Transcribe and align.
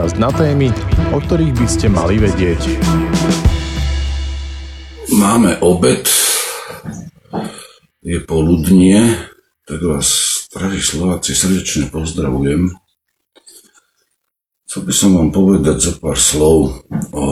podcast 0.00 0.16
na 0.16 0.32
témy, 0.32 0.72
o 1.12 1.20
ktorých 1.20 1.60
by 1.60 1.66
ste 1.68 1.92
mali 1.92 2.16
vedieť. 2.16 2.72
Máme 5.12 5.60
obed, 5.60 6.08
je 8.00 8.16
poludnie, 8.24 8.96
tak 9.68 9.84
vás, 9.84 10.08
drahí 10.56 10.80
Slováci, 10.80 11.36
srdečne 11.36 11.92
pozdravujem. 11.92 12.72
Chcel 14.64 14.88
by 14.88 14.94
som 14.96 15.20
vám 15.20 15.36
povedať 15.36 15.76
za 15.84 15.92
pár 16.00 16.16
slov 16.16 16.80
o 17.12 17.24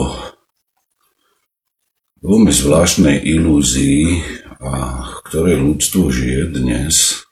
veľmi 2.21 2.53
zvláštnej 2.53 3.17
ilúzii, 3.17 4.21
a 4.61 5.09
ktorej 5.25 5.57
ľudstvo 5.57 6.13
žije 6.13 6.53
dnes. 6.53 7.25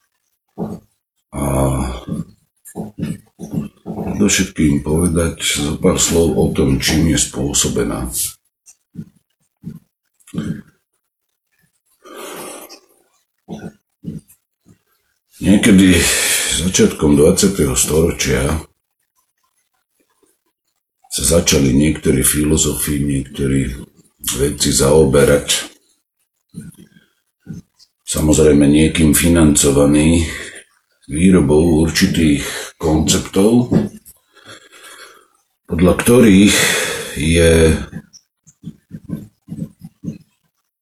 A 1.30 1.46
všetkým 3.98 4.86
povedať 4.86 5.42
zo 5.42 5.74
pár 5.82 5.98
slov 5.98 6.38
o 6.38 6.46
tom, 6.54 6.78
čím 6.78 7.10
je 7.10 7.18
spôsobená. 7.18 8.06
Niekedy 15.38 15.98
začiatkom 16.62 17.18
20. 17.18 17.78
storočia 17.78 18.62
sa 21.14 21.24
začali 21.24 21.74
niektorí 21.74 22.22
filozofi, 22.22 23.02
niektorí 23.02 23.70
vedci 24.38 24.70
zaoberať 24.74 25.74
samozrejme 28.06 28.66
niekým 28.66 29.14
financovaní 29.14 30.26
výrobou 31.08 31.88
určitých 31.88 32.67
konceptov, 32.78 33.74
podľa 35.68 35.94
ktorých 35.98 36.58
je 37.18 37.52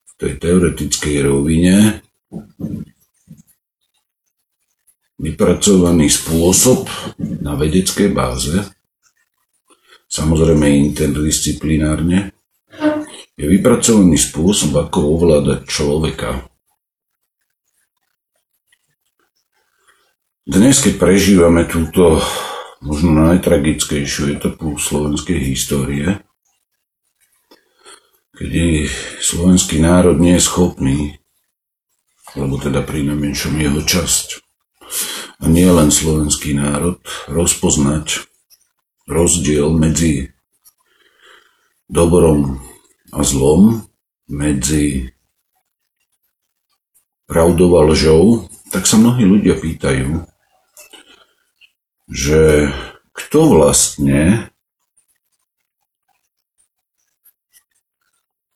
v 0.03 0.11
tej 0.19 0.33
teoretickej 0.39 1.15
rovine 1.23 2.05
vypracovaný 5.15 6.11
spôsob 6.11 6.87
na 7.19 7.55
vedeckej 7.55 8.11
báze, 8.11 8.55
samozrejme 10.11 10.91
interdisciplinárne, 10.91 12.35
je 13.35 13.45
vypracovaný 13.47 14.15
spôsob, 14.15 14.71
ako 14.79 15.19
ovládať 15.19 15.67
človeka 15.67 16.47
Dnes, 20.45 20.77
keď 20.77 21.01
prežívame 21.01 21.65
túto 21.65 22.21
možno 22.77 23.17
najtragickejšiu 23.33 24.37
etapu 24.37 24.77
slovenskej 24.77 25.41
histórie, 25.41 26.21
kedy 28.37 28.85
slovenský 29.25 29.81
národ 29.81 30.21
nie 30.21 30.37
je 30.37 30.45
schopný, 30.45 31.17
alebo 32.37 32.61
teda 32.61 32.85
pri 32.85 33.09
najmenšom 33.09 33.57
jeho 33.57 33.81
časť, 33.81 34.27
a 35.41 35.49
nie 35.49 35.65
len 35.65 35.89
slovenský 35.89 36.53
národ, 36.53 37.01
rozpoznať 37.25 38.29
rozdiel 39.09 39.73
medzi 39.73 40.29
dobrom 41.89 42.61
a 43.09 43.25
zlom, 43.25 43.81
medzi 44.29 45.09
pravdou 47.25 47.81
a 47.81 47.89
lžou, 47.89 48.45
tak 48.69 48.85
sa 48.85 49.01
mnohí 49.01 49.25
ľudia 49.25 49.57
pýtajú, 49.57 50.34
že 52.09 52.69
kto 53.15 53.39
vlastne 53.57 54.49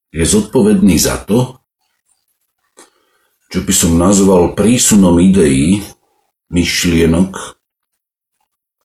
je 0.09 0.25
zodpovedný 0.25 0.97
za 0.97 1.21
to, 1.25 1.61
čo 3.49 3.65
by 3.65 3.73
som 3.73 3.97
nazval 3.97 4.53
prísunom 4.53 5.17
ideí, 5.17 5.81
myšlienok, 6.49 7.33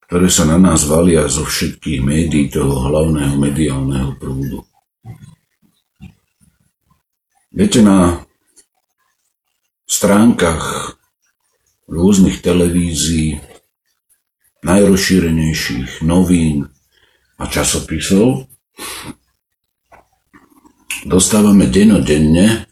ktoré 0.08 0.28
sa 0.28 0.44
na 0.48 0.60
nás 0.60 0.84
valia 0.84 1.28
zo 1.28 1.44
všetkých 1.48 2.00
médií 2.00 2.48
toho 2.52 2.88
hlavného 2.88 3.36
mediálneho 3.40 4.16
prúdu. 4.20 4.64
Viete, 7.54 7.80
na 7.80 8.24
stránkach 9.88 10.96
rôznych 11.86 12.40
televízií, 12.40 13.40
najrozšírenejších 14.64 16.02
novín 16.02 16.72
a 17.36 17.44
časopisov. 17.46 18.48
Dostávame 21.04 21.68
denodenne 21.68 22.64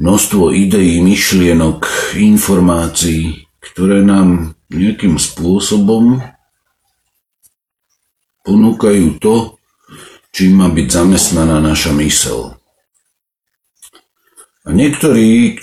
množstvo 0.00 0.56
ideí, 0.56 1.04
myšlienok, 1.04 1.84
informácií, 2.16 3.44
ktoré 3.60 4.00
nám 4.00 4.56
nejakým 4.72 5.20
spôsobom 5.20 6.24
ponúkajú 8.40 9.20
to, 9.20 9.60
čím 10.32 10.64
má 10.64 10.72
byť 10.72 10.88
zamestnaná 10.88 11.60
naša 11.60 11.92
mysel. 12.00 12.56
A 14.64 14.72
niektorí 14.72 15.60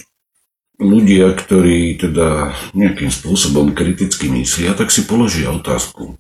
ľudia, 0.78 1.34
ktorí 1.34 1.98
teda 1.98 2.54
nejakým 2.78 3.10
spôsobom 3.10 3.74
kriticky 3.74 4.30
myslia, 4.30 4.78
tak 4.78 4.94
si 4.94 5.10
položia 5.10 5.50
otázku. 5.50 6.18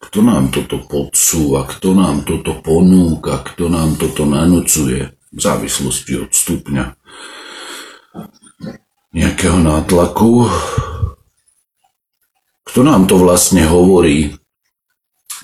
Kto 0.00 0.18
nám 0.24 0.50
toto 0.50 0.82
podsúva, 0.82 1.68
kto 1.68 1.94
nám 1.94 2.26
toto 2.26 2.58
ponúka, 2.58 3.44
kto 3.46 3.70
nám 3.70 3.94
toto 4.00 4.26
nanúcuje 4.26 5.14
v 5.30 5.38
závislosti 5.38 6.26
od 6.26 6.30
stupňa 6.34 6.84
nejakého 9.14 9.58
nátlaku. 9.62 10.50
Kto 12.66 12.80
nám 12.82 13.06
to 13.06 13.18
vlastne 13.18 13.66
hovorí 13.66 14.34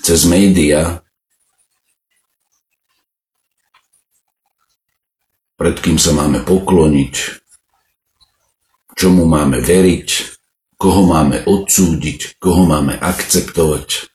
cez 0.03 0.23
média, 0.27 1.03
pred 5.59 5.75
kým 5.79 5.99
sa 5.99 6.15
máme 6.15 6.43
pokloniť, 6.47 7.13
čomu 8.97 9.29
máme 9.29 9.61
veriť, 9.61 10.09
koho 10.81 11.05
máme 11.05 11.45
odsúdiť, 11.45 12.41
koho 12.41 12.65
máme 12.65 12.97
akceptovať, 12.97 14.09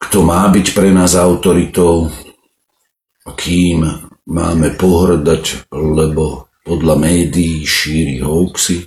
kto 0.00 0.18
má 0.24 0.48
byť 0.48 0.66
pre 0.72 0.88
nás 0.88 1.12
autoritou 1.12 2.08
kým 3.32 3.88
máme 4.28 4.76
pohrdať, 4.76 5.72
lebo 5.72 6.52
podľa 6.64 6.96
médií 7.00 7.64
šíri 7.64 8.20
hoaxy 8.20 8.84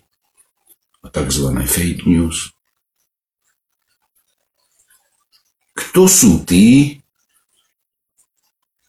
a 1.01 1.09
tzv. 1.09 1.47
fake 1.65 2.05
news. 2.05 2.53
Kto 5.77 6.09
sú 6.09 6.41
tí, 6.45 7.01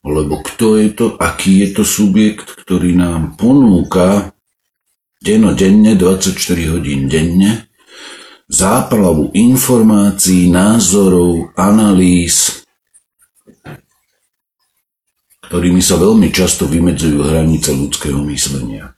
lebo 0.04 0.40
kto 0.40 0.80
je 0.80 0.88
to, 0.92 1.06
aký 1.20 1.64
je 1.64 1.68
to 1.76 1.84
subjekt, 1.84 2.48
ktorý 2.64 2.96
nám 2.96 3.36
ponúka 3.36 4.32
denodenne, 5.22 5.94
24 5.94 6.34
hodín 6.72 7.10
denne, 7.10 7.68
záplavu 8.48 9.34
informácií, 9.36 10.48
názorov, 10.48 11.52
analýz, 11.58 12.64
ktorými 15.48 15.80
sa 15.80 15.96
veľmi 15.96 16.28
často 16.28 16.68
vymedzujú 16.68 17.24
hranice 17.24 17.72
ľudského 17.72 18.20
myslenia. 18.28 18.92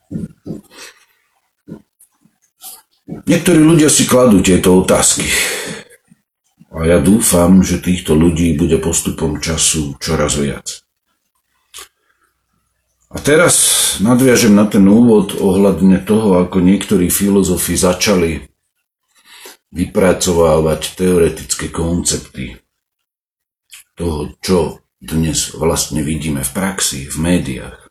Niektorí 3.11 3.59
ľudia 3.59 3.91
si 3.91 4.07
kladú 4.07 4.39
tieto 4.43 4.79
otázky. 4.79 5.27
A 6.71 6.87
ja 6.87 7.03
dúfam, 7.03 7.67
že 7.67 7.83
týchto 7.83 8.15
ľudí 8.15 8.55
bude 8.55 8.79
postupom 8.79 9.43
času 9.43 9.99
čoraz 9.99 10.39
viac. 10.39 10.87
A 13.11 13.19
teraz 13.19 13.55
nadviažem 13.99 14.55
na 14.55 14.71
ten 14.71 14.87
úvod 14.87 15.35
ohľadne 15.35 15.99
toho, 16.07 16.47
ako 16.47 16.63
niektorí 16.63 17.11
filozofi 17.11 17.75
začali 17.75 18.47
vypracovávať 19.75 20.95
teoretické 20.95 21.75
koncepty 21.75 22.55
toho, 23.99 24.39
čo 24.39 24.59
dnes 25.03 25.59
vlastne 25.59 26.07
vidíme 26.07 26.47
v 26.47 26.51
praxi, 26.55 27.11
v 27.11 27.17
médiách. 27.19 27.91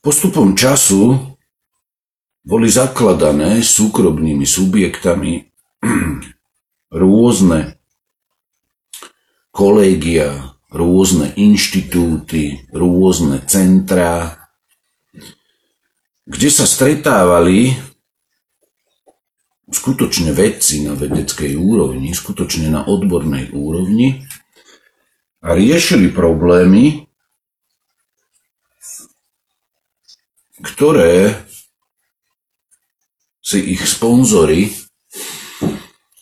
Postupom 0.00 0.56
času 0.56 1.36
boli 2.40 2.72
zakladané 2.72 3.60
súkromnými 3.60 4.48
subjektami 4.48 5.50
rôzne 7.04 7.76
kolégia, 9.52 10.55
rôzne 10.70 11.30
inštitúty, 11.38 12.66
rôzne 12.74 13.42
centrá, 13.46 14.48
kde 16.26 16.48
sa 16.50 16.66
stretávali 16.66 17.78
skutočne 19.70 20.34
vedci 20.34 20.82
na 20.82 20.98
vedeckej 20.98 21.54
úrovni, 21.54 22.14
skutočne 22.14 22.70
na 22.70 22.82
odbornej 22.86 23.54
úrovni 23.54 24.26
a 25.42 25.54
riešili 25.54 26.10
problémy, 26.10 27.06
ktoré 30.62 31.46
si 33.38 33.62
ich 33.78 33.86
sponzory 33.86 34.74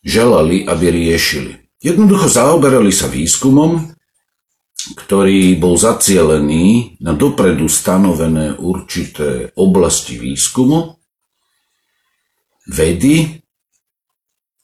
želali, 0.05 0.69
aby 0.69 0.93
riešili. 0.93 1.57
Jednoducho 1.81 2.29
zaoberali 2.29 2.93
sa 2.93 3.09
výskumom, 3.09 3.94
ktorý 4.93 5.57
bol 5.57 5.81
zacielený 5.81 7.01
na 7.01 7.17
dopredu 7.17 7.73
stanovené 7.73 8.61
určité 8.61 9.49
oblasti 9.57 10.21
výskumu, 10.21 11.01
vedy 12.69 13.41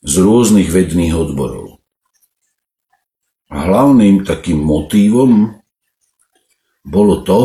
z 0.04 0.14
rôznych 0.20 0.68
vedných 0.68 1.16
odborov. 1.16 1.80
A 3.48 3.64
hlavným 3.64 4.28
takým 4.28 4.60
motívom 4.60 5.56
bolo 6.84 7.24
to, 7.24 7.40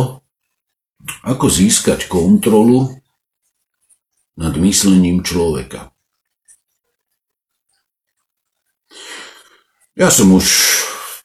ako 1.23 1.47
získať 1.47 2.11
kontrolu 2.11 2.91
nad 4.35 4.51
myslením 4.59 5.23
človeka. 5.23 5.95
Ja 9.95 10.11
som 10.11 10.35
už 10.35 10.75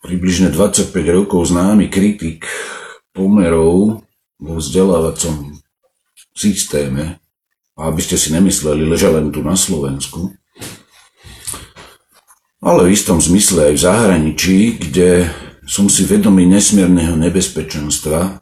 približne 0.00 0.48
25 0.48 0.92
rokov 1.12 1.52
známy 1.52 1.92
kritik 1.92 2.48
pomerov 3.12 4.00
vo 4.40 4.52
vzdelávacom 4.56 5.60
systéme, 6.32 7.20
a 7.76 7.80
aby 7.92 8.00
ste 8.00 8.16
si 8.16 8.32
nemysleli, 8.32 8.88
leža 8.88 9.12
len 9.12 9.28
tu 9.28 9.44
na 9.44 9.56
Slovensku, 9.56 10.32
ale 12.60 12.88
v 12.88 12.92
istom 12.96 13.20
zmysle 13.20 13.72
aj 13.72 13.74
v 13.76 13.84
zahraničí, 13.84 14.58
kde 14.80 15.28
som 15.68 15.88
si 15.92 16.08
vedomý 16.08 16.48
nesmierneho 16.48 17.16
nebezpečenstva, 17.20 18.40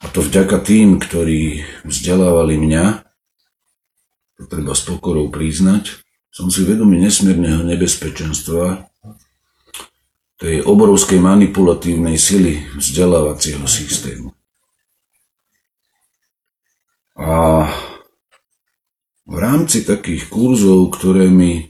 a 0.00 0.06
to 0.08 0.24
vďaka 0.24 0.64
tým, 0.64 0.96
ktorí 0.96 1.60
vzdelávali 1.84 2.56
mňa, 2.56 2.84
to 4.40 4.44
treba 4.48 4.72
s 4.72 4.80
pokorou 4.88 5.28
priznať, 5.28 6.00
som 6.32 6.48
si 6.48 6.64
vedomý 6.64 6.96
nesmierneho 7.00 7.60
nebezpečenstva, 7.64 8.89
tej 10.40 10.64
obrovskej 10.64 11.20
manipulatívnej 11.20 12.16
sily 12.16 12.64
vzdelávacieho 12.72 13.68
systému. 13.68 14.32
A 17.20 17.68
v 19.28 19.36
rámci 19.36 19.84
takých 19.84 20.32
kurzov, 20.32 20.96
ktoré 20.96 21.28
mi 21.28 21.68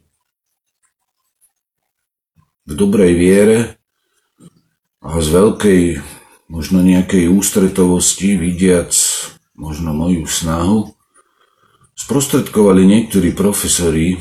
v 2.63 2.73
dobrej 2.79 3.13
viere 3.19 3.59
a 5.03 5.19
z 5.19 5.29
veľkej 5.35 5.83
možno 6.47 6.87
nejakej 6.87 7.27
ústretovosti, 7.27 8.39
vidiac 8.39 8.95
možno 9.59 9.91
moju 9.91 10.31
snahu, 10.31 10.95
sprostredkovali 11.99 12.87
niektorí 12.87 13.35
profesori 13.35 14.15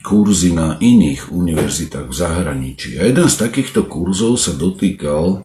kurzy 0.00 0.52
na 0.56 0.80
iných 0.80 1.32
univerzitách 1.32 2.08
v 2.08 2.14
zahraničí. 2.14 2.96
A 3.00 3.08
jeden 3.08 3.28
z 3.28 3.36
takýchto 3.36 3.86
kurzov 3.86 4.40
sa 4.40 4.56
dotýkal 4.56 5.44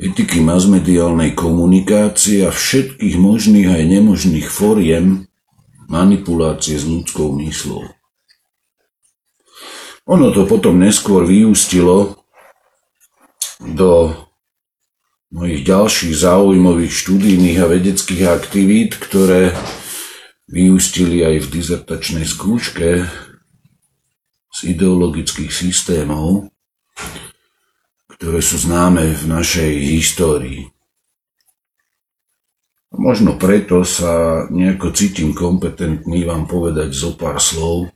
etiky 0.00 0.40
masmediálnej 0.40 1.36
komunikácie 1.36 2.48
a 2.48 2.50
všetkých 2.50 3.16
možných 3.20 3.68
aj 3.68 3.82
nemožných 3.84 4.48
foriem 4.48 5.28
manipulácie 5.90 6.80
s 6.80 6.88
ľudskou 6.88 7.36
myslou. 7.44 7.84
Ono 10.08 10.32
to 10.34 10.48
potom 10.48 10.80
neskôr 10.80 11.22
vyústilo 11.28 12.18
do 13.60 14.16
mojich 15.30 15.62
ďalších 15.62 16.14
záujmových 16.16 16.90
študijných 16.90 17.58
a 17.62 17.66
vedeckých 17.70 18.22
aktivít, 18.26 18.98
ktoré 18.98 19.54
vyústili 20.50 21.22
aj 21.22 21.46
v 21.46 21.62
dizertačnej 21.62 22.26
skúške 22.26 23.06
z 24.50 24.58
ideologických 24.66 25.48
systémov, 25.54 26.50
ktoré 28.18 28.42
sú 28.42 28.58
známe 28.58 29.14
v 29.14 29.24
našej 29.30 29.72
histórii. 29.94 30.66
Možno 32.90 33.38
preto 33.38 33.86
sa 33.86 34.44
nejako 34.50 34.90
cítim 34.90 35.30
kompetentný 35.30 36.26
vám 36.26 36.50
povedať 36.50 36.90
zo 36.90 37.14
pár 37.14 37.38
slov 37.38 37.94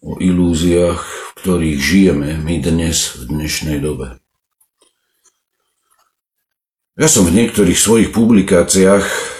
o 0.00 0.16
ilúziách, 0.16 1.00
v 1.04 1.30
ktorých 1.44 1.78
žijeme 1.78 2.40
my 2.40 2.56
dnes 2.64 3.20
v 3.20 3.36
dnešnej 3.36 3.84
dobe. 3.84 4.16
Ja 6.96 7.12
som 7.12 7.28
v 7.28 7.36
niektorých 7.36 7.76
svojich 7.76 8.08
publikáciách 8.16 9.35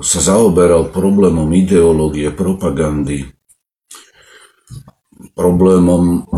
sa 0.00 0.18
zaoberal 0.20 0.92
problémom 0.92 1.48
ideológie, 1.56 2.28
propagandy, 2.36 3.24
problémom 5.32 6.28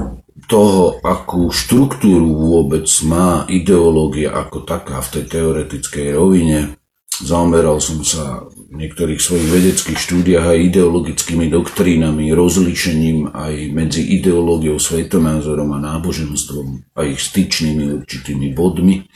toho, 0.46 1.02
akú 1.02 1.50
štruktúru 1.50 2.28
vôbec 2.28 2.86
má 3.02 3.48
ideológia 3.50 4.30
ako 4.36 4.62
taká 4.62 5.02
v 5.02 5.10
tej 5.18 5.24
teoretickej 5.32 6.06
rovine. 6.14 6.78
Zaoberal 7.22 7.78
som 7.78 8.02
sa 8.06 8.46
v 8.46 8.78
niektorých 8.78 9.20
svojich 9.20 9.48
vedeckých 9.48 9.98
štúdiách 9.98 10.46
aj 10.54 10.58
ideologickými 10.72 11.46
doktrínami, 11.50 12.30
rozlíšením 12.30 13.30
aj 13.34 13.54
medzi 13.74 14.02
ideológiou, 14.16 14.80
svetonázorom 14.80 15.72
a 15.76 15.78
náboženstvom 15.78 16.94
a 16.94 17.00
ich 17.06 17.20
styčnými 17.20 18.00
určitými 18.02 18.54
bodmi. 18.56 19.06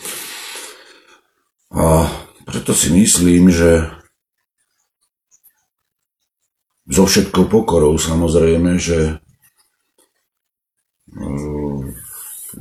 A 1.72 2.10
preto 2.46 2.70
si 2.70 2.94
myslím, 2.94 3.50
že 3.50 3.90
so 6.86 7.02
všetkou 7.02 7.50
pokorou 7.50 7.98
samozrejme, 7.98 8.78
že 8.78 9.18
mm, 11.10 11.82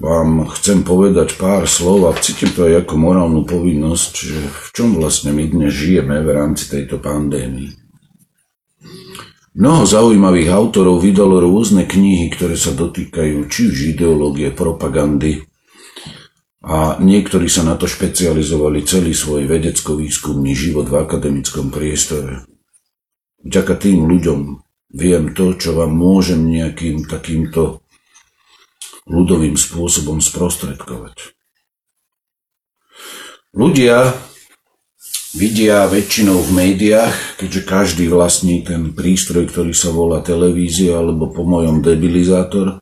vám 0.02 0.50
chcem 0.58 0.82
povedať 0.82 1.38
pár 1.38 1.70
slov 1.70 2.10
a 2.10 2.18
cítim 2.18 2.50
to 2.50 2.66
aj 2.66 2.84
ako 2.84 2.94
morálnu 2.98 3.46
povinnosť, 3.46 4.14
že 4.18 4.40
v 4.42 4.68
čom 4.74 4.90
vlastne 4.98 5.32
my 5.32 5.46
dnes 5.46 5.72
žijeme 5.72 6.26
v 6.26 6.30
rámci 6.34 6.66
tejto 6.66 6.98
pandémie. 6.98 7.78
Mnoho 9.56 9.88
zaujímavých 9.88 10.52
autorov 10.52 11.00
vydalo 11.00 11.40
rôzne 11.40 11.88
knihy, 11.88 12.28
ktoré 12.28 12.60
sa 12.60 12.76
dotýkajú 12.76 13.48
či 13.48 13.72
už 13.72 13.96
ideológie, 13.96 14.52
propagandy, 14.52 15.48
a 16.66 16.98
niektorí 16.98 17.46
sa 17.46 17.62
na 17.62 17.78
to 17.78 17.86
špecializovali 17.86 18.82
celý 18.90 19.14
svoj 19.14 19.46
vedecko-výskumný 19.46 20.58
život 20.58 20.90
v 20.90 20.98
akademickom 20.98 21.70
priestore. 21.70 22.50
Vďaka 23.46 23.78
tým 23.78 24.10
ľuďom 24.10 24.40
viem 24.98 25.38
to, 25.38 25.54
čo 25.54 25.78
vám 25.78 25.94
môžem 25.94 26.42
nejakým 26.50 27.06
takýmto 27.06 27.86
ľudovým 29.06 29.54
spôsobom 29.54 30.18
sprostredkovať. 30.18 31.38
Ľudia 33.54 34.18
vidia 35.38 35.86
väčšinou 35.86 36.42
v 36.42 36.52
médiách, 36.52 37.38
keďže 37.38 37.62
každý 37.62 38.10
vlastní 38.10 38.66
ten 38.66 38.90
prístroj, 38.98 39.54
ktorý 39.54 39.72
sa 39.78 39.94
volá 39.94 40.26
televízia 40.26 40.98
alebo 40.98 41.30
po 41.30 41.46
mojom 41.46 41.86
debilizátor, 41.86 42.82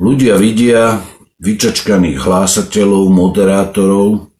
ľudia 0.00 0.40
vidia 0.40 1.04
vyčačkaných 1.44 2.16
hlásateľov, 2.24 3.12
moderátorov, 3.12 4.32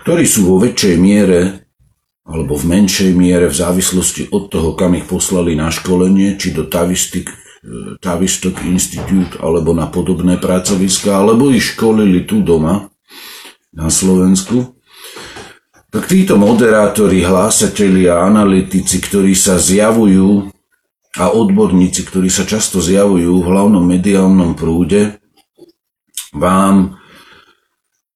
ktorí 0.00 0.24
sú 0.24 0.48
vo 0.48 0.56
väčšej 0.56 0.96
miere 0.96 1.68
alebo 2.24 2.56
v 2.56 2.64
menšej 2.72 3.10
miere 3.12 3.50
v 3.50 3.58
závislosti 3.58 4.30
od 4.32 4.48
toho, 4.48 4.72
kam 4.78 4.94
ich 4.94 5.04
poslali 5.04 5.58
na 5.58 5.68
školenie, 5.68 6.38
či 6.38 6.54
do 6.54 6.64
Tavistik, 6.70 7.28
Tavistok 7.98 8.62
Institute 8.64 9.36
alebo 9.42 9.74
na 9.74 9.90
podobné 9.90 10.38
pracoviska, 10.38 11.10
alebo 11.10 11.50
ich 11.50 11.74
školili 11.76 12.24
tu 12.24 12.40
doma 12.40 12.88
na 13.74 13.90
Slovensku, 13.90 14.80
tak 15.90 16.06
títo 16.06 16.38
moderátori, 16.38 17.26
hlásatelia, 17.26 18.22
analytici, 18.22 19.02
ktorí 19.02 19.34
sa 19.34 19.58
zjavujú 19.58 20.54
a 21.18 21.34
odborníci, 21.34 22.06
ktorí 22.06 22.30
sa 22.30 22.46
často 22.46 22.78
zjavujú 22.78 23.42
v 23.42 23.48
hlavnom 23.50 23.82
mediálnom 23.82 24.54
prúde, 24.54 25.19
vám 26.34 27.00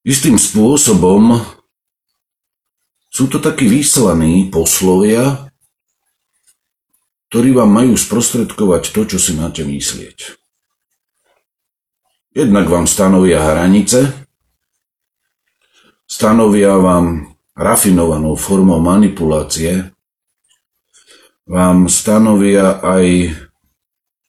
istým 0.07 0.39
spôsobom 0.39 1.41
sú 3.15 3.31
to 3.31 3.39
takí 3.39 3.71
vyslaní 3.71 4.51
poslovia, 4.51 5.51
ktorí 7.31 7.55
vám 7.55 7.71
majú 7.71 7.95
sprostredkovať 7.95 8.95
to, 8.95 9.01
čo 9.15 9.19
si 9.19 9.35
máte 9.35 9.63
myslieť. 9.67 10.39
Jednak 12.35 12.67
vám 12.67 12.91
stanovia 12.91 13.39
hranice, 13.39 14.11
stanovia 16.11 16.75
vám 16.75 17.35
rafinovanou 17.55 18.35
formou 18.35 18.83
manipulácie, 18.83 19.95
vám 21.47 21.87
stanovia 21.87 22.83
aj 22.83 23.35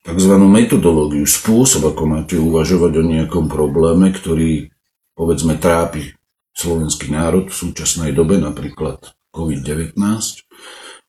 tzv. 0.06 0.32
metodológiu, 0.38 1.26
spôsob, 1.26 1.90
ako 1.90 2.02
máte 2.06 2.38
uvažovať 2.38 2.92
o 3.02 3.04
nejakom 3.04 3.50
probléme, 3.50 4.14
ktorý 4.14 4.70
povedzme 5.18 5.58
trápi 5.58 6.14
slovenský 6.54 7.10
národ 7.10 7.50
v 7.50 7.58
súčasnej 7.58 8.14
dobe, 8.14 8.38
napríklad 8.38 9.02
COVID-19, 9.34 9.98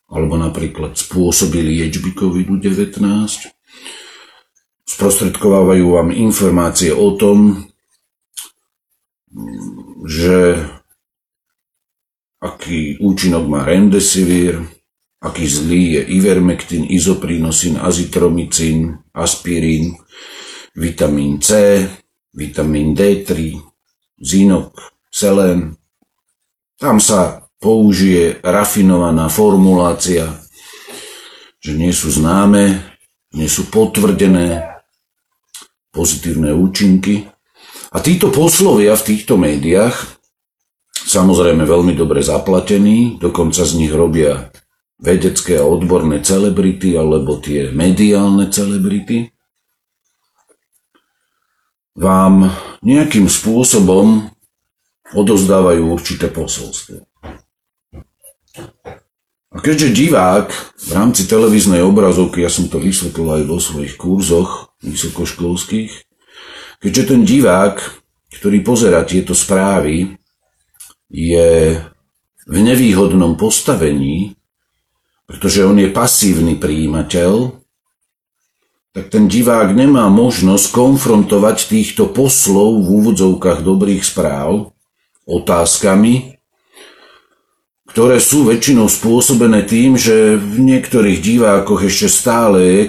alebo 0.09 0.35
napríklad 0.35 0.97
spôsoby 0.97 1.61
liečby 1.61 2.17
COVID-19. 2.17 2.97
Sprostredkovávajú 4.87 5.85
vám 5.93 6.09
informácie 6.11 6.89
o 6.89 7.13
tom, 7.13 7.69
že 10.07 10.57
aký 12.41 12.97
účinok 12.97 13.45
má 13.45 13.61
remdesivir, 13.67 14.76
aký 15.21 15.45
zlý 15.49 15.83
je 15.97 16.01
ivermectin, 16.21 16.85
izoprinosin, 16.85 17.81
azitromycin, 17.81 18.93
aspirín, 19.13 19.97
vitamín 20.77 21.41
C, 21.41 21.81
vitamín 22.33 22.93
D3, 22.93 23.57
zinok, 24.21 24.77
selén. 25.09 25.73
Tam 26.77 27.01
sa 27.01 27.49
použije 27.57 28.37
rafinovaná 28.45 29.33
formulácia, 29.33 30.37
že 31.57 31.73
nie 31.73 31.89
sú 31.89 32.13
známe, 32.13 32.85
nie 33.33 33.49
sú 33.49 33.65
potvrdené 33.73 34.77
pozitívne 35.89 36.53
účinky. 36.53 37.25
A 37.89 37.97
títo 37.97 38.29
poslovia 38.29 38.93
v 38.93 39.05
týchto 39.09 39.41
médiách, 39.41 40.21
samozrejme 40.93 41.65
veľmi 41.65 41.97
dobre 41.97 42.21
zaplatení, 42.21 43.17
dokonca 43.17 43.65
z 43.65 43.73
nich 43.81 43.89
robia 43.89 44.53
vedecké 44.97 45.61
a 45.61 45.65
odborné 45.65 46.25
celebrity 46.25 46.97
alebo 46.97 47.37
tie 47.37 47.69
mediálne 47.69 48.49
celebrity, 48.49 49.29
vám 51.97 52.53
nejakým 52.85 53.25
spôsobom 53.25 54.29
odozdávajú 55.17 55.81
určité 55.89 56.29
posolstvo. 56.29 57.01
A 59.47 59.57
keďže 59.57 59.97
divák 59.97 60.53
v 60.77 60.89
rámci 60.93 61.25
televíznej 61.25 61.81
obrazovky, 61.81 62.45
ja 62.45 62.51
som 62.53 62.69
to 62.69 62.77
vysvetlil 62.77 63.41
aj 63.41 63.43
vo 63.49 63.57
svojich 63.57 63.97
kurzoch 63.97 64.77
vysokoškolských, 64.85 65.89
keďže 66.77 67.03
ten 67.09 67.25
divák, 67.25 67.81
ktorý 68.37 68.61
pozera 68.61 69.01
tieto 69.01 69.33
správy, 69.33 70.13
je 71.09 71.81
v 72.45 72.57
nevýhodnom 72.61 73.33
postavení, 73.33 74.36
pretože 75.27 75.67
on 75.67 75.75
je 75.75 75.91
pasívny 75.91 76.55
príjimateľ, 76.55 77.51
tak 78.95 79.13
ten 79.13 79.29
divák 79.29 79.75
nemá 79.77 80.09
možnosť 80.09 80.73
konfrontovať 80.73 81.69
týchto 81.69 82.09
poslov 82.09 82.81
v 82.81 82.87
úvodzovkách 83.03 83.61
dobrých 83.61 84.01
správ 84.01 84.73
otázkami, 85.27 86.39
ktoré 87.93 88.17
sú 88.17 88.47
väčšinou 88.47 88.87
spôsobené 88.89 89.67
tým, 89.67 89.99
že 89.99 90.39
v 90.39 90.63
niektorých 90.63 91.19
divákoch 91.21 91.85
ešte 91.85 92.07
stále 92.09 92.57
je 92.63 92.83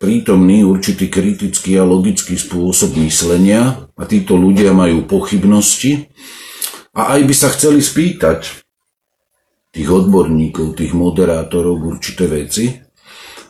prítomný 0.00 0.64
určitý 0.64 1.12
kritický 1.12 1.76
a 1.76 1.84
logický 1.84 2.40
spôsob 2.40 2.96
myslenia 3.04 3.90
a 4.00 4.02
títo 4.08 4.38
ľudia 4.38 4.72
majú 4.72 5.04
pochybnosti 5.04 6.08
a 6.96 7.18
aj 7.18 7.20
by 7.28 7.34
sa 7.36 7.52
chceli 7.52 7.84
spýtať 7.84 8.69
tých 9.70 9.88
odborníkov, 9.88 10.74
tých 10.74 10.92
moderátorov 10.94 11.78
určité 11.78 12.26
veci, 12.26 12.74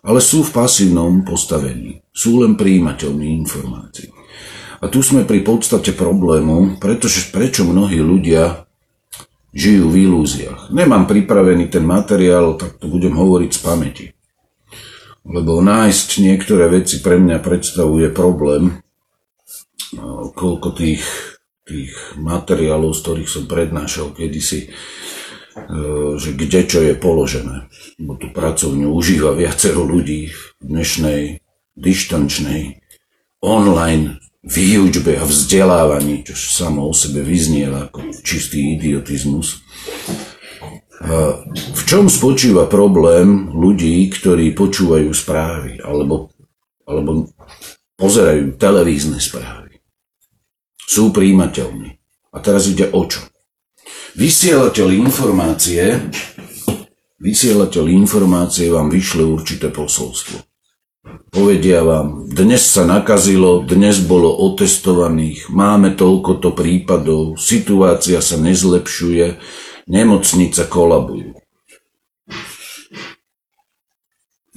ale 0.05 0.21
sú 0.21 0.45
v 0.45 0.53
pasívnom 0.53 1.25
postavení. 1.25 2.01
Sú 2.13 2.41
len 2.41 2.57
príjimateľmi 2.57 3.27
informácií. 3.45 4.09
A 4.81 4.89
tu 4.89 5.05
sme 5.05 5.29
pri 5.29 5.45
podstate 5.45 5.93
problému, 5.93 6.81
pretože 6.81 7.29
prečo 7.29 7.69
mnohí 7.69 8.01
ľudia 8.01 8.65
žijú 9.53 9.93
v 9.93 10.09
ilúziách. 10.09 10.73
Nemám 10.73 11.05
pripravený 11.05 11.69
ten 11.69 11.85
materiál, 11.85 12.57
tak 12.57 12.81
to 12.81 12.89
budem 12.89 13.13
hovoriť 13.13 13.51
z 13.53 13.61
pamäti. 13.61 14.07
Lebo 15.21 15.61
nájsť 15.61 16.09
niektoré 16.25 16.73
veci 16.73 17.05
pre 17.05 17.21
mňa 17.21 17.45
predstavuje 17.45 18.09
problém, 18.09 18.81
koľko 20.33 20.69
tých, 20.73 21.05
tých 21.69 21.93
materiálov, 22.17 22.97
z 22.97 23.01
ktorých 23.05 23.29
som 23.29 23.45
prednášal 23.45 24.17
kedysi, 24.17 24.73
že 26.19 26.31
kde 26.35 26.61
čo 26.67 26.79
je 26.83 26.95
položené. 26.95 27.67
Bo 27.99 28.15
tú 28.15 28.31
pracovňu 28.31 28.95
užíva 28.95 29.35
viacero 29.35 29.83
ľudí 29.83 30.31
v 30.31 30.41
dnešnej 30.63 31.23
dištančnej 31.75 32.81
online 33.41 34.21
výučbe 34.41 35.21
a 35.21 35.25
vzdelávaní, 35.25 36.25
čo 36.25 36.35
samo 36.37 36.89
o 36.89 36.95
sebe 36.97 37.21
vyznieva 37.21 37.93
ako 37.93 38.13
čistý 38.25 38.77
idiotizmus. 38.77 39.61
V 41.77 41.83
čom 41.89 42.13
spočíva 42.13 42.69
problém 42.69 43.49
ľudí, 43.53 44.05
ktorí 44.13 44.53
počúvajú 44.53 45.09
správy 45.17 45.81
alebo, 45.81 46.29
alebo 46.85 47.33
pozerajú 47.97 48.61
televízne 48.61 49.17
správy? 49.17 49.81
Sú 50.77 51.09
príjimateľmi. 51.09 51.89
A 52.31 52.37
teraz 52.45 52.69
ide 52.69 52.93
o 52.93 53.09
čo? 53.09 53.30
Vysielateľ 54.19 54.89
informácie, 54.91 56.11
vysielateľ 57.23 57.85
informácie 57.89 58.67
vám 58.69 58.91
vyšle 58.91 59.23
určité 59.23 59.71
posolstvo. 59.71 60.43
Povedia 61.31 61.87
vám, 61.87 62.27
dnes 62.27 62.67
sa 62.67 62.83
nakazilo, 62.83 63.63
dnes 63.63 64.03
bolo 64.03 64.35
otestovaných, 64.51 65.49
máme 65.49 65.95
toľkoto 65.95 66.53
prípadov, 66.53 67.39
situácia 67.39 68.19
sa 68.19 68.37
nezlepšuje, 68.37 69.39
nemocnice 69.87 70.67
kolabujú. 70.67 71.41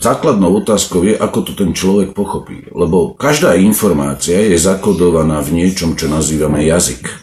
Základnou 0.04 0.60
otázkou 0.60 1.08
je, 1.08 1.16
ako 1.16 1.40
to 1.48 1.52
ten 1.56 1.72
človek 1.72 2.12
pochopí. 2.12 2.68
Lebo 2.76 3.16
každá 3.16 3.56
informácia 3.56 4.36
je 4.36 4.60
zakodovaná 4.60 5.40
v 5.40 5.64
niečom, 5.64 5.96
čo 5.96 6.12
nazývame 6.12 6.68
jazyk. 6.68 7.23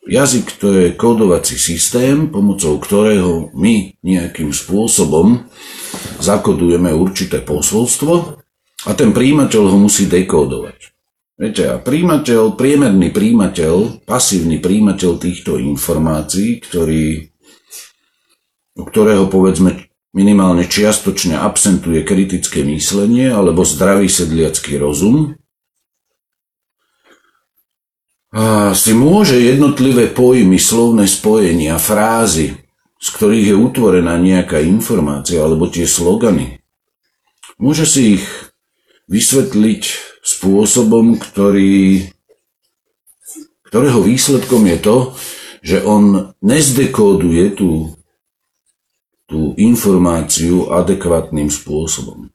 Jazyk 0.00 0.56
to 0.56 0.68
je 0.72 0.86
kódovací 0.96 1.60
systém, 1.60 2.32
pomocou 2.32 2.80
ktorého 2.80 3.52
my 3.52 4.00
nejakým 4.00 4.48
spôsobom 4.48 5.44
zakodujeme 6.24 6.88
určité 6.96 7.44
posolstvo 7.44 8.40
a 8.88 8.90
ten 8.96 9.12
príjimateľ 9.12 9.62
ho 9.68 9.76
musí 9.76 10.08
dekódovať. 10.08 10.96
Viete, 11.40 11.72
a 11.72 11.80
príjimateľ, 11.80 12.52
priemerný 12.56 13.12
príjimateľ, 13.12 14.04
pasívny 14.04 14.60
príjimateľ 14.60 15.10
týchto 15.16 15.56
informácií, 15.56 16.60
ktorý, 16.60 17.32
u 18.76 18.84
ktorého 18.84 19.24
povedzme 19.28 19.88
minimálne 20.12 20.68
čiastočne 20.68 21.40
absentuje 21.40 22.04
kritické 22.04 22.60
myslenie 22.66 23.32
alebo 23.32 23.64
zdravý 23.64 24.12
sedliacký 24.12 24.76
rozum, 24.76 25.39
si 28.76 28.92
môže 28.94 29.34
jednotlivé 29.38 30.06
pojmy, 30.10 30.58
slovné 30.58 31.10
spojenia, 31.10 31.82
frázy 31.82 32.60
z 33.00 33.08
ktorých 33.16 33.46
je 33.50 33.56
utvorená 33.56 34.20
nejaká 34.20 34.60
informácia 34.60 35.40
alebo 35.40 35.72
tie 35.72 35.88
slogany, 35.88 36.60
môže 37.56 37.88
si 37.88 38.20
ich 38.20 38.26
vysvetliť 39.08 39.82
spôsobom, 40.20 41.16
ktorý, 41.16 42.12
ktorého 43.72 44.04
výsledkom 44.04 44.68
je 44.68 44.78
to, 44.84 44.96
že 45.64 45.78
on 45.80 46.36
nezdekóduje 46.44 47.56
tú, 47.56 47.96
tú 49.24 49.56
informáciu 49.56 50.68
adekvátnym 50.68 51.48
spôsobom. 51.48 52.28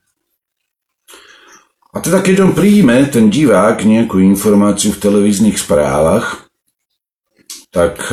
A 1.96 2.04
teda 2.04 2.20
keď 2.20 2.44
on 2.44 2.52
príjme, 2.52 3.08
ten 3.08 3.32
divák, 3.32 3.80
nejakú 3.80 4.20
informáciu 4.20 4.92
v 4.92 5.00
televíznych 5.00 5.56
správach, 5.56 6.44
tak 7.72 8.12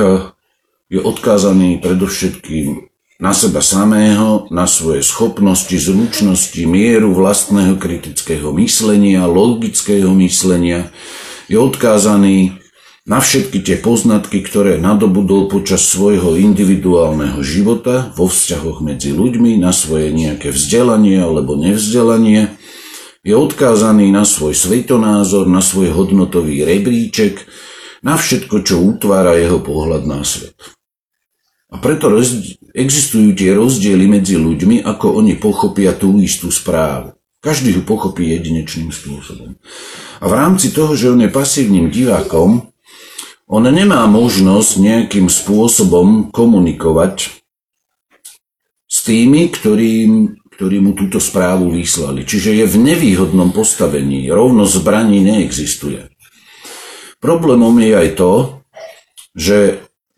je 0.88 1.04
odkázaný 1.04 1.84
predovšetkým 1.84 2.88
na 3.20 3.36
seba 3.36 3.60
samého, 3.60 4.48
na 4.56 4.72
svoje 4.72 5.04
schopnosti, 5.04 5.76
zručnosti, 5.76 6.64
mieru 6.64 7.12
vlastného 7.12 7.76
kritického 7.76 8.56
myslenia, 8.56 9.28
logického 9.28 10.16
myslenia. 10.16 10.88
Je 11.52 11.60
odkázaný 11.60 12.56
na 13.04 13.20
všetky 13.20 13.68
tie 13.68 13.84
poznatky, 13.84 14.48
ktoré 14.48 14.80
nadobudol 14.80 15.52
počas 15.52 15.84
svojho 15.92 16.40
individuálneho 16.40 17.44
života 17.44 18.16
vo 18.16 18.32
vzťahoch 18.32 18.80
medzi 18.80 19.12
ľuďmi, 19.12 19.60
na 19.60 19.76
svoje 19.76 20.16
nejaké 20.16 20.56
vzdelanie 20.56 21.20
alebo 21.20 21.60
nevzdelanie. 21.60 22.48
Je 23.24 23.32
odkázaný 23.32 24.12
na 24.12 24.28
svoj 24.28 24.52
svetonázor, 24.52 25.48
na 25.48 25.64
svoj 25.64 25.96
hodnotový 25.96 26.68
rebríček, 26.68 27.48
na 28.04 28.20
všetko, 28.20 28.68
čo 28.68 28.84
utvára 28.84 29.40
jeho 29.40 29.64
pohľad 29.64 30.04
na 30.04 30.28
svet. 30.28 30.60
A 31.72 31.80
preto 31.80 32.12
existujú 32.76 33.32
tie 33.32 33.56
rozdiely 33.56 34.12
medzi 34.12 34.36
ľuďmi, 34.36 34.84
ako 34.84 35.24
oni 35.24 35.40
pochopia 35.40 35.96
tú 35.96 36.20
istú 36.20 36.52
správu. 36.52 37.16
Každý 37.40 37.80
ju 37.80 37.82
pochopí 37.88 38.28
jedinečným 38.28 38.92
spôsobom. 38.92 39.56
A 40.20 40.26
v 40.28 40.34
rámci 40.36 40.76
toho, 40.76 40.92
že 40.92 41.12
on 41.12 41.24
je 41.24 41.32
pasívnym 41.32 41.88
divákom, 41.88 42.72
on 43.48 43.64
nemá 43.68 44.04
možnosť 44.08 44.80
nejakým 44.80 45.32
spôsobom 45.32 46.28
komunikovať 46.32 47.32
s 48.88 48.98
tými, 49.04 49.48
ktorí, 49.48 50.08
ktorí 50.56 50.78
mu 50.80 50.94
túto 50.94 51.18
správu 51.18 51.74
vyslali. 51.74 52.24
Čiže 52.24 52.54
je 52.54 52.66
v 52.70 52.78
nevýhodnom 52.94 53.50
postavení. 53.50 54.30
Rovnosť 54.30 54.74
zbraní 54.80 55.26
neexistuje. 55.26 56.14
Problémom 57.18 57.74
je 57.80 57.92
aj 57.96 58.10
to, 58.20 58.32
že 59.34 59.58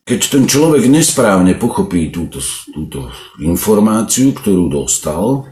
keď 0.05 0.19
ten 0.29 0.43
človek 0.45 0.85
nesprávne 0.85 1.57
pochopí 1.57 2.13
túto, 2.13 2.37
túto 2.69 3.09
informáciu, 3.41 4.37
ktorú 4.37 4.69
dostal, 4.69 5.49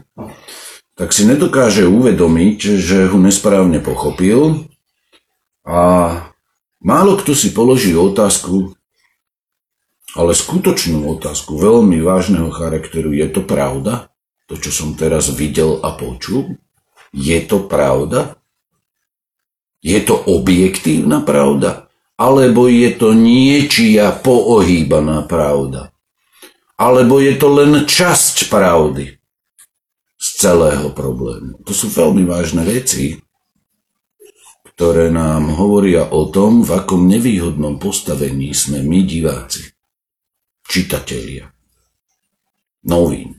tak 0.94 1.10
si 1.10 1.26
nedokáže 1.26 1.90
uvedomiť, 1.90 2.78
že 2.78 3.10
ho 3.10 3.18
nesprávne 3.18 3.82
pochopil 3.82 4.70
a 5.66 5.80
málo 6.78 7.18
kto 7.18 7.34
si 7.34 7.50
položí 7.50 7.98
otázku, 7.98 8.78
ale 10.14 10.38
skutočnú 10.38 11.02
otázku 11.18 11.58
veľmi 11.58 11.98
vážneho 11.98 12.46
charakteru, 12.54 13.10
je 13.10 13.26
to 13.26 13.42
pravda? 13.42 14.13
To, 14.54 14.62
čo 14.62 14.70
som 14.70 14.94
teraz 14.94 15.34
videl 15.34 15.82
a 15.82 15.98
počul? 15.98 16.54
Je 17.10 17.42
to 17.42 17.66
pravda? 17.66 18.38
Je 19.82 19.98
to 20.06 20.14
objektívna 20.30 21.26
pravda? 21.26 21.84
alebo 22.14 22.70
je 22.70 22.94
to 22.94 23.10
niečia 23.14 24.14
poohýbaná 24.14 25.26
pravda. 25.26 25.90
Alebo 26.74 27.22
je 27.22 27.34
to 27.38 27.48
len 27.54 27.86
časť 27.86 28.50
pravdy 28.50 29.18
z 30.18 30.28
celého 30.34 30.90
problému. 30.90 31.62
To 31.62 31.72
sú 31.74 31.90
veľmi 31.90 32.26
vážne 32.26 32.66
veci, 32.66 33.18
ktoré 34.74 35.10
nám 35.10 35.54
hovoria 35.54 36.10
o 36.10 36.26
tom, 36.34 36.66
v 36.66 36.70
akom 36.74 37.06
nevýhodnom 37.06 37.78
postavení 37.78 38.50
sme 38.50 38.82
my 38.82 39.06
diváci, 39.06 39.70
čitatelia, 40.66 41.46
novín 42.90 43.38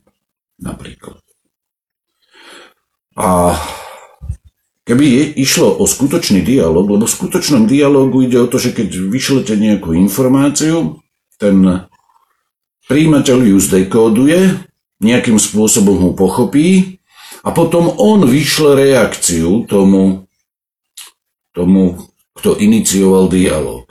napríklad. 0.59 1.21
A 3.15 3.55
Keby 4.85 5.05
je, 5.09 5.24
išlo 5.50 5.81
o 5.81 5.89
skutočný 5.89 6.45
dialog, 6.45 6.85
lebo 6.85 7.09
v 7.09 7.15
skutočnom 7.17 7.65
dialogu 7.65 8.21
ide 8.21 8.38
o 8.38 8.45
to, 8.45 8.62
že 8.62 8.69
keď 8.69 9.09
vyšlete 9.09 9.57
nejakú 9.57 9.97
informáciu, 9.97 11.01
ten 11.41 11.89
príjimateľ 12.85 13.38
ju 13.50 13.57
zdekóduje, 13.57 14.62
nejakým 15.01 15.41
spôsobom 15.41 15.97
ho 16.05 16.12
pochopí 16.13 17.01
a 17.41 17.50
potom 17.50 17.97
on 17.97 18.29
vyšle 18.29 18.77
reakciu 18.77 19.65
tomu, 19.65 20.29
tomu 21.50 22.05
kto 22.38 22.53
inicioval 22.62 23.25
dialog. 23.25 23.85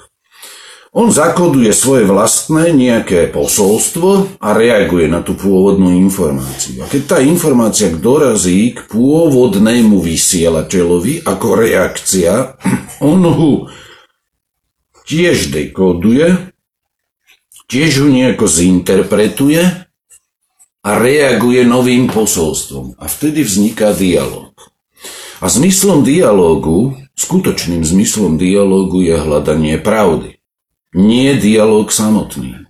On 0.95 1.11
zakoduje 1.11 1.75
svoje 1.75 2.07
vlastné 2.07 2.71
nejaké 2.71 3.27
posolstvo 3.35 4.39
a 4.39 4.55
reaguje 4.55 5.11
na 5.11 5.27
tú 5.27 5.35
pôvodnú 5.35 5.91
informáciu. 5.91 6.79
A 6.79 6.87
keď 6.87 7.03
tá 7.03 7.19
informácia 7.19 7.91
dorazí 7.91 8.79
k 8.79 8.87
pôvodnému 8.95 9.99
vysielateľovi 9.99 11.27
ako 11.27 11.47
reakcia, 11.59 12.55
on 13.11 13.27
ho 13.27 13.67
tiež 15.03 15.51
dekoduje, 15.51 16.55
tiež 17.67 18.07
ho 18.07 18.09
nejako 18.15 18.47
zinterpretuje 18.47 19.67
a 20.79 20.90
reaguje 20.95 21.66
novým 21.66 22.07
posolstvom. 22.07 23.03
A 23.03 23.11
vtedy 23.11 23.42
vzniká 23.42 23.90
dialog. 23.99 24.55
A 25.42 25.51
zmyslom 25.51 26.07
dialógu, 26.07 26.95
skutočným 27.18 27.83
zmyslom 27.83 28.38
dialógu 28.38 29.03
je 29.03 29.18
hľadanie 29.18 29.83
pravdy 29.83 30.34
nie 30.94 31.35
dialog 31.37 31.90
samotný. 31.90 32.64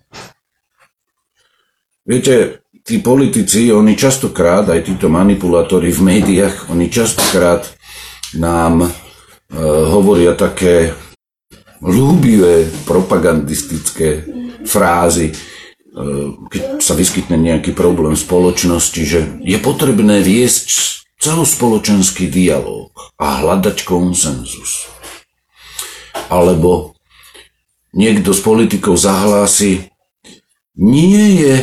Viete, 2.05 2.65
tí 2.85 3.01
politici, 3.01 3.73
oni 3.73 3.97
častokrát, 3.97 4.69
aj 4.69 4.93
títo 4.93 5.09
manipulátori 5.09 5.89
v 5.89 6.01
médiách, 6.05 6.69
oni 6.69 6.93
častokrát 6.93 7.65
nám 8.37 8.85
e, 8.85 8.89
hovoria 9.89 10.37
také 10.37 10.93
ľúbivé 11.81 12.69
propagandistické 12.85 14.29
frázy, 14.69 15.33
e, 15.33 15.35
keď 16.49 16.63
sa 16.85 16.93
vyskytne 16.93 17.41
nejaký 17.41 17.73
problém 17.73 18.13
v 18.13 18.25
spoločnosti, 18.25 19.03
že 19.05 19.21
je 19.41 19.59
potrebné 19.61 20.21
viesť 20.21 21.01
celospoločenský 21.25 22.29
dialog 22.29 22.93
a 23.17 23.41
hľadať 23.41 23.81
konsenzus. 23.89 24.93
Alebo 26.29 26.93
niekto 27.95 28.35
z 28.35 28.41
politikov 28.43 28.99
zahlási, 28.99 29.89
nie 30.75 31.39
je 31.39 31.55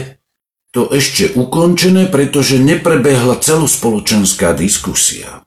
to 0.71 0.87
ešte 0.87 1.35
ukončené, 1.35 2.07
pretože 2.07 2.55
neprebehla 2.55 3.35
celospoločenská 3.43 4.55
diskusia. 4.55 5.43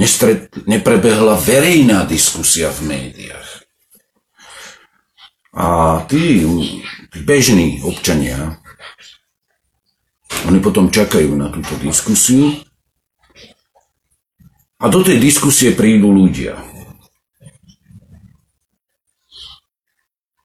Nestret, 0.00 0.48
neprebehla 0.64 1.36
verejná 1.36 2.08
diskusia 2.08 2.72
v 2.72 2.88
médiách. 2.88 3.48
A 5.52 6.00
tí, 6.08 6.40
tí 7.12 7.18
bežní 7.20 7.84
občania, 7.84 8.56
oni 10.48 10.62
potom 10.62 10.88
čakajú 10.88 11.36
na 11.36 11.52
túto 11.52 11.76
diskusiu 11.84 12.54
a 14.80 14.88
do 14.88 15.04
tej 15.04 15.20
diskusie 15.20 15.76
prídu 15.76 16.08
ľudia. 16.08 16.69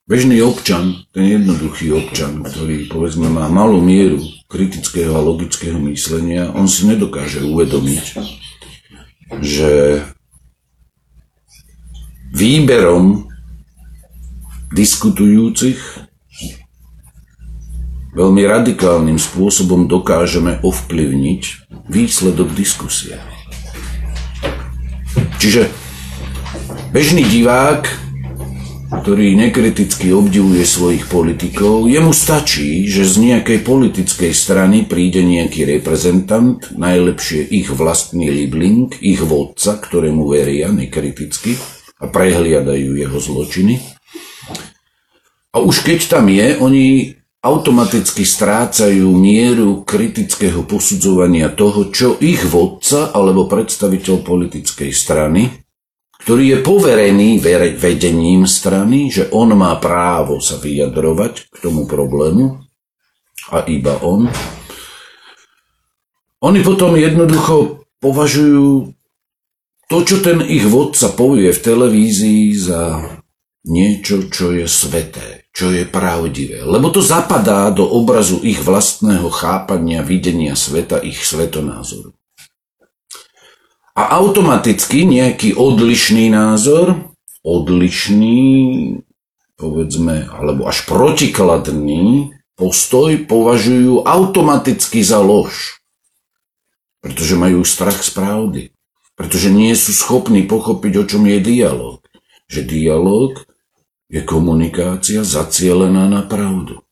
Bežný 0.05 0.37
občan, 0.45 1.01
ten 1.17 1.33
jednoduchý 1.33 1.89
občan, 1.97 2.45
ktorý 2.45 2.85
povedzme 2.93 3.25
má 3.25 3.49
malú 3.49 3.81
mieru 3.81 4.21
kritického 4.45 5.17
a 5.17 5.25
logického 5.25 5.81
myslenia, 5.89 6.53
on 6.53 6.69
si 6.69 6.85
nedokáže 6.85 7.41
uvedomiť, 7.41 8.13
že 9.41 10.05
výberom 12.37 13.33
diskutujúcich 14.77 15.81
veľmi 18.13 18.45
radikálnym 18.45 19.17
spôsobom 19.17 19.89
dokážeme 19.89 20.61
ovplyvniť 20.61 21.73
výsledok 21.89 22.53
diskusie. 22.53 23.17
Čiže 25.41 25.65
bežný 26.93 27.25
divák 27.25 28.04
ktorý 29.01 29.35
nekriticky 29.35 30.15
obdivuje 30.15 30.63
svojich 30.63 31.05
politikov, 31.11 31.91
jemu 31.91 32.15
stačí, 32.15 32.87
že 32.87 33.03
z 33.03 33.15
nejakej 33.31 33.65
politickej 33.65 34.31
strany 34.31 34.87
príde 34.87 35.25
nejaký 35.25 35.67
reprezentant, 35.79 36.63
najlepšie 36.75 37.51
ich 37.51 37.67
vlastný 37.71 38.31
libling, 38.31 38.93
ich 39.03 39.19
vodca, 39.19 39.75
ktorému 39.75 40.23
veria 40.29 40.71
nekriticky 40.71 41.59
a 41.99 42.07
prehliadajú 42.07 42.95
jeho 42.95 43.17
zločiny. 43.19 43.81
A 45.55 45.63
už 45.63 45.87
keď 45.87 45.99
tam 46.19 46.27
je, 46.27 46.59
oni 46.59 46.85
automaticky 47.45 48.25
strácajú 48.25 49.05
mieru 49.13 49.85
kritického 49.85 50.65
posudzovania 50.65 51.53
toho, 51.53 51.93
čo 51.93 52.17
ich 52.17 52.41
vodca 52.43 53.13
alebo 53.13 53.45
predstaviteľ 53.45 54.25
politickej 54.25 54.91
strany 54.91 55.64
ktorý 56.25 56.57
je 56.57 56.59
poverený 56.65 57.37
vedením 57.77 58.49
strany, 58.49 59.13
že 59.13 59.29
on 59.29 59.53
má 59.53 59.77
právo 59.77 60.41
sa 60.41 60.57
vyjadrovať 60.57 61.53
k 61.53 61.55
tomu 61.61 61.85
problému 61.85 62.65
a 63.53 63.61
iba 63.69 64.01
on. 64.01 64.25
Oni 66.41 66.65
potom 66.65 66.97
jednoducho 66.97 67.85
považujú 68.01 68.89
to, 69.85 69.97
čo 70.01 70.25
ten 70.25 70.41
ich 70.41 70.65
vodca 70.65 71.13
povie 71.13 71.53
v 71.53 71.61
televízii 71.61 72.57
za 72.57 73.05
niečo, 73.69 74.25
čo 74.25 74.49
je 74.49 74.65
sveté, 74.65 75.45
čo 75.53 75.69
je 75.69 75.85
pravdivé. 75.85 76.65
Lebo 76.65 76.89
to 76.89 77.05
zapadá 77.05 77.69
do 77.69 77.85
obrazu 77.85 78.41
ich 78.41 78.65
vlastného 78.65 79.29
chápania, 79.29 80.01
videnia 80.01 80.57
sveta, 80.57 81.05
ich 81.05 81.21
svetonázoru 81.21 82.17
a 83.95 84.01
automaticky 84.19 85.07
nejaký 85.07 85.55
odlišný 85.55 86.27
názor, 86.27 87.15
odlišný, 87.47 88.43
povedzme, 89.55 90.27
alebo 90.27 90.67
až 90.67 90.83
protikladný 90.83 92.35
postoj 92.59 93.15
považujú 93.27 94.03
automaticky 94.03 94.99
za 94.99 95.23
lož. 95.23 95.79
Pretože 96.99 97.39
majú 97.39 97.63
strach 97.63 98.03
z 98.03 98.11
pravdy. 98.11 98.63
Pretože 99.15 99.47
nie 99.47 99.71
sú 99.79 99.95
schopní 99.95 100.43
pochopiť, 100.43 100.93
o 100.99 101.03
čom 101.07 101.23
je 101.23 101.39
dialog. 101.39 102.03
Že 102.51 102.61
dialog 102.67 103.31
je 104.11 104.21
komunikácia 104.21 105.23
zacielená 105.23 106.11
na 106.11 106.21
pravdu. 106.21 106.84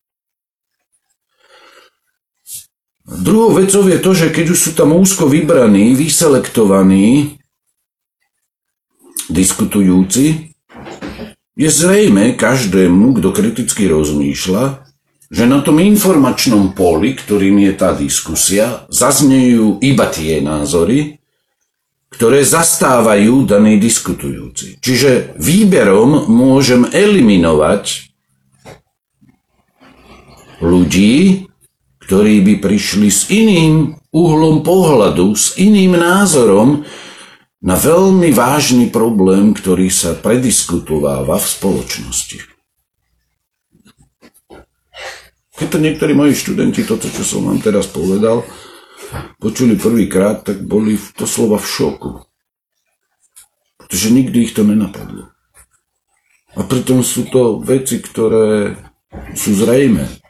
Druhou 3.04 3.52
vecou 3.60 3.84
je 3.84 4.00
to, 4.00 4.12
že 4.16 4.32
keď 4.32 4.46
už 4.56 4.60
sú 4.60 4.72
tam 4.80 4.96
úzko 4.96 5.28
vybraní, 5.28 5.92
vyselektovaní, 5.92 7.36
diskutujúci, 9.28 10.56
je 11.54 11.70
zrejme 11.70 12.40
každému, 12.40 13.20
kto 13.20 13.30
kriticky 13.36 13.92
rozmýšľa, 13.92 14.88
že 15.34 15.44
na 15.44 15.60
tom 15.60 15.84
informačnom 15.84 16.72
poli, 16.72 17.12
ktorým 17.18 17.60
je 17.68 17.74
tá 17.76 17.92
diskusia, 17.92 18.88
zaznejú 18.88 19.84
iba 19.84 20.08
tie 20.08 20.40
názory, 20.40 21.20
ktoré 22.14 22.46
zastávajú 22.46 23.44
daný 23.44 23.82
diskutujúci. 23.84 24.80
Čiže 24.80 25.36
výberom 25.36 26.30
môžem 26.30 26.88
eliminovať 26.88 28.14
ľudí, 30.62 31.50
ktorí 32.04 32.44
by 32.44 32.54
prišli 32.60 33.08
s 33.08 33.32
iným 33.32 33.96
uhlom 34.12 34.62
pohľadu, 34.62 35.34
s 35.34 35.56
iným 35.56 35.96
názorom 35.96 36.84
na 37.64 37.76
veľmi 37.80 38.36
vážny 38.36 38.92
problém, 38.92 39.56
ktorý 39.56 39.88
sa 39.88 40.12
prediskutováva 40.20 41.40
v 41.40 41.48
spoločnosti. 41.48 42.40
Keď 45.54 45.68
to 45.70 45.80
niektorí 45.80 46.12
moji 46.12 46.36
študenti, 46.36 46.84
toto, 46.84 47.08
čo 47.08 47.24
som 47.24 47.48
vám 47.48 47.64
teraz 47.64 47.88
povedal, 47.88 48.44
počuli 49.40 49.80
prvýkrát, 49.80 50.44
tak 50.44 50.60
boli 50.66 51.00
to 51.16 51.24
slova 51.24 51.62
v 51.62 51.70
šoku. 51.70 52.12
Pretože 53.80 54.12
nikdy 54.12 54.50
ich 54.50 54.54
to 54.58 54.68
nenapadlo. 54.68 55.32
A 56.54 56.62
pritom 56.68 57.06
sú 57.06 57.30
to 57.30 57.64
veci, 57.64 58.02
ktoré 58.02 58.76
sú 59.34 59.54
zrejme. 59.54 60.23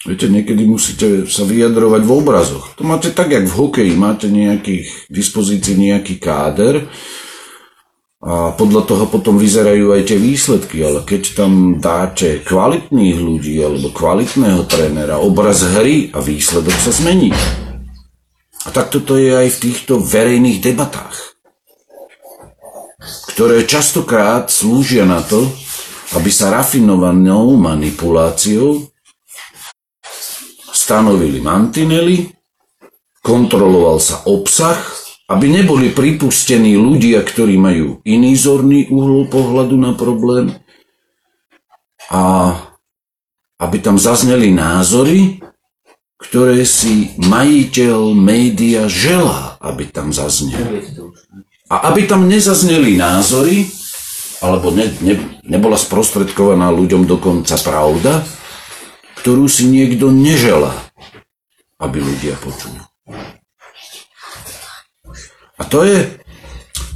Viete, 0.00 0.32
niekedy 0.32 0.64
musíte 0.64 1.28
sa 1.28 1.44
vyjadrovať 1.44 2.02
v 2.08 2.12
obrazoch. 2.16 2.72
To 2.80 2.88
máte 2.88 3.12
tak, 3.12 3.36
jak 3.36 3.44
v 3.44 3.52
hokeji. 3.52 3.92
Máte 4.00 4.32
nejakých, 4.32 4.88
k 5.08 5.12
dispozícii 5.12 5.76
nejaký 5.76 6.16
káder 6.16 6.88
a 8.20 8.52
podľa 8.52 8.84
toho 8.84 9.04
potom 9.12 9.36
vyzerajú 9.36 9.92
aj 9.96 10.12
tie 10.12 10.16
výsledky. 10.16 10.80
Ale 10.80 11.04
keď 11.04 11.22
tam 11.36 11.76
dáte 11.76 12.40
kvalitných 12.40 13.16
ľudí 13.20 13.60
alebo 13.60 13.92
kvalitného 13.92 14.64
trénera, 14.64 15.20
obraz 15.20 15.68
hry 15.68 16.08
a 16.16 16.24
výsledok 16.24 16.76
sa 16.80 16.96
zmení. 16.96 17.36
A 18.64 18.68
tak 18.72 18.92
toto 18.92 19.20
je 19.20 19.32
aj 19.32 19.56
v 19.56 19.60
týchto 19.68 20.00
verejných 20.00 20.60
debatách, 20.60 21.36
ktoré 23.32 23.64
častokrát 23.64 24.52
slúžia 24.52 25.08
na 25.08 25.24
to, 25.24 25.48
aby 26.12 26.28
sa 26.28 26.52
rafinovanou 26.52 27.56
manipuláciou 27.56 28.89
stanovili 30.90 31.38
mantinely, 31.38 32.34
kontroloval 33.22 34.02
sa 34.02 34.26
obsah, 34.26 34.74
aby 35.30 35.46
neboli 35.46 35.94
pripustení 35.94 36.74
ľudia, 36.74 37.22
ktorí 37.22 37.54
majú 37.54 38.02
iný 38.02 38.34
zorný 38.34 38.90
uhol 38.90 39.30
pohľadu 39.30 39.78
na 39.78 39.94
problém 39.94 40.50
a 42.10 42.50
aby 43.62 43.78
tam 43.78 44.02
zazneli 44.02 44.50
názory, 44.50 45.38
ktoré 46.18 46.66
si 46.66 47.14
majiteľ 47.22 48.10
média 48.10 48.90
želá, 48.90 49.62
aby 49.62 49.86
tam 49.94 50.10
zazneli. 50.10 50.90
A 51.70 51.86
aby 51.94 52.10
tam 52.10 52.26
nezazneli 52.26 52.98
názory, 52.98 53.70
alebo 54.42 54.74
ne, 54.74 54.90
ne, 55.06 55.38
nebola 55.46 55.78
sprostredkovaná 55.78 56.66
ľuďom 56.74 57.06
dokonca 57.06 57.54
pravda, 57.62 58.26
ktorú 59.20 59.46
si 59.46 59.68
niekto 59.68 60.08
neželá, 60.08 60.72
aby 61.76 62.00
ľudia 62.00 62.40
počuli. 62.40 62.80
A 65.60 65.62
to 65.68 65.84
je 65.84 66.20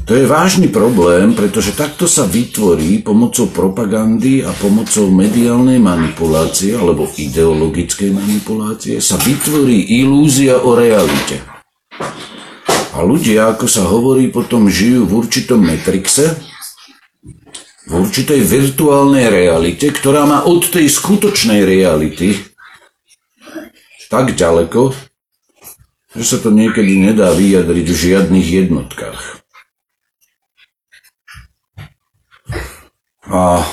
to 0.05 0.13
je 0.13 0.29
vážny 0.29 0.69
problém, 0.69 1.33
pretože 1.33 1.73
takto 1.73 2.05
sa 2.05 2.29
vytvorí 2.29 3.01
pomocou 3.01 3.49
propagandy 3.49 4.45
a 4.45 4.53
pomocou 4.53 5.09
mediálnej 5.09 5.81
manipulácie 5.81 6.77
alebo 6.77 7.09
ideologickej 7.09 8.13
manipulácie 8.13 9.01
sa 9.01 9.17
vytvorí 9.17 9.97
ilúzia 10.05 10.61
o 10.61 10.77
realite. 10.77 11.41
A 12.93 13.01
ľudia, 13.01 13.57
ako 13.57 13.65
sa 13.65 13.89
hovorí, 13.89 14.29
potom 14.29 14.69
žijú 14.69 15.09
v 15.09 15.25
určitom 15.25 15.65
metrixe, 15.65 16.37
v 17.85 17.93
určitej 17.93 18.41
virtuálnej 18.41 19.29
realite, 19.29 19.93
ktorá 19.93 20.25
má 20.25 20.49
od 20.49 20.65
tej 20.73 20.89
skutočnej 20.89 21.65
reality 21.65 22.55
tak 24.15 24.39
ďaleko, 24.39 24.95
že 26.15 26.23
sa 26.23 26.39
to 26.39 26.55
niekedy 26.55 27.03
nedá 27.03 27.35
vyjadriť 27.35 27.87
v 27.91 28.01
žiadnych 28.07 28.49
jednotkách. 28.63 29.43
A 33.27 33.67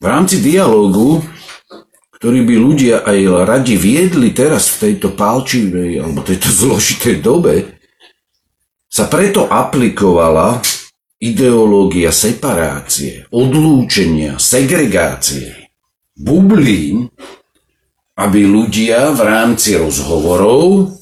v 0.00 0.04
rámci 0.08 0.40
dialógu, 0.40 1.20
ktorý 2.16 2.48
by 2.48 2.54
ľudia 2.56 2.96
aj 3.04 3.44
radi 3.44 3.76
viedli 3.76 4.32
teraz 4.32 4.72
v 4.72 4.88
tejto 4.88 5.12
pálčivej 5.12 6.00
alebo 6.00 6.24
tejto 6.24 6.48
zložitej 6.64 7.20
dobe, 7.20 7.76
sa 8.88 9.04
preto 9.04 9.44
aplikovala 9.52 10.64
ideológia 11.20 12.08
separácie, 12.10 13.28
odlúčenia, 13.28 14.40
segregácie, 14.40 15.70
bublín, 16.16 17.12
aby 18.16 18.40
ľudia 18.48 19.12
v 19.12 19.20
rámci 19.20 19.76
rozhovorov 19.76 20.96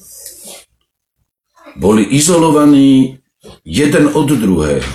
boli 1.79 2.03
izolovaní 2.19 3.23
jeden 3.63 4.11
od 4.11 4.27
druhého. 4.27 4.91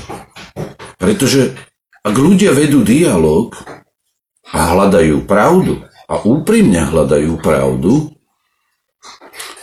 Pretože 1.01 1.57
ak 2.05 2.15
ľudia 2.17 2.53
vedú 2.53 2.85
dialog 2.85 3.57
a 4.53 4.77
hľadajú 4.77 5.25
pravdu 5.25 5.81
a 6.05 6.21
úprimne 6.21 6.85
hľadajú 6.85 7.41
pravdu, 7.41 8.13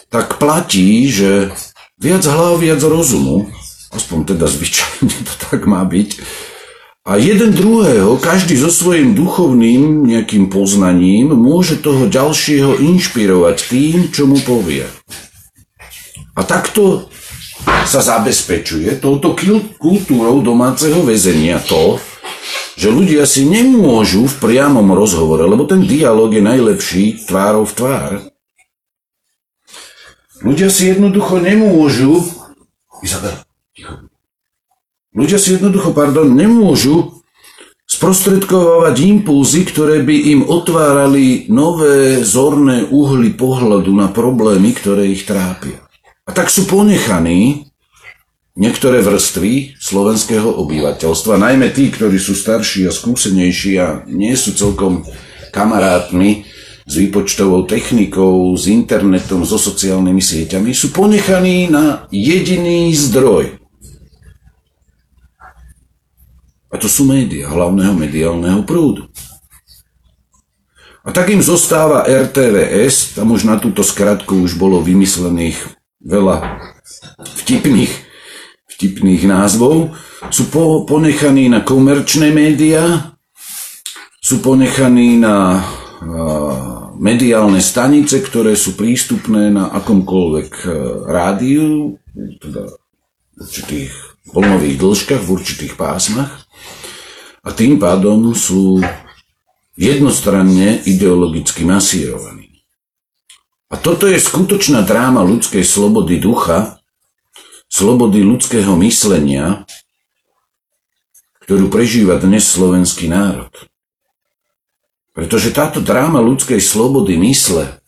tak 0.10 0.42
platí, 0.42 1.06
že 1.08 1.54
viac 2.02 2.26
hlav, 2.26 2.58
viac 2.58 2.82
rozumu, 2.82 3.48
aspoň 3.92 4.36
teda 4.36 4.48
zvyčajne 4.48 5.16
to 5.28 5.34
tak 5.52 5.68
má 5.68 5.84
byť, 5.86 6.10
a 7.02 7.18
jeden 7.18 7.50
druhého, 7.50 8.22
každý 8.22 8.54
so 8.62 8.70
svojím 8.70 9.18
duchovným 9.18 10.06
nejakým 10.06 10.54
poznaním, 10.54 11.34
môže 11.34 11.82
toho 11.82 12.06
ďalšieho 12.06 12.78
inšpirovať 12.78 13.58
tým, 13.74 14.14
čo 14.14 14.30
mu 14.30 14.38
povie. 14.46 14.86
A 16.38 16.46
takto 16.46 17.10
sa 17.90 18.06
zabezpečuje 18.06 19.02
touto 19.02 19.34
kultúrou 19.82 20.46
domáceho 20.46 21.02
väzenia 21.02 21.58
to, 21.66 21.98
že 22.78 22.94
ľudia 22.94 23.26
si 23.26 23.50
nemôžu 23.50 24.30
v 24.30 24.36
priamom 24.38 24.94
rozhovore, 24.94 25.42
lebo 25.42 25.66
ten 25.66 25.82
dialog 25.82 26.30
je 26.30 26.46
najlepší 26.46 27.26
tvárov 27.26 27.66
v 27.66 27.74
tvár. 27.82 28.12
Ľudia 30.46 30.70
si 30.70 30.94
jednoducho 30.94 31.42
nemôžu 31.42 32.22
Izabela. 33.02 33.42
Ľudia 35.12 35.38
si 35.38 35.60
jednoducho, 35.60 35.92
pardon, 35.92 36.28
nemôžu 36.28 37.22
sprostredkovať 37.84 38.96
impulzy, 39.04 39.68
ktoré 39.68 40.00
by 40.08 40.16
im 40.32 40.42
otvárali 40.48 41.52
nové 41.52 42.24
zorné 42.24 42.88
uhly 42.88 43.36
pohľadu 43.36 43.92
na 43.92 44.08
problémy, 44.08 44.72
ktoré 44.72 45.12
ich 45.12 45.28
trápia. 45.28 45.84
A 46.24 46.32
tak 46.32 46.48
sú 46.48 46.64
ponechaní 46.72 47.68
niektoré 48.56 49.04
vrstvy 49.04 49.76
slovenského 49.76 50.48
obyvateľstva, 50.48 51.44
najmä 51.44 51.76
tí, 51.76 51.92
ktorí 51.92 52.16
sú 52.16 52.32
starší 52.32 52.88
a 52.88 52.96
skúsenejší 52.96 53.74
a 53.80 54.08
nie 54.08 54.36
sú 54.40 54.56
celkom 54.56 55.04
kamarátmi 55.52 56.48
s 56.88 56.94
výpočtovou 56.96 57.68
technikou, 57.68 58.56
s 58.56 58.72
internetom, 58.72 59.44
so 59.44 59.60
sociálnymi 59.60 60.24
sieťami, 60.24 60.72
sú 60.72 60.96
ponechaní 60.96 61.68
na 61.68 62.08
jediný 62.12 62.92
zdroj. 62.96 63.61
A 66.72 66.80
to 66.80 66.88
sú 66.88 67.04
médiá, 67.04 67.52
hlavného 67.52 67.92
mediálneho 67.92 68.64
prúdu. 68.64 69.12
A 71.02 71.10
tak 71.12 71.34
im 71.34 71.42
zostáva 71.42 72.06
RTVS, 72.06 73.18
tam 73.18 73.34
už 73.34 73.44
na 73.44 73.58
túto 73.58 73.82
skratku 73.82 74.46
už 74.46 74.56
bolo 74.56 74.80
vymyslených 74.80 75.58
veľa 76.00 76.62
vtipných, 77.42 77.94
vtipných 78.70 79.24
názvov, 79.26 79.98
sú 80.30 80.54
po, 80.54 80.86
ponechaní 80.86 81.50
na 81.50 81.66
komerčné 81.66 82.30
médiá, 82.30 83.18
sú 84.22 84.40
ponechaní 84.46 85.18
na 85.18 85.58
a, 85.58 86.82
mediálne 87.02 87.58
stanice, 87.66 88.22
ktoré 88.22 88.54
sú 88.54 88.78
prístupné 88.78 89.50
na 89.50 89.74
akomkoľvek 89.74 90.52
e, 90.54 90.68
rádiu, 91.10 91.98
teda 92.38 92.70
v 92.70 93.42
určitých 93.42 93.90
vlnových 94.30 94.78
dĺžkach, 94.78 95.22
v 95.26 95.34
určitých 95.34 95.74
pásmach. 95.74 96.41
A 97.42 97.50
tým 97.50 97.82
pádom 97.82 98.38
sú 98.38 98.78
jednostranne 99.74 100.86
ideologicky 100.86 101.66
masírovaní. 101.66 102.62
A 103.72 103.80
toto 103.80 104.06
je 104.06 104.20
skutočná 104.20 104.84
dráma 104.84 105.24
ľudskej 105.26 105.64
slobody 105.64 106.20
ducha, 106.20 106.78
slobody 107.72 108.20
ľudského 108.22 108.76
myslenia, 108.84 109.64
ktorú 111.48 111.72
prežíva 111.72 112.20
dnes 112.20 112.46
slovenský 112.46 113.08
národ. 113.08 113.50
Pretože 115.16 115.56
táto 115.56 115.80
dráma 115.80 116.20
ľudskej 116.20 116.60
slobody 116.60 117.16
mysle, 117.20 117.80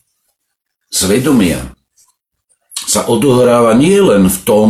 svedomia, 0.88 1.76
sa 2.74 3.06
odohráva 3.06 3.76
nie 3.76 3.96
len 4.00 4.28
v 4.28 4.39
tom, 4.44 4.70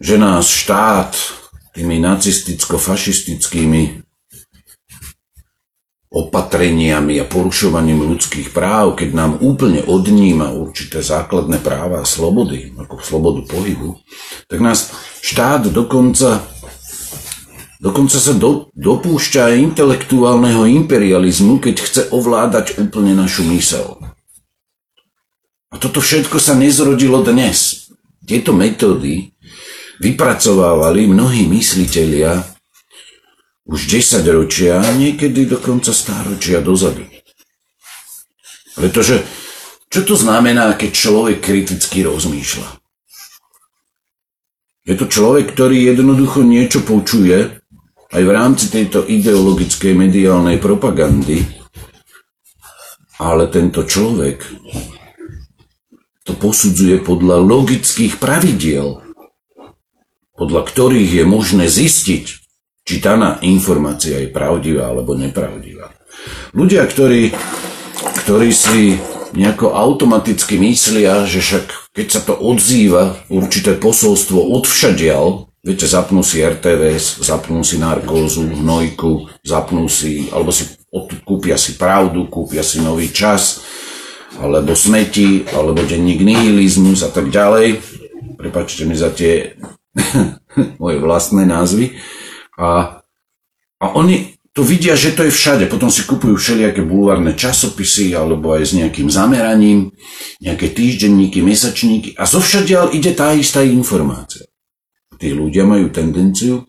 že 0.00 0.20
nás 0.20 0.50
štát 0.50 1.43
tými 1.74 1.98
nacisticko-fašistickými 1.98 4.06
opatreniami 6.14 7.18
a 7.18 7.26
porušovaním 7.26 8.06
ľudských 8.06 8.54
práv, 8.54 8.94
keď 8.94 9.18
nám 9.18 9.42
úplne 9.42 9.82
odníma 9.82 10.54
určité 10.54 11.02
základné 11.02 11.58
práva 11.58 12.06
a 12.06 12.08
slobody, 12.08 12.70
ako 12.78 13.02
slobodu 13.02 13.42
pohybu, 13.50 13.98
tak 14.46 14.62
nás 14.62 14.94
štát 15.18 15.74
dokonca, 15.74 16.46
dokonca 17.82 18.18
sa 18.22 18.30
do, 18.30 18.70
dopúšťa 18.78 19.58
intelektuálneho 19.58 20.70
imperializmu, 20.86 21.58
keď 21.58 21.76
chce 21.82 22.02
ovládať 22.14 22.78
úplne 22.78 23.18
našu 23.18 23.42
mysel. 23.50 23.98
A 25.74 25.82
toto 25.82 25.98
všetko 25.98 26.38
sa 26.38 26.54
nezrodilo 26.54 27.26
dnes. 27.26 27.90
Tieto 28.22 28.54
metódy 28.54 29.33
vypracovávali 30.00 31.06
mnohí 31.06 31.46
myslitelia 31.46 32.42
už 33.64 33.88
10 33.88 34.24
ročia, 34.28 34.80
niekedy 34.94 35.48
dokonca 35.48 35.94
stáročia 35.94 36.60
dozadu. 36.60 37.06
Pretože 38.74 39.24
čo 39.88 40.02
to 40.02 40.18
znamená, 40.18 40.74
keď 40.74 40.90
človek 40.90 41.38
kriticky 41.38 42.02
rozmýšľa? 42.02 42.82
Je 44.84 44.94
to 44.98 45.08
človek, 45.08 45.54
ktorý 45.54 45.94
jednoducho 45.94 46.44
niečo 46.44 46.84
počuje 46.84 47.56
aj 48.12 48.22
v 48.22 48.30
rámci 48.34 48.68
tejto 48.68 49.06
ideologickej 49.06 49.96
mediálnej 49.96 50.60
propagandy, 50.60 51.40
ale 53.16 53.48
tento 53.48 53.86
človek 53.86 54.44
to 56.26 56.32
posudzuje 56.36 57.00
podľa 57.00 57.40
logických 57.40 58.20
pravidiel, 58.20 59.03
podľa 60.34 60.62
ktorých 60.66 61.22
je 61.22 61.24
možné 61.24 61.66
zistiť, 61.70 62.24
či 62.84 62.94
daná 63.00 63.40
informácia 63.40 64.20
je 64.20 64.28
pravdivá 64.28 64.92
alebo 64.92 65.16
nepravdivá. 65.16 65.94
Ľudia, 66.52 66.84
ktorí, 66.84 67.32
ktorí 68.26 68.50
si 68.52 68.98
nejako 69.34 69.74
automaticky 69.74 70.60
myslia, 70.60 71.26
že 71.26 71.42
však 71.42 71.94
keď 71.94 72.06
sa 72.10 72.20
to 72.22 72.34
odzýva, 72.38 73.26
určité 73.30 73.74
posolstvo 73.74 74.38
odvšadial, 74.58 75.50
viete, 75.64 75.86
zapnú 75.88 76.22
si 76.22 76.42
RTVS, 76.42 77.24
zapnú 77.24 77.64
si 77.66 77.80
narkózu, 77.80 78.46
hnojku, 78.46 79.30
zapnú 79.42 79.90
si, 79.90 80.30
alebo 80.30 80.54
si 80.54 80.70
kúpia 81.26 81.58
si 81.58 81.74
pravdu, 81.74 82.30
kúpia 82.30 82.62
si 82.62 82.78
nový 82.82 83.10
čas, 83.10 83.64
alebo 84.38 84.74
smeti, 84.74 85.46
alebo 85.54 85.82
denník 85.82 86.22
nihilizmus 86.22 87.06
a 87.06 87.10
tak 87.10 87.30
ďalej. 87.30 87.78
Prepačte 88.34 88.86
mi 88.86 88.98
za 88.98 89.14
tie 89.14 89.54
moje 90.82 90.98
vlastné 90.98 91.46
názvy. 91.46 91.94
A, 92.58 93.00
a 93.80 93.86
oni 93.94 94.34
to 94.54 94.62
vidia, 94.62 94.94
že 94.94 95.18
to 95.18 95.26
je 95.26 95.34
všade. 95.34 95.66
Potom 95.66 95.90
si 95.90 96.06
kupujú 96.06 96.38
všelijaké 96.38 96.86
bulvárne 96.86 97.34
časopisy 97.34 98.14
alebo 98.14 98.54
aj 98.54 98.62
s 98.62 98.72
nejakým 98.78 99.10
zameraním, 99.10 99.90
nejaké 100.38 100.70
týždenníky, 100.70 101.42
mesačníky 101.42 102.14
a 102.14 102.22
zo 102.22 102.38
všadiaľ 102.38 102.94
ide 102.94 103.12
tá 103.18 103.34
istá 103.34 103.66
informácia. 103.66 104.46
Tí 105.18 105.34
ľudia 105.34 105.66
majú 105.66 105.90
tendenciu 105.90 106.62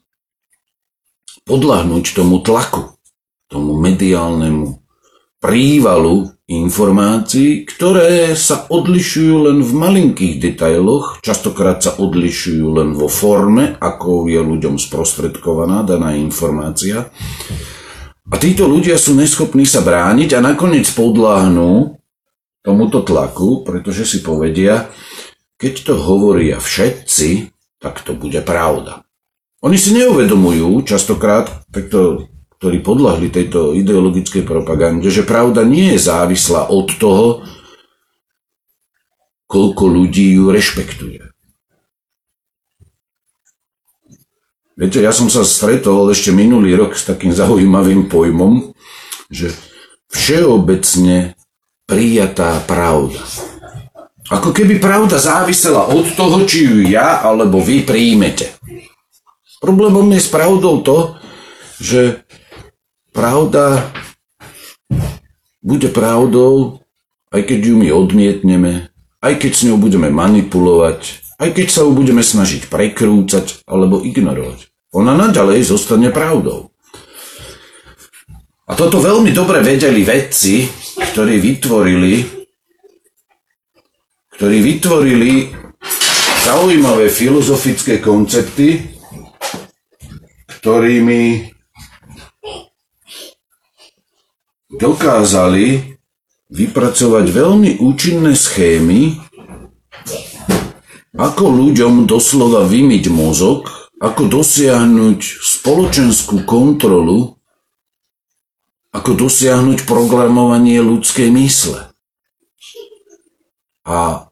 podľahnúť 1.45 2.17
tomu 2.17 2.41
tlaku, 2.41 2.97
tomu 3.45 3.77
mediálnemu 3.77 4.81
prívalu 5.37 6.34
informácií, 6.45 7.65
ktoré 7.65 8.37
sa 8.37 8.69
odlišujú 8.69 9.49
len 9.49 9.65
v 9.65 9.71
malinkých 9.73 10.37
detailoch, 10.37 11.17
častokrát 11.25 11.81
sa 11.81 11.97
odlišujú 11.97 12.65
len 12.69 12.93
vo 12.93 13.09
forme, 13.09 13.73
ako 13.81 14.29
je 14.29 14.41
ľuďom 14.45 14.77
sprostredkovaná 14.77 15.81
daná 15.81 16.13
informácia. 16.13 17.09
A 18.29 18.35
títo 18.37 18.69
ľudia 18.69 18.97
sú 19.01 19.17
neschopní 19.17 19.65
sa 19.65 19.81
brániť 19.81 20.37
a 20.37 20.39
nakoniec 20.41 20.85
podláhnú 20.93 21.97
tomuto 22.61 23.01
tlaku, 23.05 23.65
pretože 23.65 24.05
si 24.05 24.17
povedia, 24.21 24.89
keď 25.57 25.73
to 25.81 25.93
hovoria 25.97 26.57
všetci, 26.61 27.53
tak 27.81 28.01
to 28.01 28.17
bude 28.17 28.41
pravda. 28.45 29.05
Oni 29.65 29.81
si 29.81 29.97
neuvedomujú 29.97 30.85
častokrát, 30.85 31.65
tak 31.73 31.89
to 31.89 32.29
ktorí 32.59 32.79
podľahli 32.81 33.27
tejto 33.29 33.75
ideologickej 33.75 34.47
propagande, 34.47 35.11
že 35.11 35.27
pravda 35.27 35.67
nie 35.67 35.95
je 35.95 36.05
závislá 36.07 36.71
od 36.71 36.87
toho, 36.95 37.27
koľko 39.45 39.83
ľudí 39.85 40.39
ju 40.39 40.49
rešpektuje. 40.49 41.21
Viete, 44.75 44.99
ja 44.99 45.15
som 45.15 45.31
sa 45.31 45.47
stretol 45.47 46.11
ešte 46.11 46.35
minulý 46.35 46.75
rok 46.75 46.99
s 46.99 47.07
takým 47.07 47.31
zaujímavým 47.41 48.11
pojmom, 48.11 48.75
že 49.31 49.55
všeobecne 50.11 51.35
prijatá 51.87 52.59
pravda. 52.65 53.21
Ako 54.25 54.57
keby 54.57 54.81
pravda 54.81 55.21
závisela 55.21 55.85
od 55.85 56.09
toho, 56.17 56.49
či 56.49 56.65
ju 56.65 56.77
ja 56.89 57.21
alebo 57.21 57.61
vy 57.61 57.85
príjmete. 57.85 58.57
Problémom 59.61 60.09
je 60.17 60.21
s 60.21 60.29
pravdou 60.33 60.81
to, 60.81 61.13
že 61.77 62.25
Pravda 63.15 63.95
bude 65.63 65.87
pravdou, 65.87 66.83
aj 67.31 67.47
keď 67.47 67.59
ju 67.63 67.75
my 67.79 67.87
odmietneme, 67.95 68.91
aj 69.23 69.33
keď 69.39 69.51
s 69.55 69.63
ňou 69.71 69.79
budeme 69.79 70.11
manipulovať, 70.11 71.23
aj 71.39 71.49
keď 71.55 71.67
sa 71.71 71.87
ju 71.87 71.95
budeme 71.95 72.19
snažiť 72.19 72.67
prekrúcať 72.67 73.63
alebo 73.63 74.03
ignorovať. 74.03 74.67
Ona 74.91 75.15
naďalej 75.15 75.63
zostane 75.63 76.11
pravdou. 76.11 76.75
A 78.67 78.75
toto 78.75 78.99
veľmi 78.99 79.31
dobre 79.31 79.63
vedeli 79.63 80.03
vedci, 80.03 80.67
ktorí 80.99 81.39
vytvorili, 81.39 82.13
ktorí 84.35 84.57
vytvorili 84.59 85.55
zaujímavé 86.43 87.07
filozofické 87.07 88.03
koncepty, 88.03 88.91
ktorými 90.59 91.54
dokázali 94.77 95.97
vypracovať 96.51 97.25
veľmi 97.31 97.71
účinné 97.81 98.37
schémy, 98.37 99.17
ako 101.15 101.43
ľuďom 101.47 102.05
doslova 102.05 102.67
vymyť 102.67 103.07
mozog, 103.07 103.71
ako 104.03 104.27
dosiahnuť 104.27 105.19
spoločenskú 105.23 106.43
kontrolu, 106.43 107.39
ako 108.91 109.11
dosiahnuť 109.27 109.87
programovanie 109.87 110.83
ľudskej 110.83 111.31
mysle. 111.31 111.91
A 113.87 114.27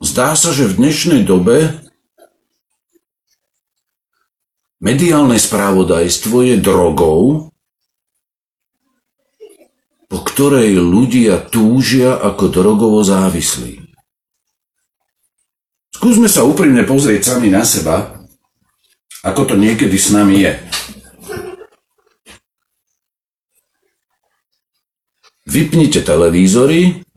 zdá 0.00 0.32
sa, 0.32 0.56
že 0.56 0.68
v 0.72 0.78
dnešnej 0.80 1.22
dobe 1.28 1.84
mediálne 4.80 5.36
správodajstvo 5.36 6.48
je 6.48 6.56
drogou, 6.56 7.51
po 10.12 10.20
ktorej 10.20 10.76
ľudia 10.76 11.40
túžia 11.40 12.12
ako 12.20 12.52
drogovo 12.52 13.00
závislí. 13.00 13.80
Skúsme 15.88 16.28
sa 16.28 16.44
úprimne 16.44 16.84
pozrieť 16.84 17.32
sami 17.32 17.48
na 17.48 17.64
seba, 17.64 18.20
ako 19.24 19.48
to 19.48 19.54
niekedy 19.56 19.96
s 19.96 20.12
nami 20.12 20.44
je. 20.44 20.52
Vypnite 25.48 26.04
televízory 26.04 27.08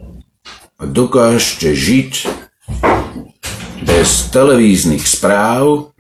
a 0.80 0.88
dokážete 0.88 1.76
žiť 1.76 2.12
bez 3.84 4.32
televíznych 4.32 5.04
správ, 5.04 5.92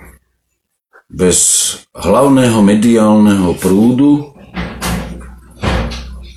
bez 1.12 1.40
hlavného 1.92 2.64
mediálneho 2.64 3.52
prúdu, 3.60 4.35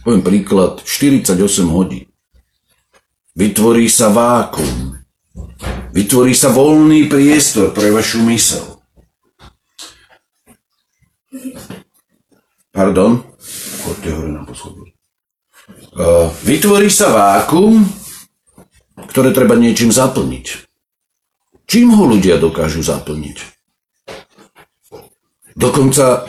Poviem 0.08 0.24
príklad, 0.24 0.80
48 0.80 1.36
hodín. 1.68 2.08
Vytvorí 3.36 3.92
sa 3.92 4.08
vákum. 4.08 4.96
Vytvorí 5.92 6.32
sa 6.32 6.48
voľný 6.48 7.12
priestor 7.12 7.76
pre 7.76 7.92
vašu 7.92 8.24
mysel. 8.24 8.80
Pardon, 12.72 13.20
chodte 13.84 14.08
hore 14.16 14.32
na 14.32 14.48
poschodí. 14.48 14.96
Vytvorí 16.48 16.88
sa 16.88 17.12
vákum 17.12 17.84
ktoré 19.08 19.30
treba 19.30 19.54
niečím 19.54 19.94
zaplniť. 19.94 20.46
Čím 21.68 21.94
ho 21.94 22.04
ľudia 22.08 22.40
dokážu 22.40 22.84
zaplniť? 22.84 23.38
Dokonca 25.58 26.26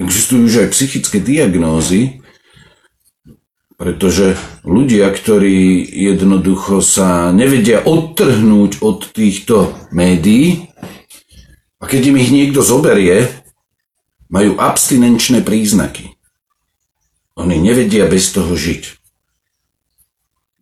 existujú 0.00 0.50
už 0.50 0.54
aj 0.66 0.68
psychické 0.74 1.18
diagnózy, 1.22 2.24
pretože 3.74 4.38
ľudia, 4.62 5.10
ktorí 5.10 5.82
jednoducho 5.82 6.78
sa 6.78 7.34
nevedia 7.34 7.82
odtrhnúť 7.82 8.80
od 8.80 9.10
týchto 9.10 9.74
médií, 9.90 10.70
a 11.82 11.84
keď 11.84 12.14
im 12.14 12.16
ich 12.16 12.32
niekto 12.32 12.64
zoberie, 12.64 13.28
majú 14.32 14.56
abstinenčné 14.56 15.44
príznaky. 15.44 16.16
Oni 17.36 17.60
nevedia 17.60 18.08
bez 18.08 18.32
toho 18.32 18.56
žiť. 18.56 19.04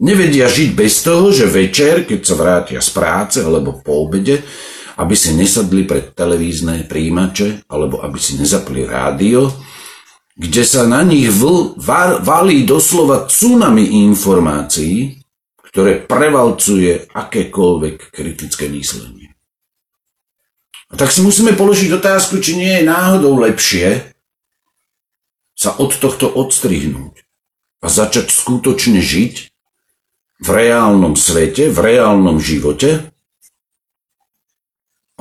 Nevedia 0.03 0.51
žiť 0.51 0.75
bez 0.75 0.99
toho, 1.07 1.31
že 1.31 1.47
večer, 1.47 2.03
keď 2.03 2.21
sa 2.27 2.35
vrátia 2.35 2.81
z 2.83 2.90
práce 2.90 3.38
alebo 3.38 3.79
po 3.79 4.03
obede, 4.03 4.42
aby 5.00 5.14
si 5.16 5.33
nesadli 5.33 5.88
pred 5.88 6.12
televízne 6.12 6.85
príjimače 6.85 7.68
alebo 7.68 8.00
aby 8.05 8.18
si 8.20 8.37
nezapli 8.37 8.85
rádio, 8.85 9.52
kde 10.37 10.62
sa 10.64 10.88
na 10.88 11.05
nich 11.05 11.28
vl, 11.28 11.76
var, 11.76 12.24
valí 12.24 12.64
doslova 12.64 13.28
tsunami 13.28 14.05
informácií, 14.09 15.20
ktoré 15.72 16.05
prevalcuje 16.05 17.09
akékoľvek 17.12 18.12
kritické 18.12 18.68
myslenie. 18.72 19.33
A 20.92 21.00
tak 21.00 21.09
si 21.09 21.24
musíme 21.24 21.57
položiť 21.57 21.88
otázku, 21.96 22.37
či 22.44 22.61
nie 22.61 22.72
je 22.81 22.85
náhodou 22.85 23.40
lepšie 23.40 24.12
sa 25.57 25.72
od 25.81 25.96
tohto 25.96 26.28
odstrihnúť 26.28 27.24
a 27.81 27.87
začať 27.88 28.28
skutočne 28.28 29.00
žiť 29.00 29.35
v 30.42 30.48
reálnom 30.48 31.16
svete, 31.16 31.70
v 31.72 31.78
reálnom 31.78 32.42
živote 32.42 33.12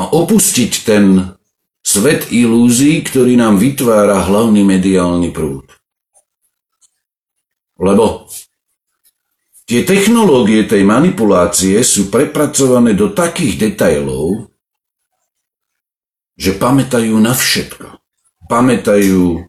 a 0.01 0.09
opustiť 0.09 0.71
ten 0.81 1.37
svet 1.85 2.33
ilúzií, 2.33 3.05
ktorý 3.05 3.37
nám 3.37 3.61
vytvára 3.61 4.25
hlavný 4.25 4.65
mediálny 4.65 5.29
prúd. 5.29 5.69
Lebo 7.77 8.25
tie 9.69 9.85
technológie 9.85 10.65
tej 10.65 10.81
manipulácie 10.81 11.77
sú 11.85 12.09
prepracované 12.09 12.97
do 12.97 13.13
takých 13.13 13.69
detailov, 13.69 14.49
že 16.33 16.57
pamätajú 16.57 17.13
na 17.21 17.37
všetko. 17.37 18.01
Pamätajú 18.49 19.45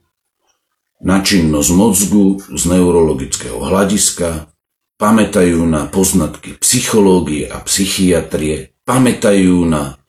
na 1.02 1.24
činnosť 1.24 1.70
mozgu 1.72 2.38
z 2.52 2.62
neurologického 2.68 3.56
hľadiska, 3.56 4.52
pamätajú 5.00 5.64
na 5.66 5.88
poznatky 5.90 6.60
psychológie 6.62 7.50
a 7.50 7.58
psychiatrie, 7.64 8.76
pamätajú 8.86 9.66
na 9.66 10.01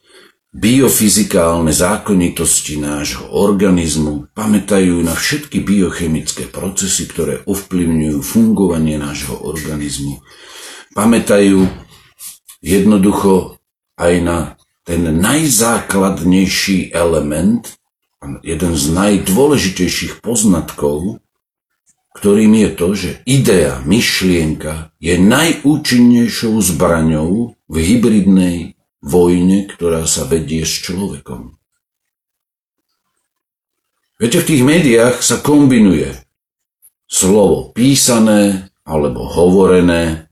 biofyzikálne 0.54 1.74
zákonitosti 1.74 2.78
nášho 2.78 3.26
organizmu, 3.34 4.30
pamätajú 4.38 5.02
na 5.02 5.18
všetky 5.18 5.66
biochemické 5.66 6.46
procesy, 6.46 7.10
ktoré 7.10 7.42
ovplyvňujú 7.50 8.22
fungovanie 8.22 9.02
nášho 9.02 9.34
organizmu, 9.42 10.22
pamätajú 10.94 11.66
jednoducho 12.62 13.58
aj 13.98 14.14
na 14.22 14.38
ten 14.86 15.02
najzákladnejší 15.10 16.94
element, 16.94 17.74
jeden 18.46 18.74
z 18.78 18.86
najdôležitejších 18.94 20.22
poznatkov, 20.22 21.20
ktorým 22.14 22.54
je 22.56 22.70
to, 22.78 22.88
že 22.94 23.10
idea, 23.26 23.82
myšlienka 23.84 24.94
je 25.02 25.18
najúčinnejšou 25.18 26.56
zbraňou 26.62 27.58
v 27.68 27.76
hybridnej 27.76 28.78
vojne, 29.04 29.68
ktorá 29.68 30.08
sa 30.08 30.24
vedie 30.24 30.64
s 30.64 30.80
človekom. 30.88 31.60
Viete, 34.18 34.40
v 34.40 34.48
tých 34.48 34.64
médiách 34.64 35.20
sa 35.20 35.44
kombinuje 35.44 36.16
slovo 37.06 37.76
písané 37.76 38.72
alebo 38.88 39.28
hovorené, 39.28 40.32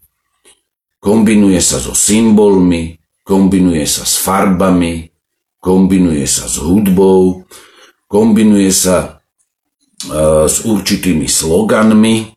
kombinuje 1.04 1.60
sa 1.60 1.84
so 1.84 1.92
symbolmi, 1.92 2.98
kombinuje 3.28 3.84
sa 3.84 4.08
s 4.08 4.16
farbami, 4.24 5.12
kombinuje 5.60 6.24
sa 6.24 6.48
s 6.48 6.56
hudbou, 6.64 7.44
kombinuje 8.08 8.72
sa 8.72 9.22
E, 10.02 10.50
s 10.50 10.66
určitými 10.66 11.30
sloganmi, 11.30 12.34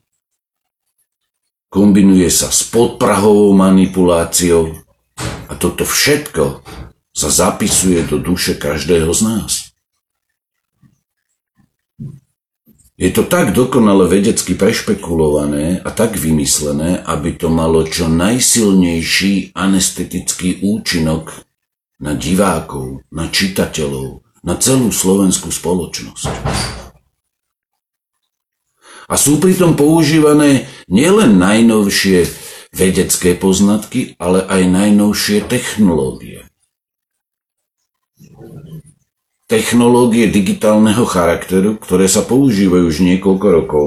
kombinuje 1.72 2.28
sa 2.28 2.52
s 2.52 2.68
podprahovou 2.68 3.56
manipuláciou 3.56 4.83
a 5.48 5.52
toto 5.54 5.86
všetko 5.86 6.64
sa 7.14 7.28
zapisuje 7.30 8.02
do 8.10 8.18
duše 8.18 8.58
každého 8.58 9.10
z 9.14 9.20
nás. 9.22 9.52
Je 12.94 13.10
to 13.10 13.26
tak 13.26 13.50
dokonale 13.50 14.06
vedecky 14.06 14.54
prešpekulované 14.54 15.82
a 15.82 15.90
tak 15.90 16.14
vymyslené, 16.14 17.02
aby 17.02 17.34
to 17.34 17.50
malo 17.50 17.82
čo 17.82 18.06
najsilnejší 18.06 19.50
anestetický 19.50 20.62
účinok 20.62 21.42
na 21.98 22.14
divákov, 22.14 23.02
na 23.10 23.26
čitateľov, 23.26 24.22
na 24.46 24.54
celú 24.62 24.94
slovenskú 24.94 25.50
spoločnosť. 25.50 26.30
A 29.10 29.14
sú 29.18 29.42
pritom 29.42 29.74
používané 29.74 30.70
nielen 30.86 31.34
najnovšie 31.36 32.30
vedecké 32.74 33.38
poznatky, 33.38 34.18
ale 34.18 34.42
aj 34.42 34.62
najnovšie 34.66 35.46
technológie. 35.46 36.42
Technológie 39.46 40.26
digitálneho 40.26 41.06
charakteru, 41.06 41.78
ktoré 41.78 42.10
sa 42.10 42.26
používajú 42.26 42.84
už 42.90 42.98
niekoľko 43.06 43.46
rokov 43.46 43.86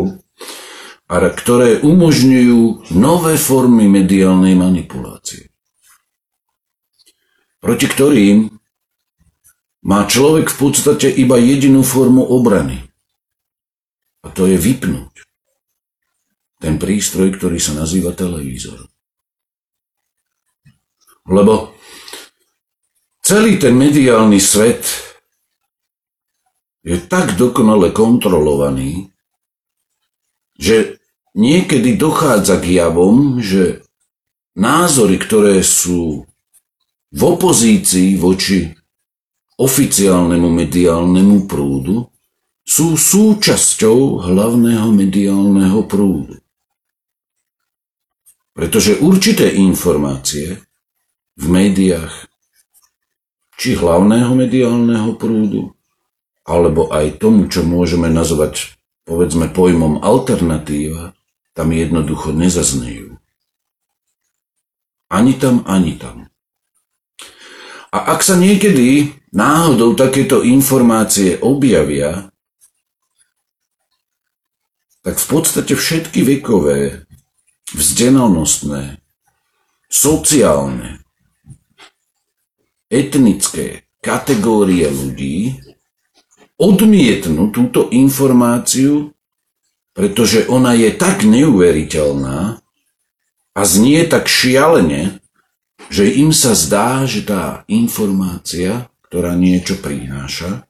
a 1.11 1.15
ktoré 1.19 1.83
umožňujú 1.83 2.93
nové 2.95 3.35
formy 3.35 3.91
mediálnej 3.91 4.55
manipulácie. 4.55 5.51
Proti 7.59 7.85
ktorým 7.89 8.53
má 9.83 10.07
človek 10.07 10.51
v 10.51 10.57
podstate 10.61 11.07
iba 11.11 11.35
jedinú 11.41 11.83
formu 11.83 12.23
obrany. 12.23 12.87
A 14.23 14.31
to 14.31 14.45
je 14.45 14.55
vypnúť 14.59 15.26
ten 16.57 16.81
prístroj, 16.81 17.37
ktorý 17.37 17.61
sa 17.61 17.77
nazýva 17.77 18.13
televízor. 18.17 18.89
Lebo 21.27 21.75
celý 23.21 23.59
ten 23.59 23.75
mediálny 23.75 24.39
svet 24.39 24.87
je 26.87 26.95
tak 27.03 27.35
dokonale 27.35 27.91
kontrolovaný, 27.91 29.11
že 30.55 30.97
niekedy 31.35 31.99
dochádza 31.99 32.57
k 32.63 32.79
javom, 32.79 33.43
že 33.43 33.83
názory, 34.55 35.19
ktoré 35.19 35.61
sú 35.61 36.25
v 37.11 37.21
opozícii 37.21 38.17
voči 38.17 38.71
oficiálnemu 39.59 40.47
mediálnemu 40.47 41.37
prúdu, 41.45 42.07
sú 42.67 42.95
súčasťou 42.95 44.27
hlavného 44.27 44.89
mediálneho 44.91 45.83
prúdu. 45.87 46.39
Pretože 48.57 48.97
určité 48.97 49.53
informácie 49.53 50.65
v 51.37 51.45
médiách, 51.45 52.25
či 53.53 53.77
hlavného 53.77 54.33
mediálneho 54.33 55.13
prúdu, 55.13 55.77
alebo 56.41 56.89
aj 56.89 57.21
tomu, 57.21 57.45
čo 57.45 57.61
môžeme 57.61 58.09
nazvať, 58.09 58.73
povedzme, 59.05 59.53
pojmom 59.53 60.01
alternatíva, 60.01 61.13
tam 61.53 61.69
jednoducho 61.69 62.33
nezaznejú. 62.33 63.21
Ani 65.13 65.37
tam, 65.37 65.61
ani 65.69 65.93
tam. 66.01 66.25
A 67.93 68.17
ak 68.17 68.25
sa 68.25 68.35
niekedy 68.41 69.13
náhodou 69.37 69.93
takéto 69.93 70.41
informácie 70.41 71.37
objavia, 71.45 72.33
tak 75.05 75.21
v 75.21 75.27
podstate 75.29 75.71
všetky 75.77 76.25
vekové, 76.25 77.06
vzdelanostné, 77.73 79.01
sociálne, 79.87 81.03
etnické 82.87 83.83
kategórie 83.99 84.87
ľudí 84.87 85.59
odmietnú 86.55 87.51
túto 87.51 87.91
informáciu, 87.91 89.11
pretože 89.91 90.47
ona 90.47 90.73
je 90.77 90.93
tak 90.95 91.27
neuveriteľná 91.27 92.61
a 93.57 93.61
znie 93.65 94.05
tak 94.05 94.29
šialene, 94.29 95.19
že 95.89 96.07
im 96.07 96.31
sa 96.31 96.53
zdá, 96.53 97.03
že 97.09 97.25
tá 97.25 97.65
informácia, 97.67 98.89
ktorá 99.07 99.33
niečo 99.33 99.79
prináša, 99.79 100.67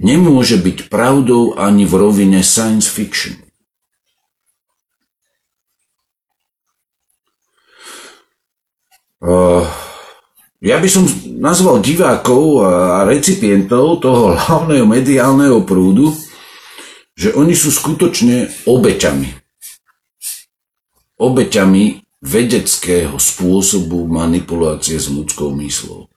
nemôže 0.00 0.56
byť 0.58 0.88
pravdou 0.88 1.54
ani 1.58 1.84
v 1.84 1.94
rovine 1.98 2.40
science 2.40 2.88
fiction. 2.88 3.51
Uh, 9.22 9.62
ja 10.58 10.82
by 10.82 10.88
som 10.90 11.06
nazval 11.38 11.78
divákov 11.78 12.66
a 12.66 13.06
recipientov 13.06 14.02
toho 14.02 14.34
hlavného 14.34 14.82
mediálneho 14.82 15.62
prúdu, 15.62 16.10
že 17.14 17.30
oni 17.30 17.54
sú 17.54 17.70
skutočne 17.70 18.50
obeťami. 18.66 19.30
Obeťami 21.22 22.02
vedeckého 22.18 23.14
spôsobu 23.14 24.10
manipulácie 24.10 24.98
s 24.98 25.06
ľudskou 25.06 25.54
myslou. 25.54 26.10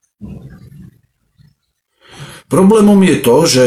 Problémom 2.49 2.97
je 3.05 3.17
to, 3.21 3.37
že 3.45 3.65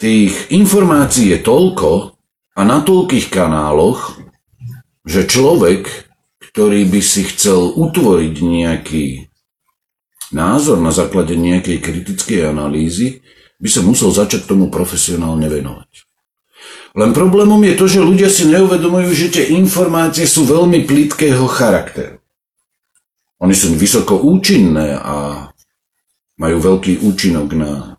tých 0.00 0.32
informácií 0.52 1.36
je 1.36 1.40
toľko 1.40 2.16
a 2.56 2.60
na 2.64 2.80
toľkých 2.80 3.28
kanáloch, 3.28 4.20
že 5.08 5.28
človek 5.28 6.11
ktorý 6.52 6.84
by 6.88 7.00
si 7.00 7.24
chcel 7.24 7.72
utvoriť 7.72 8.34
nejaký 8.44 9.06
názor 10.36 10.80
na 10.80 10.92
základe 10.92 11.32
nejakej 11.32 11.80
kritickej 11.80 12.48
analýzy, 12.48 13.24
by 13.56 13.68
sa 13.72 13.80
musel 13.80 14.12
začať 14.12 14.44
tomu 14.44 14.68
profesionálne 14.68 15.48
venovať. 15.48 15.90
Len 16.92 17.10
problémom 17.16 17.60
je 17.64 17.74
to, 17.78 17.86
že 17.88 18.04
ľudia 18.04 18.28
si 18.28 18.44
neuvedomujú, 18.52 19.10
že 19.16 19.32
tie 19.32 19.44
informácie 19.56 20.28
sú 20.28 20.44
veľmi 20.44 20.84
plitkého 20.84 21.48
charakteru. 21.48 22.20
Oni 23.40 23.56
sú 23.56 23.72
vysoko 23.72 24.20
účinné 24.20 25.00
a 25.00 25.48
majú 26.36 26.56
veľký 26.60 27.00
účinok 27.00 27.48
na 27.56 27.96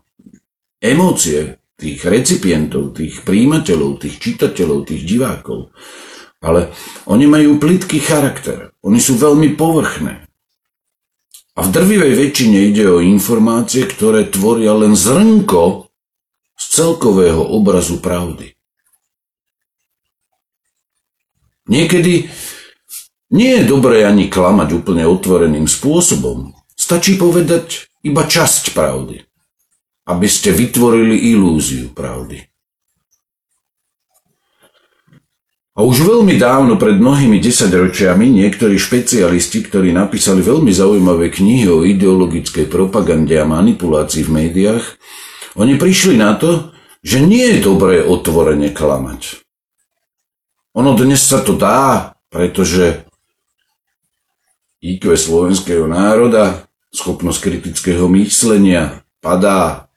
emócie 0.78 1.58
tých 1.74 2.06
recipientov, 2.06 2.94
tých 2.94 3.26
príjimateľov, 3.26 3.98
tých 3.98 4.16
čitateľov, 4.22 4.86
tých 4.86 5.02
divákov. 5.02 5.74
Ale 6.44 6.68
oni 7.08 7.24
majú 7.24 7.56
plitký 7.56 8.04
charakter. 8.04 8.76
Oni 8.84 9.00
sú 9.00 9.16
veľmi 9.16 9.56
povrchné. 9.56 10.28
A 11.54 11.60
v 11.64 11.72
drvivej 11.72 12.14
väčšine 12.18 12.58
ide 12.68 12.84
o 12.90 13.00
informácie, 13.00 13.88
ktoré 13.88 14.28
tvoria 14.28 14.76
len 14.76 14.92
zrnko 14.92 15.88
z 16.58 16.64
celkového 16.68 17.40
obrazu 17.40 18.02
pravdy. 18.02 18.52
Niekedy 21.64 22.28
nie 23.32 23.50
je 23.56 23.64
dobré 23.64 24.04
ani 24.04 24.28
klamať 24.28 24.84
úplne 24.84 25.08
otvoreným 25.08 25.64
spôsobom. 25.64 26.52
Stačí 26.76 27.16
povedať 27.16 27.88
iba 28.04 28.28
časť 28.28 28.76
pravdy, 28.76 29.24
aby 30.10 30.28
ste 30.28 30.52
vytvorili 30.52 31.32
ilúziu 31.32 31.88
pravdy. 31.94 32.53
A 35.74 35.82
už 35.82 36.06
veľmi 36.06 36.38
dávno, 36.38 36.78
pred 36.78 37.02
mnohými 37.02 37.42
desaťročiami, 37.42 38.30
niektorí 38.30 38.78
špecialisti, 38.78 39.58
ktorí 39.66 39.90
napísali 39.90 40.38
veľmi 40.38 40.70
zaujímavé 40.70 41.34
knihy 41.34 41.66
o 41.66 41.82
ideologickej 41.82 42.70
propagande 42.70 43.34
a 43.34 43.42
manipulácii 43.42 44.22
v 44.22 44.30
médiách, 44.30 44.84
oni 45.58 45.74
prišli 45.74 46.14
na 46.14 46.38
to, 46.38 46.70
že 47.02 47.18
nie 47.18 47.58
je 47.58 47.66
dobré 47.66 48.06
otvorene 48.06 48.70
klamať. 48.70 49.42
Ono 50.78 50.94
dnes 50.94 51.26
sa 51.26 51.42
to 51.42 51.58
dá, 51.58 52.14
pretože 52.30 53.06
IQ 54.78 55.10
slovenského 55.18 55.90
národa, 55.90 56.70
schopnosť 56.94 57.50
kritického 57.50 58.06
myslenia 58.14 59.02
padá 59.18 59.90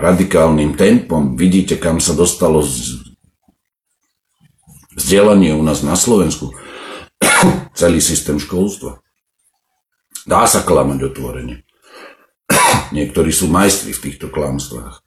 radikálnym 0.00 0.80
tempom. 0.80 1.36
Vidíte, 1.36 1.76
kam 1.76 2.00
sa 2.00 2.16
dostalo 2.16 2.64
vzdelanie 5.00 5.56
u 5.56 5.64
nás 5.64 5.80
na 5.80 5.96
Slovensku, 5.96 6.52
celý 7.80 8.04
systém 8.04 8.36
školstva. 8.36 9.00
Dá 10.28 10.44
sa 10.44 10.60
klamať 10.60 11.08
otvorene. 11.08 11.64
Niektorí 12.96 13.32
sú 13.32 13.48
majstri 13.48 13.96
v 13.96 14.02
týchto 14.04 14.28
klamstvách. 14.28 15.00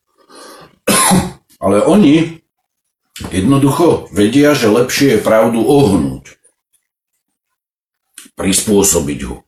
Ale 1.64 1.86
oni 1.86 2.41
jednoducho 3.30 4.10
vedia, 4.10 4.58
že 4.58 4.74
lepšie 4.74 5.18
je 5.18 5.26
pravdu 5.26 5.62
ohnúť. 5.62 6.41
Prispôsobiť 8.34 9.20
ho. 9.30 9.46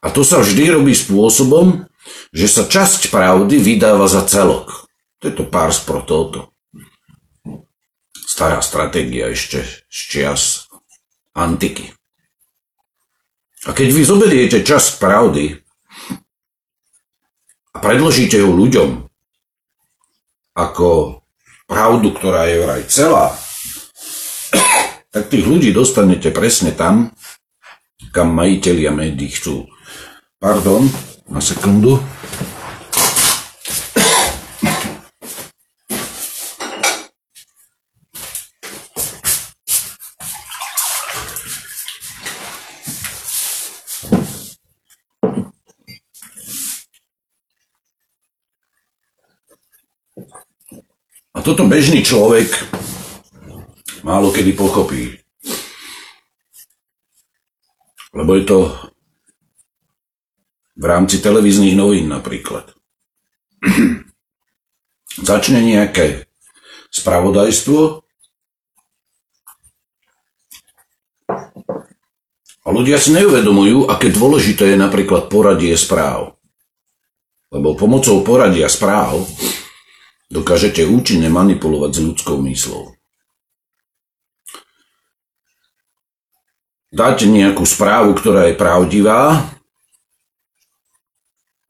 A 0.00 0.08
to 0.08 0.24
sa 0.24 0.40
vždy 0.40 0.72
robí 0.72 0.96
spôsobom, 0.96 1.84
že 2.32 2.48
sa 2.48 2.64
časť 2.64 3.12
pravdy 3.12 3.60
vydáva 3.60 4.08
za 4.08 4.24
celok. 4.24 4.88
To 5.20 5.28
je 5.28 5.34
to 5.36 5.44
pars 5.44 5.80
pro 5.84 6.00
toto 6.00 6.53
stará 8.24 8.64
stratégia 8.64 9.28
ešte 9.28 9.62
z 9.86 9.98
čias 10.08 10.66
antiky. 11.36 11.92
A 13.64 13.72
keď 13.72 13.88
vy 13.92 14.02
zoberiete 14.04 14.58
čas 14.60 14.96
pravdy 14.96 15.56
a 17.72 17.76
predložíte 17.80 18.40
ju 18.40 18.50
ľuďom 18.52 19.08
ako 20.56 21.20
pravdu, 21.64 22.12
ktorá 22.12 22.48
je 22.48 22.56
vraj 22.60 22.82
celá, 22.88 23.32
tak 25.14 25.30
tých 25.30 25.46
ľudí 25.46 25.70
dostanete 25.70 26.34
presne 26.34 26.74
tam, 26.74 27.14
kam 28.10 28.34
majiteľia 28.34 28.90
médií 28.90 29.30
chcú. 29.30 29.70
Pardon, 30.38 30.86
na 31.30 31.40
sekundu. 31.40 32.02
Toto 51.44 51.68
bežný 51.68 52.00
človek 52.00 52.48
málo 54.00 54.32
kedy 54.32 54.56
pochopí. 54.56 55.12
Lebo 58.16 58.32
je 58.40 58.44
to 58.48 58.58
v 60.80 60.84
rámci 60.88 61.20
televíznych 61.20 61.76
novín 61.76 62.08
napríklad. 62.08 62.72
Začne 65.28 65.60
nejaké 65.60 66.24
spravodajstvo 66.88 67.80
a 72.64 72.68
ľudia 72.72 72.96
si 72.96 73.12
neuvedomujú, 73.12 73.92
aké 73.92 74.08
dôležité 74.08 74.72
je 74.72 74.78
napríklad 74.80 75.28
poradie 75.28 75.76
správ. 75.76 76.40
Lebo 77.52 77.76
pomocou 77.76 78.24
poradia 78.24 78.72
správ 78.72 79.20
dokážete 80.34 80.82
účinne 80.82 81.30
manipulovať 81.30 81.90
s 81.94 82.00
ľudskou 82.02 82.42
myslou. 82.50 82.98
Dáte 86.90 87.30
nejakú 87.30 87.62
správu, 87.62 88.14
ktorá 88.18 88.50
je 88.50 88.58
pravdivá 88.58 89.50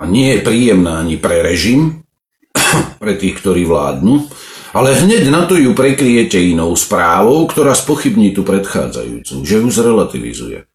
a 0.00 0.04
nie 0.08 0.36
je 0.36 0.44
príjemná 0.44 1.04
ani 1.04 1.20
pre 1.20 1.44
režim, 1.44 2.04
pre 3.02 3.16
tých, 3.16 3.40
ktorí 3.40 3.64
vládnu, 3.68 4.28
ale 4.76 4.96
hneď 4.96 5.32
na 5.32 5.48
to 5.48 5.56
ju 5.56 5.72
prekriete 5.72 6.36
inou 6.36 6.76
správou, 6.76 7.44
ktorá 7.48 7.72
spochybní 7.72 8.36
tú 8.36 8.44
predchádzajúcu, 8.44 9.34
že 9.44 9.56
ju 9.60 9.68
zrelativizuje. 9.68 10.68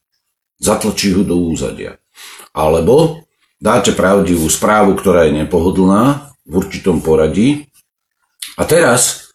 Zatlačí 0.57 1.13
ho 1.13 1.21
do 1.21 1.37
úzadia. 1.37 2.01
Alebo 2.49 3.21
dáte 3.61 3.93
pravdivú 3.93 4.49
správu, 4.49 4.97
ktorá 4.97 5.29
je 5.29 5.45
nepohodlná 5.45 6.33
v 6.49 6.53
určitom 6.57 7.05
poradí 7.05 7.68
a 8.59 8.61
teraz, 8.67 9.31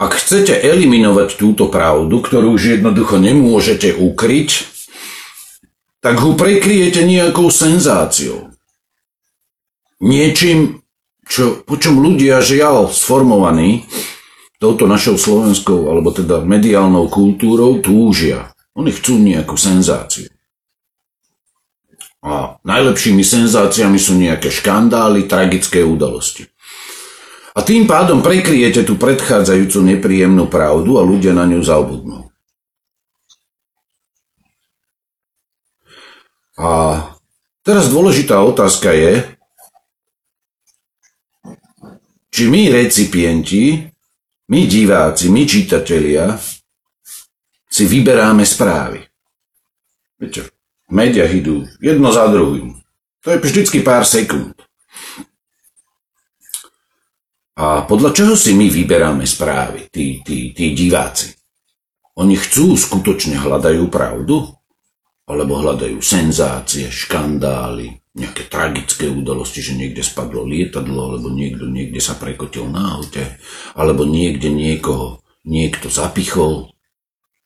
ak 0.00 0.16
chcete 0.16 0.56
eliminovať 0.56 1.36
túto 1.36 1.68
pravdu, 1.68 2.24
ktorú 2.24 2.56
už 2.56 2.80
jednoducho 2.80 3.20
nemôžete 3.20 3.92
ukryť, 3.92 4.64
tak 6.00 6.16
ho 6.24 6.32
prekryjete 6.32 7.04
nejakou 7.04 7.52
senzáciou. 7.52 8.48
Niečím, 10.00 10.80
čo, 11.28 11.60
po 11.66 11.76
čom 11.76 12.00
ľudia 12.00 12.40
žiaľ 12.40 12.88
sformovaní 12.88 13.84
touto 14.56 14.88
našou 14.88 15.20
slovenskou, 15.20 15.92
alebo 15.92 16.14
teda 16.14 16.40
mediálnou 16.40 17.12
kultúrou 17.12 17.84
túžia. 17.84 18.56
Oni 18.72 18.92
chcú 18.92 19.20
nejakú 19.20 19.56
senzáciu. 19.56 20.32
A 22.24 22.58
najlepšími 22.64 23.22
senzáciami 23.22 24.00
sú 24.00 24.16
nejaké 24.16 24.48
škandály, 24.48 25.28
tragické 25.28 25.84
udalosti. 25.84 26.48
A 27.56 27.64
tým 27.64 27.88
pádom 27.88 28.20
prekryjete 28.20 28.84
tú 28.84 29.00
predchádzajúcu 29.00 29.80
nepríjemnú 29.96 30.44
pravdu 30.52 31.00
a 31.00 31.02
ľudia 31.02 31.32
na 31.32 31.48
ňu 31.48 31.64
zaobudnú. 31.64 32.28
A 36.60 37.00
teraz 37.64 37.88
dôležitá 37.88 38.40
otázka 38.44 38.92
je, 38.92 39.24
či 42.32 42.52
my 42.52 42.68
recipienti, 42.68 43.88
my 44.52 44.60
diváci, 44.68 45.32
my 45.32 45.42
čitatelia 45.48 46.36
si 47.64 47.84
vyberáme 47.88 48.44
správy. 48.44 49.00
Viete, 50.20 50.48
v 50.88 50.92
médiách 50.92 51.32
idú 51.32 51.64
jedno 51.80 52.08
za 52.12 52.28
druhým. 52.28 52.76
To 53.24 53.32
je 53.32 53.40
vždycky 53.40 53.80
pár 53.84 54.04
sekúnd. 54.04 54.55
A 57.56 57.88
podľa 57.88 58.12
čoho 58.12 58.34
si 58.36 58.52
my 58.52 58.68
vyberáme 58.68 59.24
správy, 59.24 59.88
tí, 59.88 60.20
tí, 60.20 60.52
tí 60.52 60.76
diváci? 60.76 61.32
Oni 62.20 62.36
chcú, 62.36 62.76
skutočne 62.76 63.40
hľadajú 63.40 63.88
pravdu? 63.88 64.44
Alebo 65.24 65.58
hľadajú 65.64 65.96
senzácie, 66.04 66.92
škandály, 66.92 67.96
nejaké 68.12 68.52
tragické 68.52 69.08
udalosti, 69.08 69.64
že 69.64 69.72
niekde 69.72 70.04
spadlo 70.04 70.44
lietadlo, 70.44 71.16
alebo 71.16 71.32
niekto 71.32 71.64
niekde 71.64 71.98
sa 71.98 72.20
prekotil 72.20 72.68
na 72.68 73.00
aute, 73.00 73.40
alebo 73.72 74.04
niekde 74.04 74.52
niekoho 74.52 75.24
niekto 75.48 75.88
zapichol. 75.88 76.76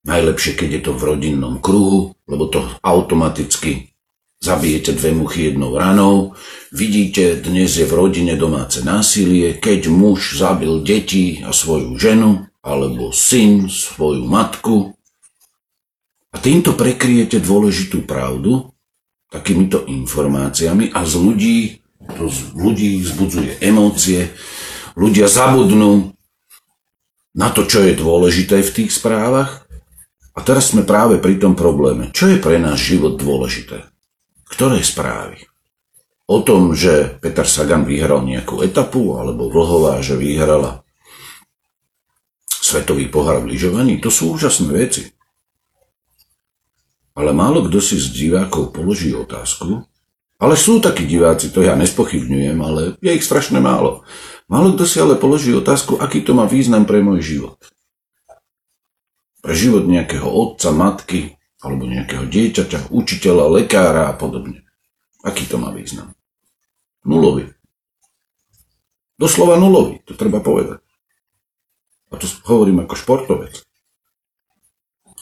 Najlepšie, 0.02 0.58
keď 0.58 0.68
je 0.74 0.80
to 0.90 0.92
v 0.98 1.06
rodinnom 1.06 1.62
kruhu, 1.62 2.18
lebo 2.26 2.50
to 2.50 2.66
automaticky 2.82 3.94
Zabijete 4.40 4.96
dve 4.96 5.12
muchy 5.12 5.52
jednou 5.52 5.76
ranou. 5.76 6.32
Vidíte, 6.72 7.36
dnes 7.44 7.76
je 7.76 7.84
v 7.84 7.92
rodine 7.92 8.40
domáce 8.40 8.80
násilie, 8.80 9.60
keď 9.60 9.92
muž 9.92 10.40
zabil 10.40 10.80
deti 10.80 11.44
a 11.44 11.52
svoju 11.52 12.00
ženu, 12.00 12.48
alebo 12.64 13.12
syn 13.12 13.68
svoju 13.68 14.24
matku. 14.24 14.96
A 16.32 16.40
týmto 16.40 16.72
prekryjete 16.72 17.36
dôležitú 17.36 18.08
pravdu 18.08 18.72
takýmito 19.28 19.84
informáciami 19.84 20.88
a 20.96 21.04
z 21.04 21.14
ľudí, 21.20 21.58
to 22.16 22.32
z 22.32 22.56
ľudí 22.56 22.96
vzbudzuje 23.04 23.60
emócie, 23.60 24.32
ľudia 24.96 25.28
zabudnú 25.28 26.16
na 27.36 27.52
to, 27.52 27.68
čo 27.68 27.84
je 27.84 27.92
dôležité 27.92 28.64
v 28.64 28.72
tých 28.72 28.90
správach. 28.96 29.68
A 30.32 30.40
teraz 30.40 30.72
sme 30.72 30.88
práve 30.88 31.20
pri 31.20 31.36
tom 31.36 31.52
probléme. 31.52 32.08
Čo 32.16 32.32
je 32.32 32.40
pre 32.40 32.56
náš 32.56 32.96
život 32.96 33.20
dôležité? 33.20 33.89
Ktoré 34.50 34.82
správy? 34.82 35.46
O 36.26 36.42
tom, 36.42 36.74
že 36.74 37.18
Peter 37.22 37.46
Sagan 37.46 37.86
vyhral 37.86 38.22
nejakú 38.26 38.62
etapu, 38.62 39.18
alebo 39.18 39.50
Vlhová, 39.50 39.98
že 40.02 40.18
vyhrala 40.18 40.82
svetový 42.46 43.10
pohár 43.10 43.42
v 43.42 43.54
lyžovaní, 43.56 43.98
to 43.98 44.14
sú 44.14 44.38
úžasné 44.38 44.70
veci. 44.70 45.10
Ale 47.18 47.34
málo 47.34 47.66
kto 47.66 47.82
si 47.82 47.98
z 47.98 48.14
divákov 48.14 48.70
položí 48.70 49.10
otázku, 49.10 49.82
ale 50.38 50.54
sú 50.54 50.78
takí 50.78 51.04
diváci, 51.04 51.50
to 51.50 51.66
ja 51.66 51.74
nespochybňujem, 51.74 52.58
ale 52.62 52.94
je 53.02 53.10
ich 53.10 53.26
strašne 53.26 53.58
málo. 53.58 54.06
Málo 54.46 54.78
kto 54.78 54.84
si 54.86 55.02
ale 55.02 55.18
položí 55.18 55.50
otázku, 55.50 55.98
aký 55.98 56.22
to 56.22 56.30
má 56.32 56.46
význam 56.46 56.86
pre 56.86 57.02
môj 57.02 57.20
život. 57.26 57.58
Pre 59.42 59.54
život 59.56 59.88
nejakého 59.90 60.30
otca, 60.30 60.70
matky, 60.70 61.39
alebo 61.60 61.84
nejakého 61.84 62.24
dieťaťa, 62.24 62.88
učiteľa, 62.88 63.52
lekára 63.60 64.08
a 64.08 64.16
podobne. 64.16 64.64
Aký 65.20 65.44
to 65.44 65.60
má 65.60 65.68
význam? 65.72 66.16
Nulový. 67.04 67.52
Doslova 69.20 69.60
nulový, 69.60 70.00
to 70.08 70.16
treba 70.16 70.40
povedať. 70.40 70.80
A 72.10 72.16
to 72.16 72.26
hovorím 72.48 72.84
ako 72.84 72.96
športovec. 72.96 73.60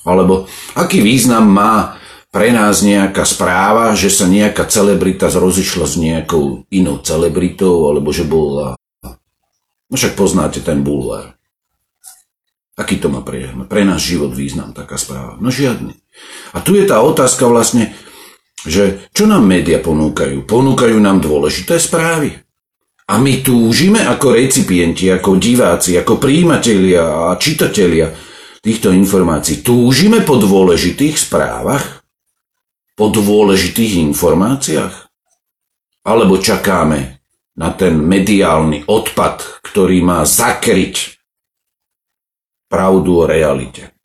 Alebo 0.07 0.47
aký 0.79 1.03
význam 1.03 1.51
má 1.51 1.99
pre 2.29 2.53
nás 2.55 2.85
nejaká 2.85 3.25
správa, 3.25 3.97
že 3.97 4.13
sa 4.13 4.29
nejaká 4.29 4.69
celebrita 4.69 5.33
rozišla 5.33 5.87
s 5.89 5.97
nejakou 5.99 6.69
inou 6.71 7.01
celebritou, 7.03 7.89
alebo 7.91 8.13
že 8.13 8.29
bola... 8.29 8.77
No 9.89 9.95
však 9.97 10.15
poznáte 10.15 10.61
ten 10.61 10.85
bulvár. 10.85 11.38
Aký 12.79 13.03
to 13.03 13.11
má 13.11 13.27
pre, 13.27 13.51
pre 13.67 13.83
náš 13.83 14.15
život 14.15 14.31
význam, 14.31 14.71
taká 14.71 14.95
správa? 14.95 15.35
No 15.43 15.51
žiadny. 15.51 15.99
A 16.55 16.63
tu 16.63 16.79
je 16.79 16.87
tá 16.87 17.03
otázka 17.03 17.51
vlastne, 17.51 17.91
že 18.63 19.03
čo 19.11 19.27
nám 19.27 19.43
média 19.43 19.83
ponúkajú? 19.83 20.47
Ponúkajú 20.47 20.95
nám 21.03 21.19
dôležité 21.19 21.83
správy. 21.83 22.39
A 23.11 23.19
my 23.19 23.43
túžime 23.43 23.99
ako 24.07 24.39
recipienti, 24.39 25.11
ako 25.11 25.43
diváci, 25.43 25.99
ako 25.99 26.23
príjimatelia 26.23 27.35
a 27.35 27.41
čitatelia 27.41 28.15
týchto 28.63 28.95
informácií. 28.95 29.59
Túžime 29.65 30.23
po 30.23 30.39
dôležitých 30.39 31.19
správach? 31.19 32.07
Po 32.95 33.11
dôležitých 33.11 34.07
informáciách? 34.13 34.95
Alebo 36.07 36.39
čakáme 36.39 37.19
na 37.59 37.75
ten 37.75 37.99
mediálny 37.99 38.87
odpad, 38.87 39.67
ktorý 39.67 39.99
má 40.05 40.23
zakryť 40.23 41.18
pravdu 42.69 43.25
o 43.25 43.29
realite? 43.29 43.97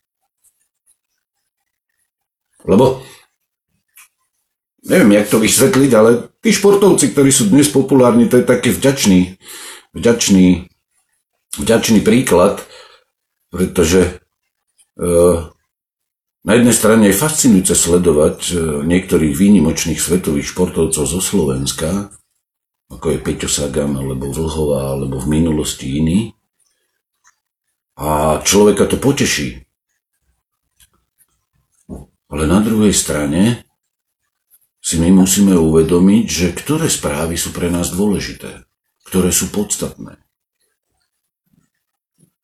Lebo 2.63 3.03
neviem, 4.87 5.19
jak 5.19 5.27
to 5.31 5.37
vysvetliť, 5.39 5.91
ale 5.95 6.31
tí 6.39 6.51
športovci, 6.51 7.11
ktorí 7.11 7.31
sú 7.31 7.51
dnes 7.51 7.67
populárni, 7.71 8.27
to 8.27 8.39
je 8.39 8.45
taký 8.47 8.71
vďačný, 8.75 9.39
vďačný, 9.95 10.67
vďačný 11.59 11.99
príklad, 12.03 12.63
pretože 13.51 14.19
e, 14.99 15.01
na 16.43 16.51
jednej 16.59 16.75
strane 16.75 17.07
je 17.07 17.15
fascinujúce 17.15 17.75
sledovať 17.75 18.37
e, 18.51 18.53
niektorých 18.83 19.33
výnimočných 19.35 19.99
svetových 19.99 20.51
športovcov 20.51 21.03
zo 21.07 21.21
Slovenska, 21.23 22.11
ako 22.91 23.15
je 23.15 23.19
Peťo 23.23 23.49
Sagan, 23.49 23.95
alebo 23.95 24.29
Vlhová, 24.29 24.99
alebo 24.99 25.17
v 25.23 25.39
minulosti 25.39 25.97
iný. 25.99 26.35
A 27.93 28.41
človeka 28.41 28.89
to 28.89 28.97
poteší, 28.97 29.63
ale 32.33 32.49
na 32.49 32.57
druhej 32.65 32.89
strane 32.89 33.61
si 34.81 34.97
my 34.97 35.13
musíme 35.13 35.53
uvedomiť, 35.53 36.25
že 36.25 36.47
ktoré 36.57 36.89
správy 36.89 37.37
sú 37.37 37.53
pre 37.53 37.69
nás 37.69 37.93
dôležité, 37.93 38.65
ktoré 39.05 39.29
sú 39.29 39.53
podstatné. 39.53 40.17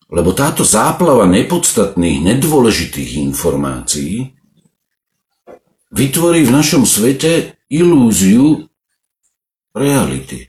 Lebo 0.09 0.33
táto 0.37 0.61
záplava 0.61 1.25
nepodstatných, 1.25 2.21
nedôležitých 2.21 3.17
informácií 3.29 4.37
vytvorí 5.89 6.45
v 6.45 6.53
našom 6.53 6.85
svete 6.85 7.57
ilúziu 7.69 8.69
reality. 9.73 10.48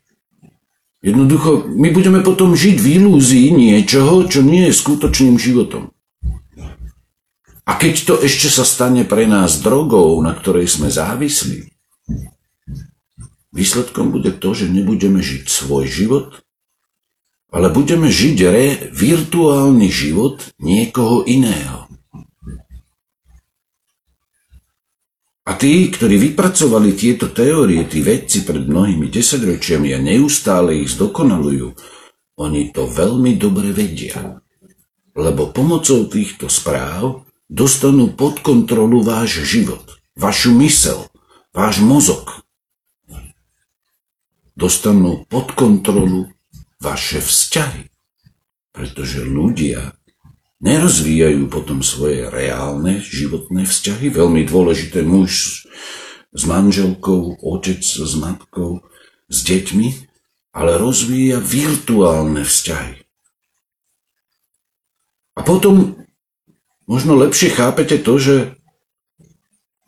Jednoducho, 1.00 1.64
my 1.64 1.88
budeme 1.96 2.20
potom 2.20 2.52
žiť 2.52 2.76
v 2.76 2.86
ilúzii 3.00 3.56
niečoho, 3.56 4.28
čo 4.28 4.44
nie 4.44 4.68
je 4.68 4.76
skutočným 4.76 5.40
životom. 5.40 5.96
A 7.64 7.72
keď 7.80 7.94
to 8.04 8.14
ešte 8.20 8.52
sa 8.52 8.68
stane 8.68 9.08
pre 9.08 9.24
nás 9.24 9.64
drogou, 9.64 10.20
na 10.20 10.36
ktorej 10.36 10.68
sme 10.68 10.92
závislí, 10.92 11.72
výsledkom 13.56 14.12
bude 14.12 14.36
to, 14.36 14.52
že 14.52 14.68
nebudeme 14.68 15.24
žiť 15.24 15.44
svoj 15.48 15.88
život, 15.88 16.28
ale 17.50 17.72
budeme 17.72 18.06
žiť 18.06 18.36
re, 18.46 18.66
virtuálny 18.94 19.90
život 19.90 20.54
niekoho 20.62 21.26
iného. 21.26 21.89
A 25.50 25.58
tí, 25.58 25.90
ktorí 25.90 26.30
vypracovali 26.30 26.94
tieto 26.94 27.26
teórie, 27.34 27.82
tí 27.90 28.06
vedci 28.06 28.46
pred 28.46 28.70
mnohými 28.70 29.10
desaťročiami 29.10 29.90
a 29.90 29.98
neustále 29.98 30.78
ich 30.78 30.94
zdokonalujú, 30.94 31.74
oni 32.38 32.70
to 32.70 32.86
veľmi 32.86 33.34
dobre 33.34 33.74
vedia. 33.74 34.38
Lebo 35.10 35.50
pomocou 35.50 36.06
týchto 36.06 36.46
správ 36.46 37.26
dostanú 37.50 38.14
pod 38.14 38.46
kontrolu 38.46 39.02
váš 39.02 39.42
život, 39.42 39.82
vašu 40.14 40.54
mysel, 40.62 41.10
váš 41.50 41.82
mozog. 41.82 42.46
Dostanú 44.54 45.26
pod 45.26 45.50
kontrolu 45.58 46.30
vaše 46.78 47.18
vzťahy, 47.18 47.90
pretože 48.70 49.26
ľudia 49.26 49.98
nerozvíjajú 50.60 51.48
potom 51.48 51.80
svoje 51.80 52.28
reálne 52.28 53.00
životné 53.00 53.64
vzťahy. 53.64 54.12
Veľmi 54.12 54.44
dôležité 54.44 55.00
muž 55.02 55.64
s 56.30 56.42
manželkou, 56.46 57.40
otec 57.40 57.80
s 57.80 58.12
matkou, 58.20 58.84
s 59.26 59.38
deťmi, 59.42 59.88
ale 60.54 60.76
rozvíja 60.76 61.40
virtuálne 61.40 62.44
vzťahy. 62.44 63.00
A 65.38 65.40
potom 65.40 65.96
možno 66.84 67.16
lepšie 67.16 67.56
chápete 67.56 67.96
to, 68.02 68.20
že 68.20 68.36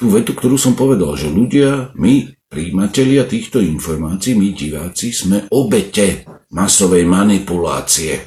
tú 0.01 0.09
vetu, 0.11 0.33
ktorú 0.33 0.57
som 0.57 0.73
povedal, 0.73 1.15
že 1.15 1.29
ľudia, 1.31 1.93
my, 1.95 2.33
príjimatelia 2.49 3.29
týchto 3.29 3.61
informácií, 3.61 4.35
my 4.35 4.51
diváci, 4.57 5.13
sme 5.13 5.47
obete 5.53 6.27
masovej 6.51 7.07
manipulácie. 7.07 8.19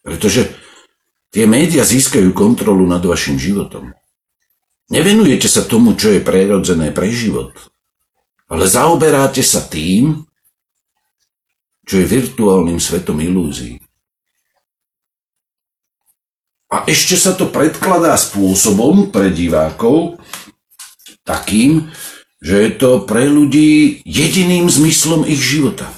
Pretože 0.00 0.59
tie 1.30 1.46
médiá 1.46 1.86
získajú 1.86 2.34
kontrolu 2.34 2.86
nad 2.86 3.02
vašim 3.02 3.38
životom. 3.38 3.94
Nevenujete 4.90 5.46
sa 5.46 5.62
tomu, 5.62 5.94
čo 5.94 6.10
je 6.10 6.18
prirodzené 6.18 6.90
pre 6.90 7.10
život, 7.10 7.54
ale 8.50 8.66
zaoberáte 8.66 9.42
sa 9.46 9.62
tým, 9.62 10.26
čo 11.86 12.02
je 12.02 12.06
virtuálnym 12.06 12.82
svetom 12.82 13.18
ilúzií. 13.22 13.78
A 16.70 16.86
ešte 16.86 17.18
sa 17.18 17.34
to 17.34 17.50
predkladá 17.50 18.14
spôsobom 18.14 19.10
pre 19.10 19.34
divákov, 19.34 20.22
takým, 21.26 21.90
že 22.38 22.66
je 22.66 22.70
to 22.78 22.90
pre 23.06 23.26
ľudí 23.26 24.02
jediným 24.06 24.70
zmyslom 24.70 25.26
ich 25.26 25.42
života. 25.42 25.90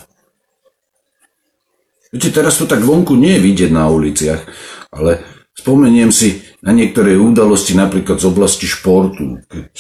Viete, 2.12 2.28
teraz 2.28 2.61
to 2.61 2.68
tak 2.68 2.85
vonku 2.85 3.16
nie 3.16 3.37
je 3.37 3.45
vidieť 3.45 3.70
na 3.72 3.89
uliciach, 3.89 4.45
ale 4.93 5.24
spomeniem 5.57 6.12
si 6.12 6.45
na 6.61 6.70
niektoré 6.70 7.16
udalosti, 7.16 7.72
napríklad 7.74 8.20
z 8.20 8.28
oblasti 8.28 8.68
športu. 8.68 9.40
Keď, 9.49 9.72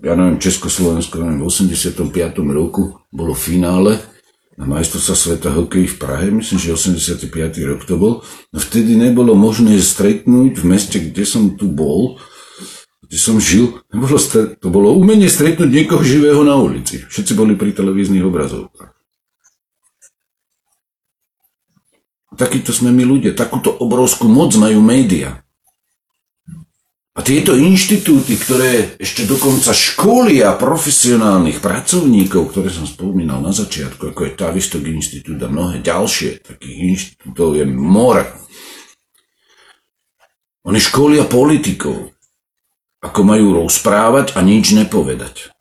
ja 0.00 0.14
neviem, 0.14 0.38
Československo 0.38 1.20
neviem, 1.20 1.42
v 1.42 1.50
85. 1.50 2.06
roku 2.54 2.96
bolo 3.10 3.34
finále 3.34 3.98
na 4.60 4.68
majstrovstva 4.68 5.16
sveta 5.16 5.48
hokej 5.56 5.88
v 5.88 5.96
Prahe, 5.96 6.26
myslím, 6.28 6.58
že 6.60 6.76
85. 6.76 7.32
rok 7.64 7.80
to 7.88 7.96
bol. 7.96 8.20
No 8.52 8.58
vtedy 8.60 8.92
nebolo 8.92 9.32
možné 9.32 9.80
stretnúť 9.80 10.60
v 10.60 10.64
meste, 10.68 11.00
kde 11.00 11.24
som 11.24 11.56
tu 11.56 11.72
bol, 11.72 12.20
kde 13.08 13.16
som 13.16 13.40
žil, 13.40 13.80
nebolo 13.90 14.20
to 14.60 14.68
bolo 14.68 14.94
umenie 14.94 15.32
stretnúť 15.32 15.66
niekoho 15.66 16.04
živého 16.04 16.44
na 16.44 16.60
ulici. 16.60 17.00
Všetci 17.08 17.32
boli 17.32 17.56
pri 17.56 17.72
televíznych 17.72 18.22
obrazovkách. 18.22 18.99
Takíto 22.40 22.72
sme 22.72 22.88
my 22.88 23.04
ľudia, 23.04 23.36
takúto 23.36 23.68
obrovskú 23.68 24.24
moc 24.24 24.56
majú 24.56 24.80
média. 24.80 25.44
A 27.12 27.20
tieto 27.20 27.52
inštitúty, 27.52 28.40
ktoré 28.40 28.96
ešte 28.96 29.28
dokonca 29.28 29.76
školia 29.76 30.56
profesionálnych 30.56 31.60
pracovníkov, 31.60 32.48
ktoré 32.48 32.72
som 32.72 32.88
spomínal 32.88 33.44
na 33.44 33.52
začiatku, 33.52 34.16
ako 34.16 34.24
je 34.24 34.38
Tavistok 34.40 34.88
inštitút 34.88 35.36
a 35.44 35.52
mnohé 35.52 35.84
ďalšie, 35.84 36.40
takých 36.40 36.76
inštitútov 36.96 37.60
je 37.60 37.68
more. 37.68 38.24
Oni 40.64 40.80
školia 40.80 41.28
politikov, 41.28 42.16
ako 43.04 43.20
majú 43.20 43.68
rozprávať 43.68 44.32
a 44.32 44.40
nič 44.40 44.72
nepovedať. 44.72 45.52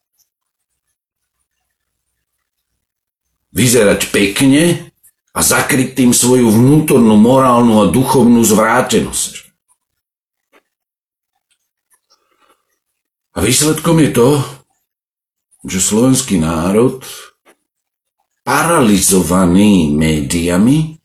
Vyzerať 3.51 4.15
pekne 4.15 4.88
a 5.33 5.39
zakryť 5.39 5.93
tým 5.93 6.11
svoju 6.11 6.49
vnútornú 6.49 7.13
morálnu 7.15 7.85
a 7.85 7.91
duchovnú 7.93 8.41
zvrátenosť. 8.41 9.49
A 13.37 13.45
výsledkom 13.45 14.01
je 14.03 14.09
to, 14.09 14.29
že 15.69 15.79
slovenský 15.79 16.41
národ, 16.41 17.05
paralizovaný 18.41 19.93
médiami, 19.93 20.97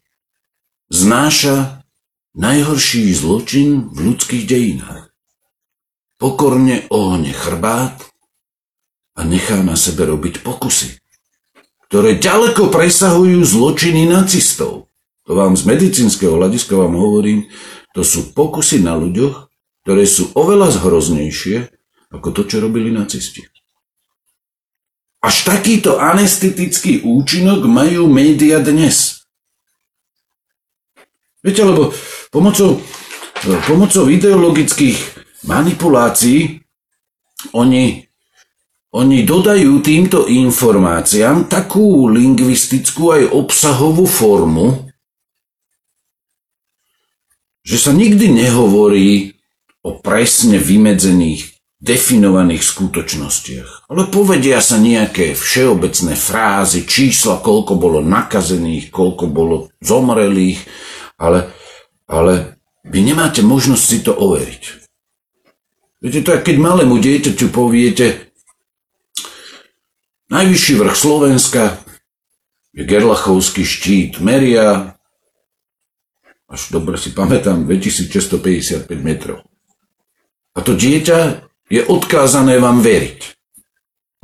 znáša 0.88 1.84
najhorší 2.32 3.12
zločin 3.12 3.92
v 3.92 4.10
ľudských 4.10 4.44
dejinách. 4.48 5.12
Pokorne 6.16 6.88
ohne 6.88 7.30
chrbát 7.36 8.00
a 9.14 9.20
nechá 9.22 9.60
na 9.60 9.76
sebe 9.76 10.08
robiť 10.08 10.40
pokusy, 10.40 11.03
ktoré 11.94 12.18
ďaleko 12.18 12.74
presahujú 12.74 13.46
zločiny 13.46 14.10
nacistov. 14.10 14.90
To 15.30 15.38
vám 15.38 15.54
z 15.54 15.62
medicínskeho 15.62 16.42
hľadiska 16.42 16.74
vám 16.74 16.98
hovorím, 16.98 17.46
to 17.94 18.02
sú 18.02 18.34
pokusy 18.34 18.82
na 18.82 18.98
ľuďoch, 18.98 19.46
ktoré 19.86 20.02
sú 20.02 20.34
oveľa 20.34 20.74
zhroznejšie 20.74 21.70
ako 22.10 22.34
to, 22.34 22.50
čo 22.50 22.66
robili 22.66 22.90
nacisti. 22.90 23.46
Až 25.22 25.46
takýto 25.46 26.02
anestetický 26.02 27.06
účinok 27.06 27.62
majú 27.70 28.10
média 28.10 28.58
dnes. 28.58 29.22
Viete, 31.46 31.62
lebo 31.62 31.94
pomocou, 32.34 32.82
pomocou 33.70 34.10
ideologických 34.10 34.98
manipulácií 35.46 36.58
oni, 37.54 38.10
oni 38.94 39.26
dodajú 39.26 39.82
týmto 39.82 40.30
informáciám 40.30 41.50
takú 41.50 42.06
lingvistickú 42.06 43.10
aj 43.10 43.22
obsahovú 43.34 44.06
formu, 44.06 44.86
že 47.66 47.74
sa 47.74 47.90
nikdy 47.90 48.30
nehovorí 48.30 49.34
o 49.82 49.98
presne 49.98 50.62
vymedzených 50.62 51.58
definovaných 51.82 52.62
skutočnostiach. 52.62 53.90
Ale 53.90 54.08
povedia 54.08 54.62
sa 54.62 54.78
nejaké 54.78 55.34
všeobecné 55.34 56.14
frázy, 56.14 56.86
čísla, 56.86 57.42
koľko 57.42 57.74
bolo 57.76 57.98
nakazených, 57.98 58.94
koľko 58.94 59.24
bolo 59.26 59.56
zomrelých, 59.82 60.62
ale, 61.18 61.50
ale 62.06 62.62
vy 62.86 63.00
nemáte 63.04 63.42
možnosť 63.42 63.84
si 63.84 63.98
to 64.00 64.14
overiť. 64.14 64.62
Viete, 65.98 66.20
to 66.24 66.30
je 66.36 66.40
keď 66.46 66.56
malému 66.62 66.96
dieťaťu 67.00 67.48
poviete, 67.52 68.33
najvyšší 70.34 70.74
vrch 70.74 70.96
Slovenska 70.98 71.62
je 72.74 72.82
Gerlachovský 72.82 73.62
štít, 73.62 74.18
meria, 74.18 74.98
až 76.50 76.74
dobre 76.74 76.98
si 76.98 77.14
pamätám, 77.14 77.62
2655 77.62 78.90
metrov. 78.98 79.46
A 80.54 80.62
to 80.62 80.74
dieťa 80.74 81.46
je 81.70 81.80
odkázané 81.86 82.58
vám 82.58 82.82
veriť. 82.82 83.34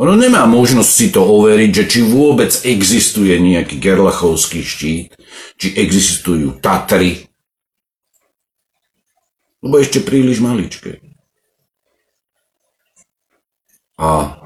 Ono 0.01 0.17
nemá 0.17 0.49
možnosť 0.51 0.91
si 0.91 1.07
to 1.13 1.23
overiť, 1.23 1.71
že 1.71 1.85
či 1.87 2.01
vôbec 2.03 2.51
existuje 2.65 3.37
nejaký 3.37 3.79
Gerlachovský 3.79 4.65
štít, 4.65 5.15
či 5.61 5.69
existujú 5.79 6.59
Tatry, 6.59 7.31
lebo 9.61 9.77
ešte 9.77 10.01
príliš 10.01 10.41
maličké. 10.41 11.05
A 14.01 14.41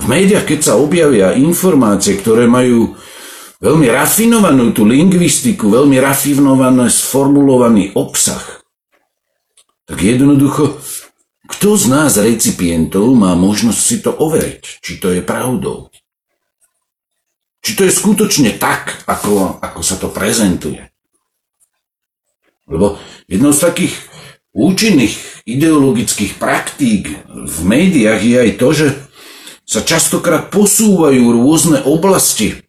v 0.00 0.04
médiách, 0.08 0.48
keď 0.48 0.60
sa 0.64 0.74
objavia 0.80 1.36
informácie, 1.36 2.16
ktoré 2.16 2.48
majú 2.48 2.96
veľmi 3.60 3.86
rafinovanú 3.92 4.72
tú 4.72 4.88
lingvistiku, 4.88 5.68
veľmi 5.68 6.00
rafinovaný 6.00 6.88
sformulovaný 6.88 7.92
obsah, 7.92 8.64
tak 9.84 10.00
jednoducho 10.00 10.80
kto 11.50 11.74
z 11.74 11.84
nás 11.90 12.14
recipientov 12.14 13.10
má 13.18 13.34
možnosť 13.34 13.80
si 13.82 13.96
to 13.98 14.14
overiť, 14.14 14.62
či 14.62 15.02
to 15.02 15.10
je 15.10 15.20
pravdou? 15.20 15.90
Či 17.60 17.76
to 17.76 17.82
je 17.84 17.92
skutočne 17.92 18.56
tak, 18.56 19.04
ako, 19.04 19.58
ako 19.58 19.80
sa 19.82 19.98
to 19.98 20.08
prezentuje? 20.14 20.80
Lebo 22.70 22.96
jednou 23.26 23.50
z 23.50 23.66
takých 23.66 23.94
účinných 24.54 25.42
ideologických 25.44 26.38
praktík 26.38 27.10
v 27.26 27.58
médiách 27.66 28.22
je 28.22 28.36
aj 28.38 28.50
to, 28.54 28.68
že 28.70 28.86
sa 29.70 29.86
častokrát 29.86 30.50
posúvajú 30.50 31.30
rôzne 31.30 31.78
oblasti. 31.86 32.66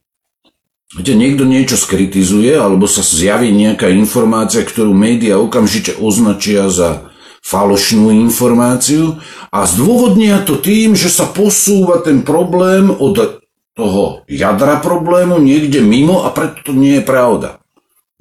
Kde 0.93 1.17
niekto 1.17 1.49
niečo 1.49 1.79
skritizuje, 1.79 2.53
alebo 2.53 2.85
sa 2.85 3.01
zjaví 3.01 3.49
nejaká 3.49 3.89
informácia, 3.89 4.61
ktorú 4.61 4.93
médiá 4.93 5.41
okamžite 5.41 5.97
označia 5.97 6.69
za 6.69 7.09
falošnú 7.41 8.13
informáciu 8.13 9.17
a 9.49 9.65
zdôvodnia 9.65 10.45
to 10.45 10.61
tým, 10.61 10.93
že 10.93 11.09
sa 11.09 11.25
posúva 11.25 12.05
ten 12.05 12.21
problém 12.21 12.93
od 12.93 13.41
toho 13.73 14.21
jadra 14.29 14.77
problému 14.77 15.41
niekde 15.41 15.81
mimo 15.81 16.21
a 16.21 16.29
preto 16.29 16.69
to 16.69 16.71
nie 16.77 17.01
je 17.01 17.07
pravda. 17.07 17.57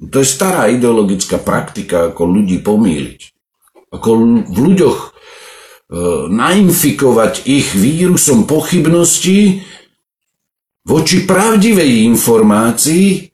To 0.01 0.17
je 0.17 0.25
stará 0.25 0.73
ideologická 0.73 1.37
praktika, 1.37 2.09
ako 2.09 2.25
ľudí 2.25 2.57
pomýliť. 2.65 3.21
Ako 3.93 4.09
v 4.49 4.57
ľuďoch 4.57 5.10
nainfikovať 6.31 7.43
ich 7.51 7.75
vírusom 7.75 8.47
pochybností 8.47 9.67
voči 10.87 11.27
pravdivej 11.27 12.07
informácii 12.07 13.27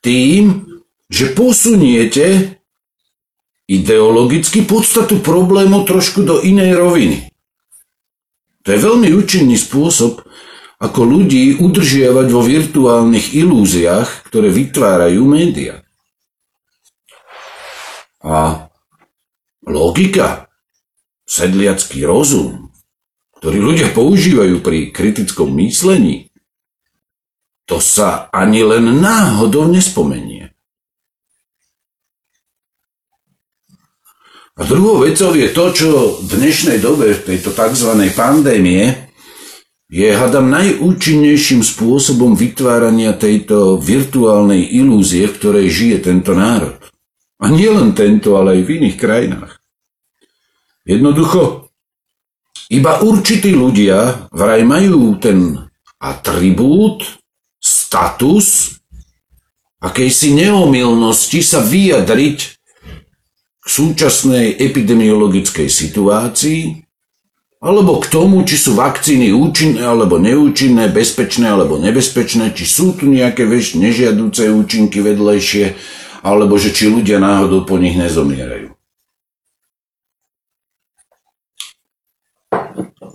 tým, 0.00 0.64
že 1.06 1.36
posuniete 1.36 2.58
ideologicky 3.70 4.66
podstatu 4.66 5.20
problému 5.22 5.86
trošku 5.86 6.24
do 6.26 6.40
inej 6.42 6.74
roviny. 6.74 7.18
To 8.66 8.68
je 8.72 8.78
veľmi 8.80 9.08
účinný 9.14 9.54
spôsob, 9.60 10.26
ako 10.80 11.00
ľudí 11.04 11.60
udržiavať 11.60 12.26
vo 12.32 12.40
virtuálnych 12.40 13.36
ilúziách, 13.36 14.26
ktoré 14.26 14.48
vytvárajú 14.48 15.22
média. 15.28 15.84
A 18.24 18.68
logika, 19.68 20.49
sedliacký 21.30 22.02
rozum, 22.02 22.74
ktorý 23.38 23.58
ľudia 23.62 23.94
používajú 23.94 24.58
pri 24.58 24.90
kritickom 24.90 25.54
myslení, 25.62 26.34
to 27.70 27.78
sa 27.78 28.26
ani 28.34 28.66
len 28.66 28.98
náhodou 28.98 29.70
nespomenie. 29.70 30.50
A 34.58 34.66
druhou 34.66 35.06
vecou 35.06 35.30
je 35.38 35.48
to, 35.54 35.64
čo 35.70 35.90
v 36.18 36.36
dnešnej 36.36 36.82
dobe, 36.82 37.14
v 37.14 37.22
tejto 37.22 37.54
tzv. 37.54 38.10
pandémie, 38.12 39.08
je, 39.90 40.06
hadam, 40.10 40.50
najúčinnejším 40.50 41.62
spôsobom 41.62 42.34
vytvárania 42.34 43.14
tejto 43.14 43.78
virtuálnej 43.78 44.66
ilúzie, 44.74 45.30
v 45.30 45.34
ktorej 45.38 45.66
žije 45.70 45.96
tento 46.10 46.34
národ. 46.34 46.78
A 47.40 47.48
nie 47.48 47.70
len 47.70 47.94
tento, 47.96 48.36
ale 48.36 48.58
aj 48.58 48.62
v 48.66 48.70
iných 48.82 48.96
krajinách. 48.98 49.59
Jednoducho, 50.90 51.70
Iba 52.70 53.02
určití 53.02 53.50
ľudia 53.50 54.30
vraj 54.30 54.62
majú 54.62 55.18
ten 55.18 55.58
atribút, 55.98 57.02
status, 57.58 58.78
akejsi 59.82 60.38
neomilnosti 60.38 61.42
sa 61.42 61.66
vyjadriť 61.66 62.38
k 63.60 63.66
súčasnej 63.66 64.54
epidemiologickej 64.54 65.66
situácii, 65.66 66.86
alebo 67.58 67.98
k 67.98 68.06
tomu, 68.06 68.46
či 68.46 68.54
sú 68.54 68.78
vakcíny 68.78 69.34
účinné 69.34 69.82
alebo 69.82 70.22
neúčinné, 70.22 70.94
bezpečné 70.94 71.50
alebo 71.50 71.74
nebezpečné, 71.76 72.54
či 72.54 72.70
sú 72.70 72.94
tu 72.94 73.10
nejaké 73.10 73.50
veš 73.50 73.74
nežiaduce 73.82 74.46
účinky 74.46 75.02
vedlejšie, 75.02 75.74
alebo 76.22 76.54
že 76.54 76.70
či 76.70 76.86
ľudia 76.86 77.18
náhodou 77.18 77.66
po 77.66 77.82
nich 77.82 77.98
nezomierajú. 77.98 78.69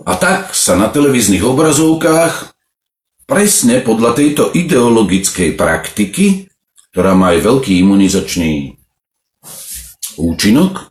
A 0.06 0.14
tak 0.14 0.54
sa 0.54 0.78
na 0.78 0.86
televíznych 0.86 1.42
obrazovkách 1.42 2.54
presne 3.26 3.82
podľa 3.82 4.14
tejto 4.14 4.54
ideologickej 4.54 5.58
praktiky, 5.58 6.46
ktorá 6.94 7.18
má 7.18 7.34
aj 7.34 7.42
veľký 7.42 7.82
imunizačný 7.82 8.78
účinok, 10.14 10.78
e, 10.78 10.84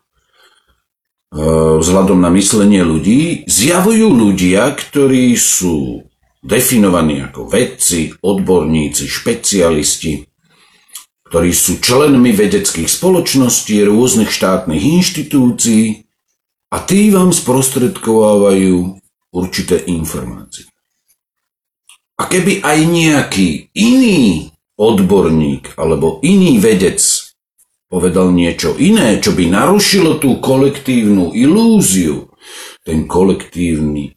vzhľadom 1.80 2.20
na 2.20 2.28
myslenie 2.36 2.84
ľudí, 2.84 3.48
zjavujú 3.48 4.12
ľudia, 4.12 4.76
ktorí 4.76 5.32
sú 5.40 6.04
definovaní 6.44 7.24
ako 7.24 7.48
vedci, 7.48 8.12
odborníci, 8.20 9.08
špecialisti, 9.08 10.28
ktorí 11.32 11.56
sú 11.56 11.80
členmi 11.80 12.36
vedeckých 12.36 12.92
spoločností, 12.92 13.80
rôznych 13.88 14.30
štátnych 14.30 14.84
inštitúcií 15.00 16.04
a 16.68 16.84
tí 16.84 17.10
vám 17.16 17.32
sprostredkovávajú 17.32 19.05
určité 19.36 19.84
informácie. 19.92 20.72
A 22.16 22.32
keby 22.32 22.64
aj 22.64 22.80
nejaký 22.88 23.48
iný 23.76 24.48
odborník 24.80 25.76
alebo 25.76 26.24
iný 26.24 26.64
vedec 26.64 27.04
povedal 27.92 28.32
niečo 28.32 28.80
iné, 28.80 29.20
čo 29.20 29.36
by 29.36 29.52
narušilo 29.52 30.18
tú 30.18 30.40
kolektívnu 30.40 31.36
ilúziu, 31.36 32.32
ten 32.88 33.04
kolektívny 33.04 34.16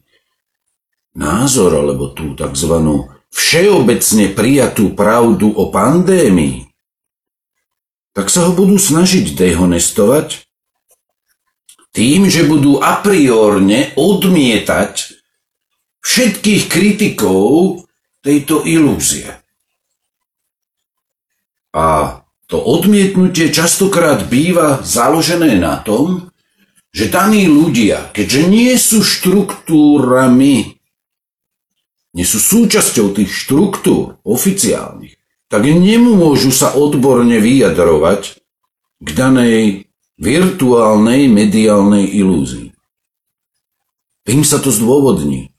názor 1.15 1.75
alebo 1.75 2.15
tú 2.15 2.33
tzv. 2.39 2.73
všeobecne 3.29 4.25
prijatú 4.31 4.95
pravdu 4.95 5.51
o 5.51 5.67
pandémii, 5.67 6.71
tak 8.15 8.31
sa 8.31 8.49
ho 8.49 8.51
budú 8.55 8.79
snažiť 8.79 9.37
dehonestovať 9.37 10.48
tým, 11.99 12.31
že 12.31 12.47
budú 12.47 12.79
a 12.79 13.03
priorne 13.03 13.91
odmietať 13.99 15.19
všetkých 15.99 16.71
kritikov 16.71 17.83
tejto 18.23 18.63
ilúzie. 18.63 19.27
A 21.75 22.19
to 22.47 22.55
odmietnutie 22.55 23.51
častokrát 23.51 24.31
býva 24.31 24.79
založené 24.79 25.59
na 25.59 25.83
tom, 25.83 26.31
že 26.95 27.11
daní 27.11 27.51
ľudia, 27.51 28.15
keďže 28.15 28.41
nie 28.47 28.73
sú 28.79 29.03
štruktúrami, 29.03 30.79
nie 32.15 32.25
sú 32.25 32.39
súčasťou 32.39 33.11
tých 33.11 33.29
štruktúr 33.29 34.23
oficiálnych, 34.23 35.19
tak 35.51 35.67
nemôžu 35.67 36.55
sa 36.55 36.79
odborne 36.79 37.43
vyjadrovať 37.43 38.39
k 39.03 39.07
danej 39.13 39.88
virtuálnej 40.19 41.31
mediálnej 41.31 42.05
ilúzii. 42.19 42.75
Tým 44.27 44.43
sa 44.43 44.59
to 44.59 44.69
zdôvodní. 44.69 45.49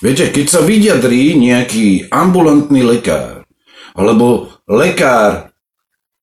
Viete, 0.00 0.32
keď 0.32 0.46
sa 0.48 0.60
vyjadrí 0.64 1.36
nejaký 1.36 2.08
ambulantný 2.08 2.82
lekár, 2.82 3.44
alebo 3.92 4.48
lekár, 4.64 5.52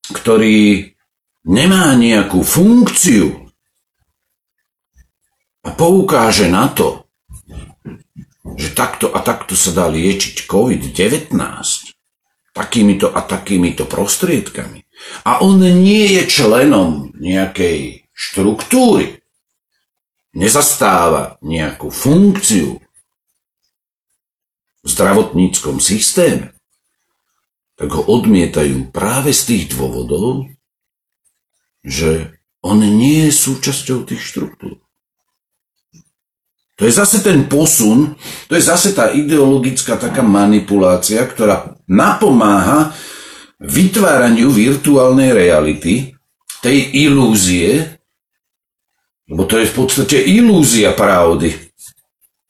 ktorý 0.09 0.91
nemá 1.45 1.93
nejakú 1.93 2.41
funkciu 2.41 3.51
a 5.65 5.69
poukáže 5.73 6.49
na 6.49 6.71
to, 6.73 7.05
že 8.55 8.77
takto 8.77 9.11
a 9.11 9.19
takto 9.25 9.57
sa 9.57 9.73
dá 9.73 9.85
liečiť 9.89 10.45
COVID-19 10.47 11.35
takýmito 12.55 13.11
a 13.11 13.19
takýmito 13.25 13.83
prostriedkami, 13.83 14.84
a 15.25 15.41
on 15.41 15.61
nie 15.61 16.19
je 16.19 16.23
členom 16.27 17.13
nejakej 17.17 18.07
štruktúry, 18.15 19.25
nezastáva 20.35 21.39
nejakú 21.39 21.87
funkciu 21.89 22.79
v 24.85 24.87
zdravotníckom 24.87 25.81
systéme, 25.81 26.53
tak 27.75 27.91
ho 27.91 28.03
odmietajú 28.05 28.91
práve 28.91 29.35
z 29.35 29.41
tých 29.49 29.63
dôvodov, 29.75 30.47
že 31.83 32.39
on 32.63 32.81
nie 32.81 33.29
je 33.29 33.33
súčasťou 33.33 34.07
tých 34.07 34.21
štruktúr. 34.21 34.79
To 36.75 36.83
je 36.83 36.91
zase 36.91 37.23
ten 37.23 37.47
posun, 37.47 38.19
to 38.51 38.59
je 38.59 38.63
zase 38.63 38.91
tá 38.91 39.07
ideologická 39.15 39.95
taká 39.95 40.19
manipulácia, 40.19 41.23
ktorá 41.23 41.79
napomáha 41.87 42.91
vytváraniu 43.59 44.51
virtuálnej 44.51 45.31
reality, 45.31 46.15
tej 46.59 47.07
ilúzie, 47.07 48.01
lebo 49.29 49.45
to 49.45 49.61
je 49.61 49.69
v 49.69 49.75
podstate 49.77 50.17
ilúzia 50.17 50.97
pravdy, 50.97 51.53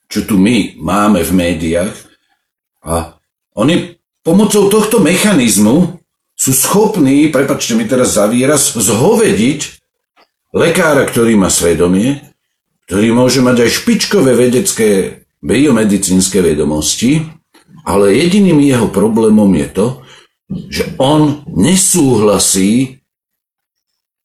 čo 0.08 0.24
tu 0.24 0.39
my 0.39 0.80
máme 0.80 1.20
v 1.24 1.32
médiách. 1.36 1.95
A 2.88 3.20
oni 3.60 3.99
pomocou 4.24 4.72
tohto 4.72 5.03
mechanizmu 5.03 5.99
sú 6.36 6.51
schopní, 6.51 7.32
prepačte 7.32 7.76
mi 7.76 7.88
teraz 7.88 8.16
za 8.16 8.28
výraz, 8.28 8.76
zhovediť 8.76 9.60
lekára, 10.56 11.08
ktorý 11.08 11.36
má 11.39 11.51
svedomie, 11.51 12.24
ktorý 12.88 13.16
môže 13.16 13.39
mať 13.43 13.68
aj 13.68 13.70
špičkové 13.84 14.36
vedecké 14.36 15.24
biomedicínske 15.43 16.39
vedomosti, 16.39 17.24
ale 17.84 18.16
jediným 18.16 18.64
jeho 18.64 18.88
problémom 18.91 19.51
je 19.56 19.68
to, 19.72 19.88
že 20.49 20.93
on 21.01 21.41
nesúhlasí 21.49 23.01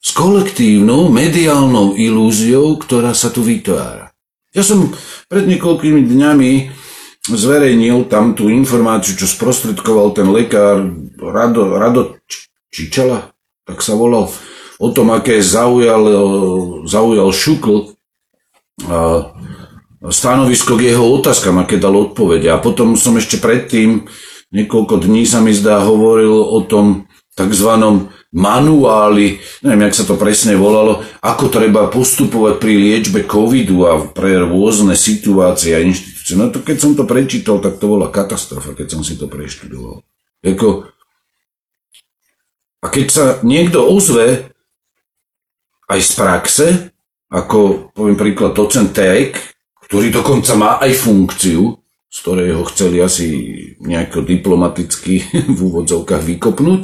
s 0.00 0.10
kolektívnou 0.16 1.12
mediálnou 1.12 1.96
ilúziou, 1.96 2.76
ktorá 2.80 3.12
sa 3.12 3.28
tu 3.28 3.44
vytvára. 3.44 4.12
Ja 4.50 4.64
som 4.64 4.92
pred 5.28 5.46
niekoľkými 5.46 6.08
dňami 6.08 6.52
zverejnil 7.28 8.08
tam 8.08 8.32
tú 8.32 8.48
informáciu, 8.48 9.14
čo 9.14 9.28
sprostredkoval 9.28 10.16
ten 10.16 10.28
lekár 10.32 10.88
Rado, 11.20 11.76
Rado 11.76 12.18
Čičala, 12.72 13.30
tak 13.68 13.84
sa 13.84 13.94
volal, 13.94 14.32
o 14.80 14.88
tom, 14.90 15.12
aké 15.12 15.44
zaujal, 15.44 16.02
zaujal 16.88 17.28
Šukl 17.30 17.92
stanovisko 20.08 20.80
k 20.80 20.96
jeho 20.96 21.04
otázkam, 21.20 21.60
aké 21.60 21.76
dal 21.76 21.92
odpovede. 21.92 22.48
A 22.48 22.56
potom 22.56 22.96
som 22.96 23.20
ešte 23.20 23.36
predtým 23.36 24.08
niekoľko 24.50 25.02
dní 25.06 25.26
sa 25.26 25.42
mi 25.42 25.54
zdá 25.54 25.82
hovoril 25.82 26.34
o 26.34 26.62
tom 26.66 27.10
tzv. 27.34 27.70
manuáli, 28.30 29.42
neviem, 29.64 29.82
jak 29.88 29.98
sa 30.02 30.04
to 30.06 30.14
presne 30.20 30.54
volalo, 30.54 31.02
ako 31.24 31.50
treba 31.50 31.90
postupovať 31.90 32.62
pri 32.62 32.74
liečbe 32.78 33.26
covidu 33.26 33.88
a 33.88 33.98
pre 34.06 34.38
rôzne 34.38 34.94
situácie 34.94 35.74
a 35.74 35.82
inštitúcie. 35.82 36.38
No 36.38 36.52
to 36.52 36.62
keď 36.62 36.76
som 36.78 36.92
to 36.94 37.08
prečítal, 37.08 37.58
tak 37.58 37.80
to 37.80 37.90
bola 37.90 38.12
katastrofa, 38.12 38.76
keď 38.76 38.98
som 38.98 39.02
si 39.02 39.16
to 39.16 39.26
preštudoval. 39.26 40.04
Eko, 40.44 40.86
a 42.80 42.86
keď 42.88 43.06
sa 43.10 43.24
niekto 43.44 43.84
ozve 43.84 44.56
aj 45.90 46.00
z 46.00 46.12
praxe, 46.14 46.66
ako 47.30 47.90
poviem 47.92 48.16
príklad 48.18 48.54
docent 48.54 48.94
Terek, 48.94 49.36
ktorý 49.90 50.14
dokonca 50.14 50.52
má 50.54 50.70
aj 50.78 50.92
funkciu, 50.96 51.79
z 52.10 52.16
ktorej 52.26 52.58
ho 52.58 52.66
chceli 52.66 52.98
asi 52.98 53.26
nejako 53.78 54.26
diplomaticky 54.26 55.22
v 55.56 55.58
úvodzovkách 55.58 56.22
vykopnúť, 56.26 56.82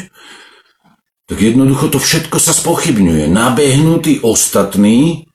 tak 1.26 1.38
jednoducho 1.42 1.90
to 1.90 1.98
všetko 1.98 2.38
sa 2.38 2.54
spochybňuje. 2.54 3.26
Nabehnutí 3.26 4.22
ostatní, 4.22 5.26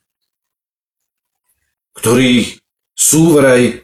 ktorí 1.91 2.63
sú 2.95 3.35
vraj, 3.35 3.83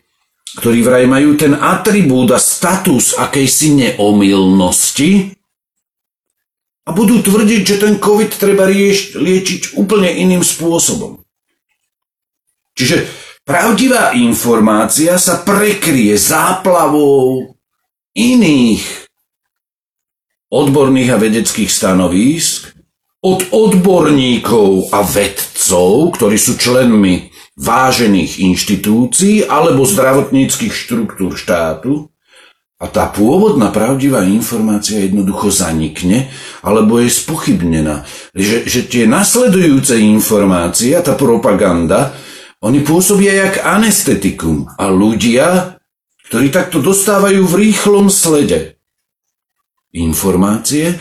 ktorí 0.55 0.79
vraj 0.87 1.03
majú 1.03 1.35
ten 1.35 1.51
atribút 1.51 2.31
a 2.31 2.39
status 2.39 3.19
akejsi 3.19 3.75
neomilnosti 3.75 5.35
a 6.87 6.89
budú 6.95 7.19
tvrdiť, 7.19 7.61
že 7.67 7.81
ten 7.83 7.99
COVID 7.99 8.31
treba 8.39 8.63
rieš, 8.63 9.19
liečiť 9.19 9.75
úplne 9.75 10.07
iným 10.07 10.39
spôsobom. 10.39 11.19
Čiže 12.79 13.26
Pravdivá 13.47 14.11
informácia 14.11 15.15
sa 15.15 15.39
prekrie 15.39 16.19
záplavou 16.19 17.55
iných 18.11 18.83
odborných 20.51 21.15
a 21.15 21.17
vedeckých 21.17 21.71
stanovísk 21.71 22.75
od 23.23 23.47
odborníkov 23.55 24.91
a 24.91 24.99
vedcov, 24.99 26.19
ktorí 26.19 26.35
sú 26.35 26.59
členmi 26.59 27.31
vážených 27.55 28.43
inštitúcií 28.51 29.47
alebo 29.47 29.87
zdravotníckých 29.87 30.75
štruktúr 30.75 31.39
štátu 31.39 32.11
a 32.83 32.91
tá 32.91 33.07
pôvodná 33.07 33.71
pravdivá 33.71 34.27
informácia 34.27 34.99
jednoducho 34.99 35.55
zanikne 35.55 36.27
alebo 36.59 36.99
je 36.99 37.15
spochybnená. 37.15 38.03
Že, 38.35 38.67
že 38.67 38.81
tie 38.91 39.07
nasledujúce 39.07 39.95
informácie 39.95 40.99
a 40.99 41.01
tá 41.01 41.15
propaganda, 41.15 42.11
oni 42.67 42.83
pôsobia 42.83 43.31
jak 43.47 43.63
anestetikum 43.63 44.67
a 44.75 44.91
ľudia, 44.91 45.79
ktorí 46.27 46.51
takto 46.51 46.83
dostávajú 46.83 47.47
v 47.47 47.55
rýchlom 47.71 48.11
slede 48.11 48.75
informácie, 49.95 50.99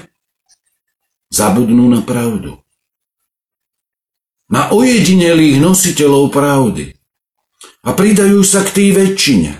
zabudnú 1.26 1.90
na 1.90 2.06
pravdu. 2.06 2.62
Na 4.46 4.70
ojedinelých 4.70 5.58
nositeľov 5.58 6.30
pravdy. 6.30 6.94
A 7.82 7.90
pridajú 7.94 8.46
sa 8.46 8.62
k 8.62 8.70
tej 8.70 8.88
väčšine 8.94 9.52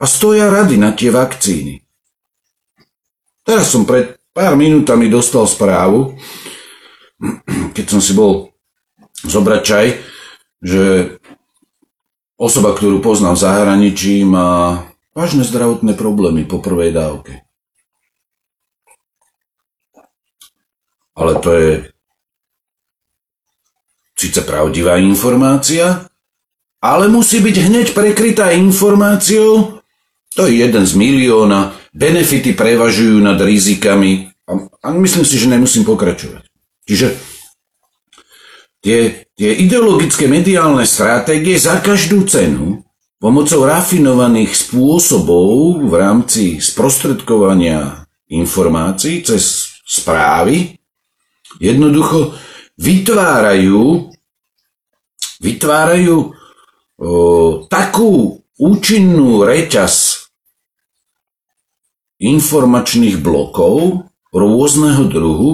a 0.00 0.04
stoja 0.08 0.48
rady 0.48 0.80
na 0.80 0.96
tie 0.96 1.12
vakcíny. 1.12 1.84
Teraz 3.44 3.68
som 3.68 3.84
pred 3.84 4.16
pár 4.32 4.56
minútami 4.56 5.12
dostal 5.12 5.44
správu, 5.44 6.16
keď 7.76 7.84
som 7.84 8.00
si 8.00 8.16
bol 8.16 8.56
zobrať 9.20 9.60
čaj, 9.60 9.86
že 10.60 11.16
osoba, 12.36 12.76
ktorú 12.76 13.00
poznám 13.04 13.36
v 13.36 13.44
zahraničí, 13.44 14.24
má 14.24 14.84
vážne 15.16 15.44
zdravotné 15.44 15.96
problémy 15.96 16.44
po 16.48 16.60
prvej 16.60 16.92
dávke. 16.92 17.44
Ale 21.16 21.36
to 21.44 21.50
je 21.52 21.70
síce 24.20 24.40
pravdivá 24.44 25.00
informácia, 25.00 26.08
ale 26.80 27.08
musí 27.08 27.40
byť 27.40 27.56
hneď 27.56 27.86
prekrytá 27.96 28.52
informáciou, 28.52 29.80
to 30.36 30.46
je 30.46 30.60
jeden 30.60 30.84
z 30.86 30.92
milióna. 30.94 31.72
Benefity 31.90 32.54
prevažujú 32.54 33.18
nad 33.18 33.40
rizikami 33.40 34.30
a, 34.46 34.52
a 34.84 34.86
myslím 34.94 35.24
si, 35.26 35.40
že 35.40 35.50
nemusím 35.50 35.82
pokračovať. 35.82 36.46
Čiže 36.86 37.06
tie, 38.80 39.28
tie 39.36 39.50
ideologické 39.64 40.26
mediálne 40.26 40.84
stratégie 40.88 41.56
za 41.56 41.80
každú 41.80 42.24
cenu 42.28 42.84
pomocou 43.20 43.68
rafinovaných 43.68 44.56
spôsobov 44.56 45.80
v 45.84 45.92
rámci 45.92 46.56
sprostredkovania 46.58 48.08
informácií 48.32 49.20
cez 49.20 49.76
správy 49.84 50.80
jednoducho 51.60 52.32
vytvárajú, 52.80 54.08
vytvárajú 55.44 56.16
o, 56.16 56.30
takú 57.68 58.40
účinnú 58.56 59.44
reťaz 59.44 60.24
informačných 62.20 63.20
blokov 63.20 64.08
rôzneho 64.32 65.08
druhu, 65.08 65.50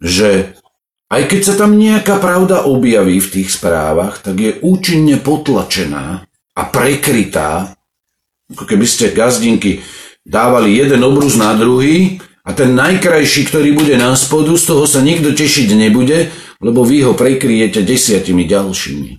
že 0.00 0.59
aj 1.10 1.22
keď 1.26 1.40
sa 1.42 1.54
tam 1.58 1.74
nejaká 1.74 2.22
pravda 2.22 2.70
objaví 2.70 3.18
v 3.18 3.32
tých 3.34 3.58
správach, 3.58 4.22
tak 4.22 4.38
je 4.38 4.52
účinne 4.62 5.18
potlačená 5.18 6.22
a 6.54 6.62
prekrytá, 6.70 7.74
ako 8.54 8.64
keby 8.66 8.86
ste 8.86 9.10
gazdinky 9.10 9.82
dávali 10.22 10.78
jeden 10.78 11.02
obrus 11.02 11.34
na 11.34 11.50
druhý 11.58 12.22
a 12.46 12.54
ten 12.54 12.78
najkrajší, 12.78 13.50
ktorý 13.50 13.74
bude 13.74 13.98
na 13.98 14.14
spodu, 14.14 14.54
z 14.54 14.64
toho 14.70 14.86
sa 14.86 15.02
nikto 15.02 15.34
tešiť 15.34 15.74
nebude, 15.74 16.30
lebo 16.62 16.86
vy 16.86 17.02
ho 17.02 17.12
prekryjete 17.18 17.82
desiatimi 17.82 18.46
ďalšími. 18.46 19.10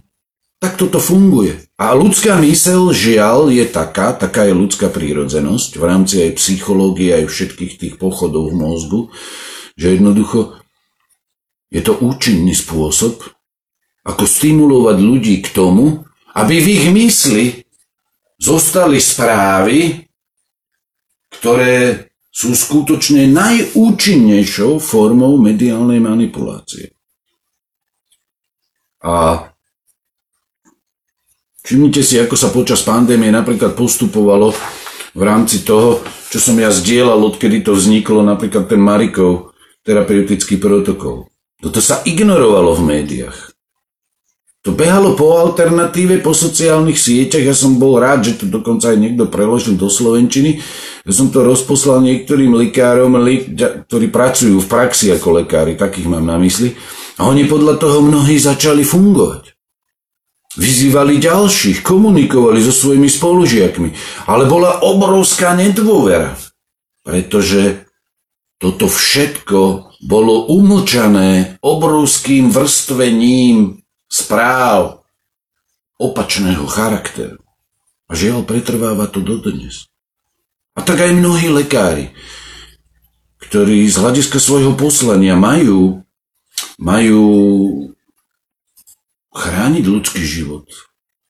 Tak 0.62 0.78
toto 0.78 1.02
funguje. 1.02 1.58
A 1.82 1.98
ľudská 1.98 2.38
mysel, 2.38 2.94
žiaľ, 2.94 3.50
je 3.50 3.66
taká, 3.66 4.14
taká 4.14 4.46
je 4.46 4.54
ľudská 4.54 4.94
prírodzenosť 4.94 5.74
v 5.74 5.84
rámci 5.84 6.22
aj 6.22 6.38
psychológie, 6.38 7.18
aj 7.18 7.34
všetkých 7.34 7.74
tých 7.82 7.96
pochodov 7.98 8.54
v 8.54 8.62
mozgu, 8.62 9.02
že 9.74 9.98
jednoducho 9.98 10.61
je 11.72 11.82
to 11.82 11.96
účinný 11.98 12.52
spôsob, 12.52 13.24
ako 14.04 14.24
stimulovať 14.28 14.98
ľudí 15.00 15.40
k 15.40 15.50
tomu, 15.56 16.04
aby 16.36 16.60
v 16.60 16.68
ich 16.68 16.86
mysli 16.92 17.46
zostali 18.36 19.00
správy, 19.00 20.04
ktoré 21.40 22.12
sú 22.28 22.52
skutočne 22.52 23.32
najúčinnejšou 23.32 24.84
formou 24.84 25.40
mediálnej 25.40 26.04
manipulácie. 26.04 26.92
A 29.02 29.48
Všimnite 31.62 32.04
si, 32.04 32.20
ako 32.20 32.36
sa 32.36 32.52
počas 32.52 32.84
pandémie 32.84 33.32
napríklad 33.32 33.80
postupovalo 33.80 34.52
v 35.16 35.22
rámci 35.24 35.64
toho, 35.64 36.04
čo 36.28 36.42
som 36.44 36.60
ja 36.60 36.68
zdieľal, 36.68 37.22
odkedy 37.32 37.64
to 37.64 37.72
vzniklo, 37.72 38.26
napríklad 38.28 38.68
ten 38.68 38.82
Marikov 38.82 39.56
terapeutický 39.88 40.60
protokol. 40.60 41.31
Toto 41.62 41.78
sa 41.78 42.02
ignorovalo 42.02 42.74
v 42.74 42.82
médiách. 42.82 43.54
To 44.62 44.78
behalo 44.78 45.18
po 45.18 45.42
alternatíve, 45.42 46.22
po 46.22 46.38
sociálnych 46.38 46.98
sieťach. 46.98 47.42
Ja 47.42 47.58
som 47.58 47.82
bol 47.82 47.98
rád, 47.98 48.30
že 48.30 48.38
to 48.38 48.46
dokonca 48.46 48.94
aj 48.94 48.98
niekto 48.98 49.26
preložil 49.26 49.74
do 49.74 49.90
Slovenčiny. 49.90 50.62
Ja 51.02 51.14
som 51.14 51.34
to 51.34 51.42
rozposlal 51.42 52.06
niektorým 52.06 52.54
lekárom, 52.54 53.18
ktorí 53.90 54.14
pracujú 54.14 54.62
v 54.62 54.70
praxi 54.70 55.10
ako 55.14 55.42
lekári, 55.42 55.74
takých 55.74 56.06
mám 56.06 56.30
na 56.30 56.38
mysli. 56.38 56.78
A 57.18 57.26
oni 57.26 57.50
podľa 57.50 57.82
toho 57.82 58.06
mnohí 58.06 58.38
začali 58.38 58.86
fungovať. 58.86 59.50
Vyzývali 60.62 61.18
ďalších, 61.18 61.82
komunikovali 61.82 62.62
so 62.62 62.74
svojimi 62.74 63.10
spolužiakmi, 63.10 63.90
ale 64.30 64.46
bola 64.46 64.86
obrovská 64.86 65.58
nedôvera, 65.58 66.38
pretože 67.02 67.88
toto 68.62 68.86
všetko 68.86 69.91
bolo 70.02 70.50
umlčané 70.50 71.62
obrovským 71.62 72.50
vrstvením 72.50 73.86
správ 74.10 75.06
opačného 76.02 76.66
charakteru. 76.66 77.38
A 78.10 78.18
žiaľ, 78.18 78.44
pretrváva 78.44 79.08
to 79.08 79.22
dodnes. 79.22 79.88
A 80.76 80.82
tak 80.82 81.06
aj 81.06 81.16
mnohí 81.16 81.48
lekári, 81.54 82.12
ktorí 83.40 83.86
z 83.88 83.96
hľadiska 84.02 84.42
svojho 84.42 84.74
poslania 84.74 85.38
majú, 85.38 86.04
majú 86.82 87.24
chrániť 89.32 89.86
ľudský 89.86 90.24
život, 90.26 90.68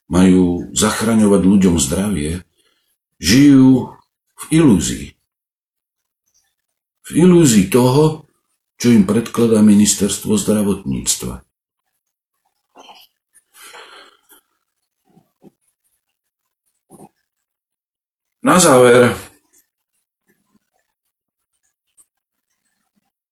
majú 0.10 0.74
zachraňovať 0.74 1.42
ľuďom 1.44 1.76
zdravie, 1.78 2.42
žijú 3.22 3.94
v 4.34 4.44
ilúzii. 4.50 5.08
V 7.06 7.10
ilúzii 7.14 7.70
toho, 7.70 8.26
čo 8.82 8.90
im 8.90 9.06
predkladá 9.06 9.62
ministerstvo 9.62 10.42
zdravotníctva. 10.42 11.46
Na 18.42 18.58
záver 18.58 19.14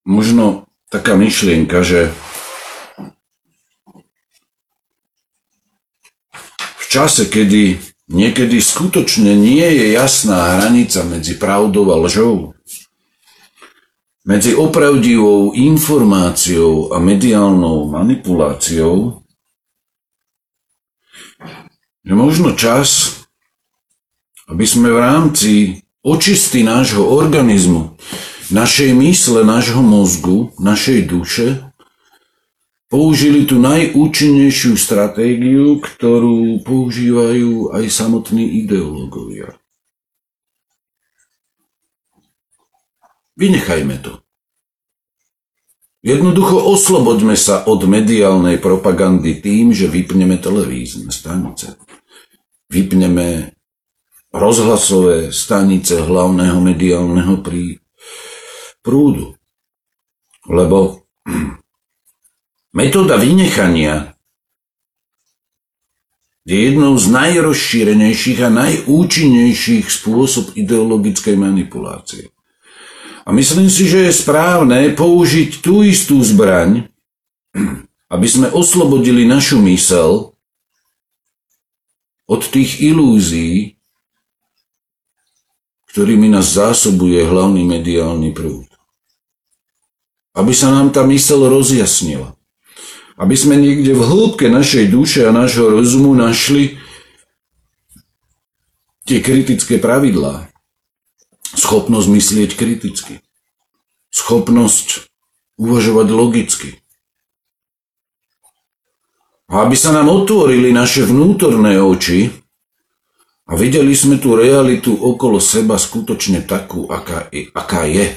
možno 0.06 0.70
taká 0.94 1.18
myšlienka, 1.18 1.82
že 1.82 2.14
čase, 6.94 7.26
kedy 7.26 7.82
niekedy 8.06 8.62
skutočne 8.62 9.34
nie 9.34 9.66
je 9.66 9.98
jasná 9.98 10.62
hranica 10.62 11.02
medzi 11.10 11.42
pravdou 11.42 11.90
a 11.90 11.98
lžou, 12.06 12.59
medzi 14.26 14.56
opravdivou 14.56 15.56
informáciou 15.56 16.92
a 16.92 17.00
mediálnou 17.00 17.88
manipuláciou, 17.88 19.24
je 22.04 22.14
možno 22.16 22.56
čas, 22.58 23.22
aby 24.50 24.66
sme 24.66 24.90
v 24.90 25.00
rámci 25.00 25.52
očisty 26.02 26.66
nášho 26.66 27.06
organizmu, 27.06 27.96
našej 28.50 28.98
mysle, 28.98 29.46
nášho 29.46 29.84
mozgu, 29.86 30.50
našej 30.58 31.06
duše, 31.06 31.48
použili 32.90 33.46
tú 33.46 33.62
najúčinnejšiu 33.62 34.74
stratégiu, 34.74 35.78
ktorú 35.78 36.66
používajú 36.66 37.78
aj 37.78 37.86
samotní 37.94 38.66
ideológovia. 38.66 39.54
Vynechajme 43.40 44.04
to. 44.04 44.20
Jednoducho 46.04 46.60
osloboďme 46.60 47.36
sa 47.40 47.64
od 47.68 47.88
mediálnej 47.88 48.60
propagandy 48.60 49.40
tým, 49.40 49.72
že 49.72 49.88
vypneme 49.88 50.40
televízne 50.40 51.12
stanice. 51.12 51.80
Vypneme 52.68 53.56
rozhlasové 54.36 55.32
stanice 55.32 56.04
hlavného 56.04 56.60
mediálneho 56.60 57.40
prí, 57.40 57.80
prúdu. 58.84 59.36
Lebo 60.48 61.10
Metóda 62.70 63.18
vynechania 63.18 64.14
je 66.46 66.70
jednou 66.70 66.94
z 67.02 67.10
najrozšírenejších 67.10 68.40
a 68.46 68.50
najúčinnejších 68.54 69.90
spôsob 69.90 70.54
ideologickej 70.54 71.34
manipulácie. 71.34 72.30
A 73.30 73.32
myslím 73.32 73.70
si, 73.70 73.86
že 73.86 74.10
je 74.10 74.20
správne 74.26 74.90
použiť 74.98 75.62
tú 75.62 75.86
istú 75.86 76.18
zbraň, 76.26 76.90
aby 78.16 78.26
sme 78.26 78.50
oslobodili 78.50 79.30
našu 79.30 79.62
mysel 79.70 80.34
od 82.26 82.42
tých 82.42 82.82
ilúzií, 82.82 83.78
ktorými 85.94 86.34
nás 86.34 86.58
zásobuje 86.58 87.22
hlavný 87.22 87.70
mediálny 87.70 88.34
prúd. 88.34 88.66
Aby 90.34 90.58
sa 90.58 90.74
nám 90.74 90.90
tá 90.90 91.06
mysel 91.06 91.54
rozjasnila. 91.54 92.34
Aby 93.14 93.38
sme 93.38 93.62
niekde 93.62 93.94
v 93.94 94.10
hĺbke 94.10 94.50
našej 94.50 94.90
duše 94.90 95.30
a 95.30 95.30
nášho 95.30 95.70
rozumu 95.70 96.18
našli 96.18 96.82
tie 99.06 99.22
kritické 99.22 99.78
pravidlá, 99.78 100.50
schopnosť 101.56 102.08
myslieť 102.10 102.52
kriticky, 102.54 103.26
schopnosť 104.14 105.10
uvažovať 105.58 106.08
logicky. 106.14 106.70
A 109.50 109.66
aby 109.66 109.74
sa 109.74 109.90
nám 109.90 110.14
otvorili 110.14 110.70
naše 110.70 111.10
vnútorné 111.10 111.82
oči 111.82 112.30
a 113.50 113.58
videli 113.58 113.98
sme 113.98 114.22
tú 114.22 114.38
realitu 114.38 114.94
okolo 114.94 115.42
seba 115.42 115.82
skutočne 115.82 116.46
takú, 116.46 116.86
aká, 116.86 117.34
aká 117.58 117.82
je. 117.90 118.14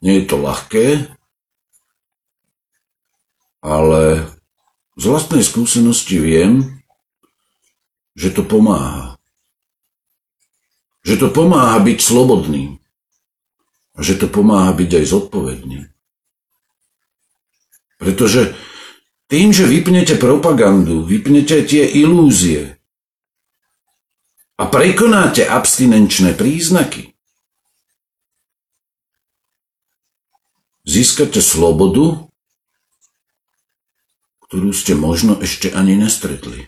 Nie 0.00 0.20
je 0.20 0.24
to 0.24 0.40
ľahké, 0.40 1.12
ale 3.60 4.24
z 4.96 5.04
vlastnej 5.04 5.44
skúsenosti 5.44 6.16
viem, 6.16 6.80
že 8.16 8.32
to 8.32 8.48
pomáha 8.48 9.15
že 11.06 11.14
to 11.14 11.30
pomáha 11.30 11.78
byť 11.78 11.98
slobodným 12.02 12.82
a 13.94 13.98
že 14.02 14.18
to 14.18 14.26
pomáha 14.26 14.74
byť 14.74 14.90
aj 14.90 15.04
zodpovedným. 15.06 15.84
Pretože 18.02 18.58
tým, 19.30 19.54
že 19.54 19.70
vypnete 19.70 20.18
propagandu, 20.18 21.06
vypnete 21.06 21.62
tie 21.62 21.86
ilúzie 21.86 22.74
a 24.58 24.66
prekonáte 24.66 25.46
abstinenčné 25.46 26.34
príznaky, 26.34 27.14
získate 30.82 31.38
slobodu, 31.38 32.26
ktorú 34.50 34.70
ste 34.74 34.98
možno 34.98 35.38
ešte 35.38 35.70
ani 35.70 35.98
nestretli. 35.98 36.66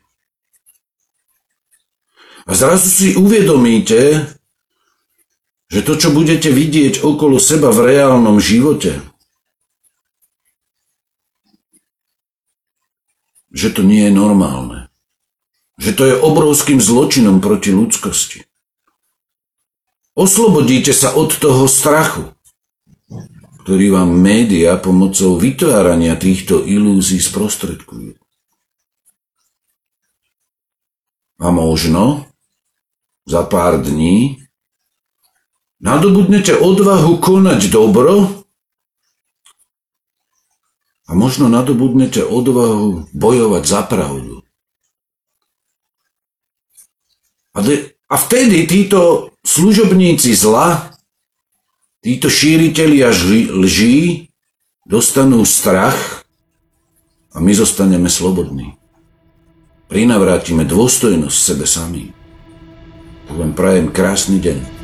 A 2.48 2.56
zrazu 2.56 2.88
si 2.88 3.08
uvedomíte, 3.12 4.24
že 5.68 5.84
to, 5.84 6.00
čo 6.00 6.08
budete 6.16 6.48
vidieť 6.48 7.04
okolo 7.04 7.36
seba 7.36 7.68
v 7.68 7.92
reálnom 7.92 8.40
živote, 8.40 9.04
že 13.52 13.68
to 13.68 13.84
nie 13.84 14.08
je 14.08 14.12
normálne. 14.16 14.88
Že 15.76 15.90
to 15.92 16.02
je 16.08 16.14
obrovským 16.24 16.80
zločinom 16.80 17.44
proti 17.44 17.68
ľudskosti. 17.68 18.48
Oslobodíte 20.16 20.96
sa 20.96 21.14
od 21.14 21.36
toho 21.36 21.68
strachu, 21.68 22.32
ktorý 23.62 23.92
vám 23.92 24.10
média 24.10 24.74
pomocou 24.80 25.36
vytvárania 25.36 26.16
týchto 26.16 26.64
ilúzií 26.64 27.20
sprostredkujú. 27.20 28.16
A 31.38 31.46
možno 31.54 32.27
za 33.28 33.44
pár 33.44 33.84
dní 33.84 34.40
nadobudnete 35.84 36.56
odvahu 36.56 37.20
konať 37.20 37.68
dobro 37.68 38.42
a 41.08 41.10
možno 41.12 41.52
nadobudnete 41.52 42.24
odvahu 42.24 43.12
bojovať 43.12 43.64
za 43.64 43.80
pravdu. 43.84 44.40
A, 47.52 47.60
de, 47.60 47.96
a 48.08 48.14
vtedy 48.16 48.64
títo 48.64 49.32
služobníci 49.44 50.32
zla, 50.32 50.92
títo 52.04 52.28
šíriteľia 52.32 53.12
lží, 53.52 54.28
dostanú 54.88 55.44
strach 55.44 56.24
a 57.32 57.40
my 57.40 57.52
zostaneme 57.52 58.08
slobodní. 58.08 58.76
Prinavrátime 59.88 60.68
dôstojnosť 60.68 61.36
sebe 61.36 61.64
samým. 61.64 62.17
Vám 63.28 63.52
prajem 63.52 63.92
krásny 63.92 64.40
deň. 64.40 64.77